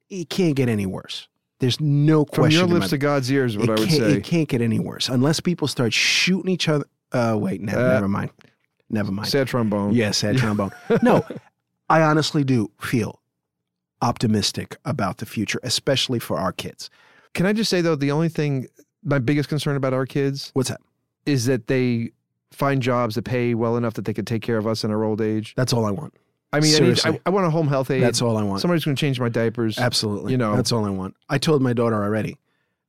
It 0.10 0.30
can't 0.30 0.56
get 0.56 0.70
any 0.70 0.86
worse. 0.86 1.28
There's 1.60 1.80
no 1.82 2.26
question. 2.26 2.60
From 2.62 2.70
your 2.70 2.80
lips 2.80 2.90
to 2.92 2.98
God's 2.98 3.32
ears, 3.32 3.58
what 3.58 3.70
I 3.70 3.74
would 3.74 3.92
say. 3.92 4.14
It 4.14 4.24
can't 4.24 4.48
get 4.48 4.62
any 4.62 4.80
worse 4.80 5.10
unless 5.10 5.40
people 5.40 5.68
start 5.68 5.94
shooting 5.94 6.50
each 6.52 6.70
other. 6.70 6.86
Uh, 7.12 7.36
wait, 7.38 7.62
ne- 7.62 7.74
Uh, 7.74 7.94
never 7.94 8.08
mind. 8.08 8.32
Never 8.90 9.12
mind. 9.12 9.28
Sad 9.28 9.48
trombone. 9.48 9.94
Yeah, 9.94 10.12
sad 10.12 10.38
trombone. 10.38 10.72
No, 11.02 11.26
I 11.90 12.02
honestly 12.02 12.44
do 12.44 12.72
feel 12.80 13.20
optimistic 14.02 14.78
about 14.86 15.18
the 15.18 15.26
future, 15.26 15.60
especially 15.64 16.20
for 16.20 16.38
our 16.38 16.52
kids. 16.52 16.90
Can 17.34 17.46
I 17.46 17.54
just 17.54 17.70
say 17.70 17.82
though, 17.82 17.96
the 17.96 18.12
only 18.12 18.30
thing, 18.30 18.68
my 19.04 19.20
biggest 19.20 19.50
concern 19.50 19.76
about 19.76 19.94
our 19.94 20.06
kids 20.06 20.52
What's 20.54 20.70
that? 20.70 20.82
is 21.26 21.46
that 21.46 21.68
they 21.68 22.12
find 22.52 22.82
jobs 22.82 23.16
that 23.16 23.24
pay 23.24 23.54
well 23.54 23.78
enough 23.78 23.94
that 23.96 24.06
they 24.06 24.14
can 24.14 24.26
take 24.26 24.42
care 24.42 24.58
of 24.58 24.66
us 24.66 24.84
in 24.84 24.92
our 24.92 25.04
old 25.04 25.22
age. 25.22 25.54
That's 25.56 25.74
all 25.74 25.86
I 25.86 25.92
want. 25.92 26.14
I 26.52 26.60
mean, 26.60 26.64
I, 26.64 26.70
need, 26.70 26.78
Seriously. 26.78 27.12
I, 27.12 27.22
I 27.28 27.30
want 27.30 27.46
a 27.46 27.52
home 27.52 27.68
health 27.68 27.92
aid. 27.92 28.02
That's 28.02 28.24
all 28.24 28.36
I 28.38 28.44
want. 28.44 28.62
Somebody's 28.62 28.84
going 28.84 28.96
to 28.96 29.00
change 29.00 29.20
my 29.20 29.30
diapers. 29.30 29.78
Absolutely. 29.78 30.32
You 30.32 30.38
know. 30.38 30.56
that's 30.56 30.72
all 30.72 30.84
I 30.84 30.90
want. 30.90 31.16
I 31.30 31.38
told 31.38 31.62
my 31.62 31.74
daughter 31.74 32.02
already. 32.02 32.38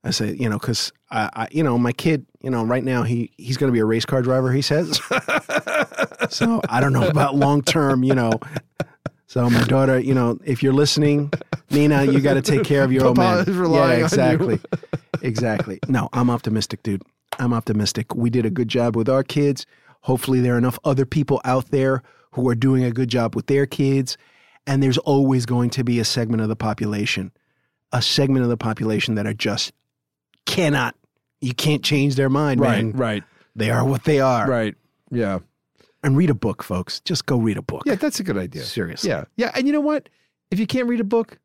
I 0.03 0.11
said, 0.13 0.41
you 0.41 0.49
know, 0.49 0.59
because 0.59 0.93
I, 1.11 1.29
I, 1.35 1.49
you 1.51 1.63
know, 1.63 1.77
my 1.77 1.93
kid, 1.93 2.25
you 2.41 2.49
know, 2.49 2.65
right 2.65 2.83
now 2.83 3.03
he 3.03 3.33
he's 3.37 3.59
going 3.59 3.69
to 3.71 3.73
be 3.73 3.81
a 3.81 3.85
race 3.85 4.07
car 4.07 4.23
driver. 4.23 4.51
He 4.51 4.63
says. 4.63 4.99
so 6.31 6.61
I 6.69 6.81
don't 6.81 6.93
know 6.93 7.07
about 7.09 7.35
long 7.37 7.63
term, 7.63 8.03
you 8.03 8.15
know. 8.15 8.33
So 9.27 9.49
my 9.49 9.63
daughter, 9.63 9.99
you 9.99 10.13
know, 10.13 10.39
if 10.45 10.63
you're 10.63 10.73
listening, 10.73 11.33
Nina, 11.71 12.05
you 12.05 12.21
got 12.21 12.35
to 12.35 12.43
take 12.43 12.65
care 12.65 12.83
of 12.83 12.91
your 12.93 13.07
old 13.07 13.17
man. 13.17 13.49
is 13.49 13.57
relying 13.57 13.83
on 13.83 13.89
yeah, 13.89 13.97
you. 13.99 14.05
exactly, 14.05 14.61
exactly. 15.23 15.79
No, 15.89 16.09
I'm 16.13 16.31
optimistic, 16.31 16.83
dude. 16.83 17.03
I'm 17.39 17.53
optimistic. 17.53 18.15
We 18.15 18.29
did 18.29 18.45
a 18.45 18.51
good 18.51 18.67
job 18.69 18.97
with 18.97 19.09
our 19.09 19.23
kids. 19.23 19.67
Hopefully, 20.03 20.41
there 20.41 20.55
are 20.55 20.59
enough 20.59 20.79
other 20.85 21.07
people 21.07 21.41
out 21.45 21.71
there 21.71 22.03
who 22.33 22.49
are 22.49 22.55
doing 22.55 22.83
a 22.85 22.91
good 22.91 23.09
job 23.09 23.37
with 23.37 23.47
their 23.47 23.67
kids. 23.67 24.17
And 24.67 24.83
there's 24.83 24.99
always 24.99 25.47
going 25.47 25.71
to 25.71 25.85
be 25.85 26.01
a 26.01 26.05
segment 26.05 26.43
of 26.43 26.49
the 26.49 26.57
population, 26.57 27.33
a 27.93 28.03
segment 28.03 28.43
of 28.43 28.51
the 28.51 28.57
population 28.57 29.15
that 29.15 29.27
are 29.27 29.35
just 29.35 29.73
cannot, 30.47 30.95
you 31.41 31.55
can't 31.55 31.83
change 31.83 32.17
their 32.17 32.29
mind, 32.29 32.61
right, 32.61 32.85
man. 32.85 32.93
right, 32.93 33.25
They 33.57 33.71
are 33.71 33.85
what 33.85 34.05
they 34.05 34.21
are. 34.21 34.49
right. 34.49 34.75
Yeah. 35.11 35.39
And 36.03 36.17
read 36.17 36.31
a 36.31 36.35
book, 36.35 36.63
folks. 36.63 37.01
Just 37.01 37.27
go 37.27 37.37
read 37.37 37.59
a 37.59 37.63
book. 37.63 37.83
Yeah, 37.85 37.95
that's 37.97 38.21
a 38.21 38.23
good 38.23 38.39
idea. 38.39 38.63
Seriously. 38.63 39.11
Yeah. 39.11 39.25
Yeah. 39.37 39.51
And 39.55 39.67
you 39.67 39.73
know 39.73 39.81
what? 39.81 40.09
If 40.51 40.59
you 40.59 40.67
can't 40.67 40.89
read 40.89 41.01
a 41.01 41.05
book, 41.05 41.39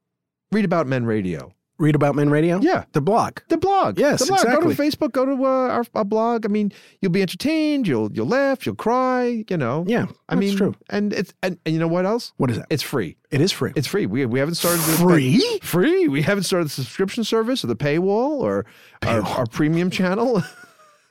read 0.52 0.65
about 0.65 0.88
Men 0.88 1.06
Radio. 1.06 1.54
Read 1.78 1.94
about 1.94 2.15
Men 2.15 2.30
Radio? 2.30 2.60
Yeah. 2.62 2.86
The 2.94 3.02
blog. 3.02 3.39
The 3.50 3.58
blog. 3.58 4.00
Yes, 4.00 4.22
the 4.22 4.28
blog. 4.28 4.46
Go 4.46 4.62
to 4.62 4.82
Facebook, 4.82 5.12
go 5.12 5.26
to 5.26 5.34
uh, 5.34 5.68
our, 5.68 5.84
our 5.94 6.06
blog. 6.06 6.46
I 6.46 6.48
mean, 6.48 6.72
you'll 7.02 7.12
be 7.12 7.22
entertained, 7.22 7.86
you'll 7.86 8.10
you'll 8.13 8.28
laugh, 8.28 8.65
you'll 8.65 8.76
cry, 8.76 9.44
you 9.50 9.58
know. 9.58 9.84
Yeah. 9.86 10.06
I 10.30 10.36
that's 10.36 10.39
mean, 10.39 10.58
true. 10.58 10.76
And 10.89 11.12
it's 11.12 11.34
and, 11.44 11.60
and 11.65 11.74
you 11.74 11.80
know 11.80 11.89
what 11.89 12.06
else? 12.06 12.32
What 12.38 12.50
is 12.50 12.58
that? 12.58 12.68
It's 12.70 12.84
free. 12.84 13.18
It 13.30 13.41
is 13.41 13.52
free. 13.52 13.74
It's 13.76 13.88
free. 13.88 14.06
We, 14.06 14.26
we 14.26 14.39
haven't 14.39 14.56
started 14.56 14.80
the 14.80 14.98
Free? 14.98 15.60
Free. 15.62 16.08
We 16.08 16.22
haven't 16.22 16.44
started 16.44 16.68
the 16.68 16.72
subscription 16.72 17.26
service 17.26 17.62
or 17.62 17.68
the 17.68 17.76
paywall 17.76 18.39
or 18.39 18.65
our, 19.02 19.22
our 19.24 19.46
premium 19.46 19.89
channel. 19.89 20.41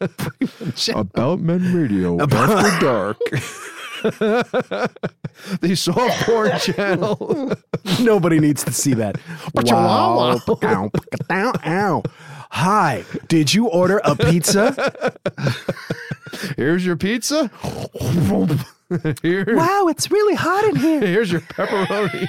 About 0.94 1.40
Men 1.40 1.74
Radio 1.74 2.18
About- 2.18 2.50
After 2.64 2.84
Dark. 2.86 3.18
the 5.60 5.74
soft 5.76 6.26
porn 6.26 6.58
channel. 6.60 7.52
Nobody 8.00 8.38
needs 8.40 8.62
to 8.64 8.72
see 8.72 8.94
that. 8.94 9.16
wow. 9.54 10.38
Ow, 10.62 10.90
ow, 11.30 11.52
ow. 11.64 12.02
Hi. 12.50 13.04
Did 13.28 13.54
you 13.54 13.68
order 13.68 14.00
a 14.04 14.14
pizza? 14.14 15.14
Here's 16.56 16.84
your 16.84 16.96
pizza. 16.96 17.50
Here, 19.22 19.56
wow, 19.56 19.86
it's 19.88 20.10
really 20.10 20.34
hot 20.34 20.64
in 20.64 20.76
here. 20.76 21.00
here's 21.00 21.32
your 21.32 21.40
pepperoni. 21.40 22.28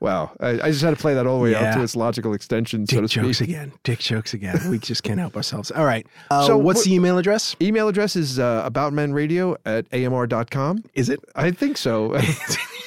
Wow, 0.00 0.32
I, 0.40 0.48
I 0.60 0.70
just 0.70 0.82
had 0.82 0.90
to 0.90 0.96
play 0.96 1.14
that 1.14 1.26
all 1.26 1.36
the 1.38 1.44
way 1.44 1.54
out 1.54 1.74
to 1.74 1.82
its 1.82 1.94
logical 1.96 2.32
extension, 2.32 2.86
so 2.86 3.00
Dick 3.02 3.10
to 3.10 3.20
jokes 3.22 3.36
speak. 3.38 3.48
again. 3.50 3.72
Dick 3.84 3.98
jokes 3.98 4.32
again. 4.34 4.58
We 4.70 4.78
just 4.78 5.02
can't 5.02 5.20
help 5.20 5.36
ourselves. 5.36 5.70
All 5.70 5.84
right. 5.84 6.06
Uh, 6.30 6.46
So 6.46 6.56
what's 6.56 6.78
what- 6.80 6.84
the 6.86 6.94
email 6.94 7.18
address? 7.18 7.54
Email 7.60 7.88
address 7.88 8.16
is 8.16 8.38
uh, 8.38 8.68
aboutmenradio 8.68 9.56
at 9.66 9.86
amr.com. 9.92 10.82
Is 10.94 11.08
it 11.08 11.20
I 11.34 11.50
think 11.50 11.76
so. 11.76 12.10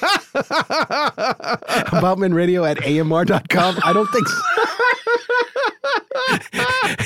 aboutmenradio 1.92 2.68
at 2.68 2.84
amr.com? 2.84 3.78
I 3.84 3.92
don't 3.92 4.08
think 4.10 4.28
so. 4.28 4.40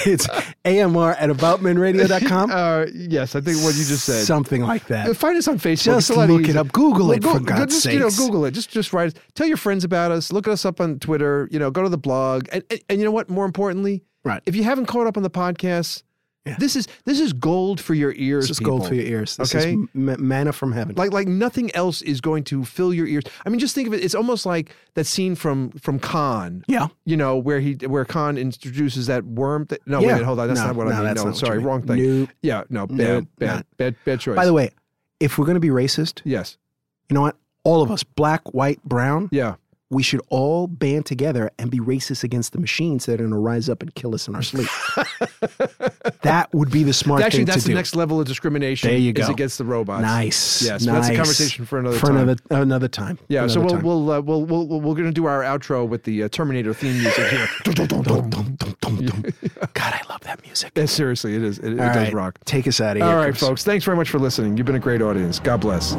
It's 0.07 0.29
amr 0.65 1.11
at 1.13 1.31
aboutmenradio.com. 1.31 2.51
uh, 2.51 2.87
yes, 2.95 3.35
I 3.37 3.41
think 3.41 3.59
what 3.63 3.75
you 3.75 3.85
just 3.85 4.05
said. 4.05 4.25
Something 4.25 4.63
like 4.63 4.85
Uh, 4.91 5.05
that. 5.07 5.17
Find 5.17 5.37
us 5.37 5.49
on 5.49 5.59
Facebook. 5.59 5.85
Just 5.85 6.11
It's 6.11 6.17
a 6.17 6.21
lot 6.21 6.29
look 6.31 6.43
it 6.43 6.49
easier. 6.51 6.61
up. 6.61 6.73
Google 6.73 7.13
it, 7.13 7.23
for 7.23 7.39
go- 7.41 7.45
God's 7.45 7.75
just, 7.83 7.87
You 7.93 8.01
know. 8.01 8.11
Google 8.11 8.45
it. 8.45 8.53
Just 8.53 8.71
just 8.71 8.93
write. 8.93 9.15
Tell 9.35 9.47
your 9.47 9.57
friends 9.57 9.85
about 9.85 10.11
us. 10.13 10.33
Look 10.33 10.47
at 10.49 10.53
us 10.53 10.65
up 10.65 10.81
on 10.81 10.99
Twitter. 10.99 11.49
You 11.51 11.59
know, 11.59 11.71
go 11.71 11.83
to 11.83 11.89
the 11.89 11.99
blog. 11.99 12.49
And, 12.53 12.63
and, 12.71 12.81
and 12.89 12.99
you 12.99 13.05
know 13.05 13.11
what? 13.13 13.29
More 13.31 13.45
importantly, 13.45 14.05
Right. 14.25 14.43
if 14.47 14.57
you 14.57 14.63
haven't 14.65 14.87
caught 14.87 15.07
up 15.07 15.17
on 15.17 15.23
the 15.23 15.31
podcast, 15.31 16.03
Yeah. 16.47 16.57
this 16.59 16.77
is 16.77 16.87
this 17.07 17.21
is 17.21 17.33
gold 17.33 17.81
for 17.81 17.95
your 17.95 18.13
ears. 18.17 18.49
This 18.49 18.59
is 18.59 18.61
gold 18.61 18.87
for 18.87 18.95
your 18.95 19.05
ears. 19.07 19.37
This 19.39 19.55
Okay? 19.55 19.71
is 19.71 19.89
m- 19.95 20.17
manna 20.29 20.53
from 20.53 20.73
heaven. 20.73 20.95
Like 20.95 21.11
like 21.13 21.27
nothing 21.27 21.75
else 21.75 22.03
is 22.03 22.21
going 22.21 22.45
to 22.45 22.65
fill 22.65 22.93
your 22.93 23.07
ears. 23.07 23.25
I 23.47 23.49
mean, 23.49 23.59
just 23.59 23.75
think 23.75 23.89
of 23.89 23.95
it. 23.95 24.05
It's 24.05 24.15
almost 24.15 24.45
like 24.45 24.75
that 24.93 25.05
scene 25.07 25.37
from 25.37 25.71
from 25.71 25.99
Khan. 25.99 26.63
yeah. 26.69 26.89
You 27.07 27.17
know, 27.17 27.39
where 27.39 27.61
he 27.61 27.73
where 27.87 28.05
Khan 28.05 28.37
introduces 28.37 29.07
that 29.07 29.25
worm. 29.25 29.67
Th- 29.67 29.81
no, 29.87 30.01
Yeah. 30.01 30.07
wait, 30.09 30.13
minute, 30.15 30.27
hold 30.27 30.39
on. 30.41 30.49
That's 30.49 30.61
No, 30.61 30.67
not 30.67 30.77
what 30.77 30.85
no, 30.89 30.93
I 30.93 30.95
mean. 30.97 31.05
No, 31.05 31.13
not 31.15 31.25
what 31.25 31.35
you 31.41 31.47
sorry, 31.47 31.59
wrong 31.59 31.81
thing. 31.83 32.21
Nope. 32.21 32.29
Yeah, 32.43 32.65
no, 32.69 32.87
bad, 32.87 32.97
Nope, 32.99 33.29
bad, 33.39 33.47
not. 33.47 33.67
bad, 33.79 33.97
bad, 34.05 34.21
choice. 34.21 34.37
By 34.37 34.45
the 34.45 34.53
way, 34.53 34.71
if 35.21 35.39
we're 35.39 35.47
going 35.47 35.55
to 35.57 35.61
be 35.61 35.69
racist, 35.71 36.21
yes, 36.25 36.59
you 37.09 37.15
know 37.15 37.23
what? 37.23 37.37
All 37.63 37.81
of 37.81 37.91
us, 37.91 38.03
black, 38.05 38.53
white, 38.53 38.85
brown, 38.85 39.31
yeah. 39.33 39.55
We 39.95 40.03
should 40.03 40.21
all 40.29 40.67
band 40.67 41.07
together 41.07 41.53
and 41.59 41.71
be 41.71 41.79
racist 41.79 42.25
against 42.25 42.53
the 42.53 42.59
machines 42.59 43.07
that 43.07 43.15
are 43.15 43.19
going 43.19 43.31
to 43.31 43.39
rise 43.39 43.69
up 43.69 43.81
and 43.81 43.95
kill 43.95 44.13
us 44.15 44.27
in 44.27 44.35
our 44.35 44.43
sleep. 44.43 44.69
that 46.23 46.49
would 46.53 46.71
be 46.71 46.83
the 46.83 46.93
smart 46.93 47.23
Actually, 47.23 47.39
thing 47.39 47.47
that's 47.47 47.63
to 47.63 47.69
the 47.69 47.69
do. 47.69 47.75
next 47.77 47.95
level 47.95 48.21
of 48.21 48.27
discrimination. 48.27 48.91
There 48.91 48.99
you 48.99 49.13
go. 49.13 49.23
Is 49.23 49.29
against 49.29 49.57
the 49.57 49.65
robots. 49.65 50.03
Nice. 50.03 50.63
Yes, 50.63 50.85
nice. 50.85 50.95
that's 50.97 51.09
a 51.11 51.17
conversation 51.17 51.65
for 51.65 51.79
another 51.79 51.97
for 51.97 52.09
time. 52.09 52.17
another 52.17 52.43
another 52.51 52.89
time. 52.89 53.19
Yeah, 53.29 53.47
so 53.47 53.61
we'll 53.61 53.71
time. 53.71 53.83
we'll, 53.83 54.11
uh, 54.11 54.21
we'll 54.21 54.45
we'll 54.45 54.67
we'll 54.67 54.81
we're 54.81 54.95
gonna 54.97 55.13
do 55.13 55.27
our 55.27 55.43
outro 55.43 55.87
with 55.87 56.03
the 56.03 56.25
uh, 56.25 56.29
Terminator 56.29 56.75
theme 56.75 56.99
music 56.99 57.29
here. 57.29 57.49
God, 59.75 59.95
I 59.95 60.01
love 60.09 60.21
that 60.23 60.43
music. 60.45 60.73
Yeah, 60.75 60.87
seriously, 60.87 61.37
it 61.37 61.45
is. 61.45 61.59
It, 61.59 61.75
it 61.75 61.81
All 61.81 61.95
does 61.95 62.13
rock. 62.13 62.39
Take 62.45 62.67
us 62.67 62.81
out 62.81 62.97
of 62.97 63.03
here. 63.03 63.11
All 63.11 63.17
right, 63.17 63.37
folks. 63.37 63.63
Thanks 63.63 63.85
very 63.85 63.97
much 63.97 64.11
for 64.11 64.19
listening. 64.19 64.57
You've 64.57 64.67
been 64.67 64.75
a 64.75 64.81
great 64.81 65.03
audience. 65.03 65.39
God 65.39 65.61
bless. 65.61 65.95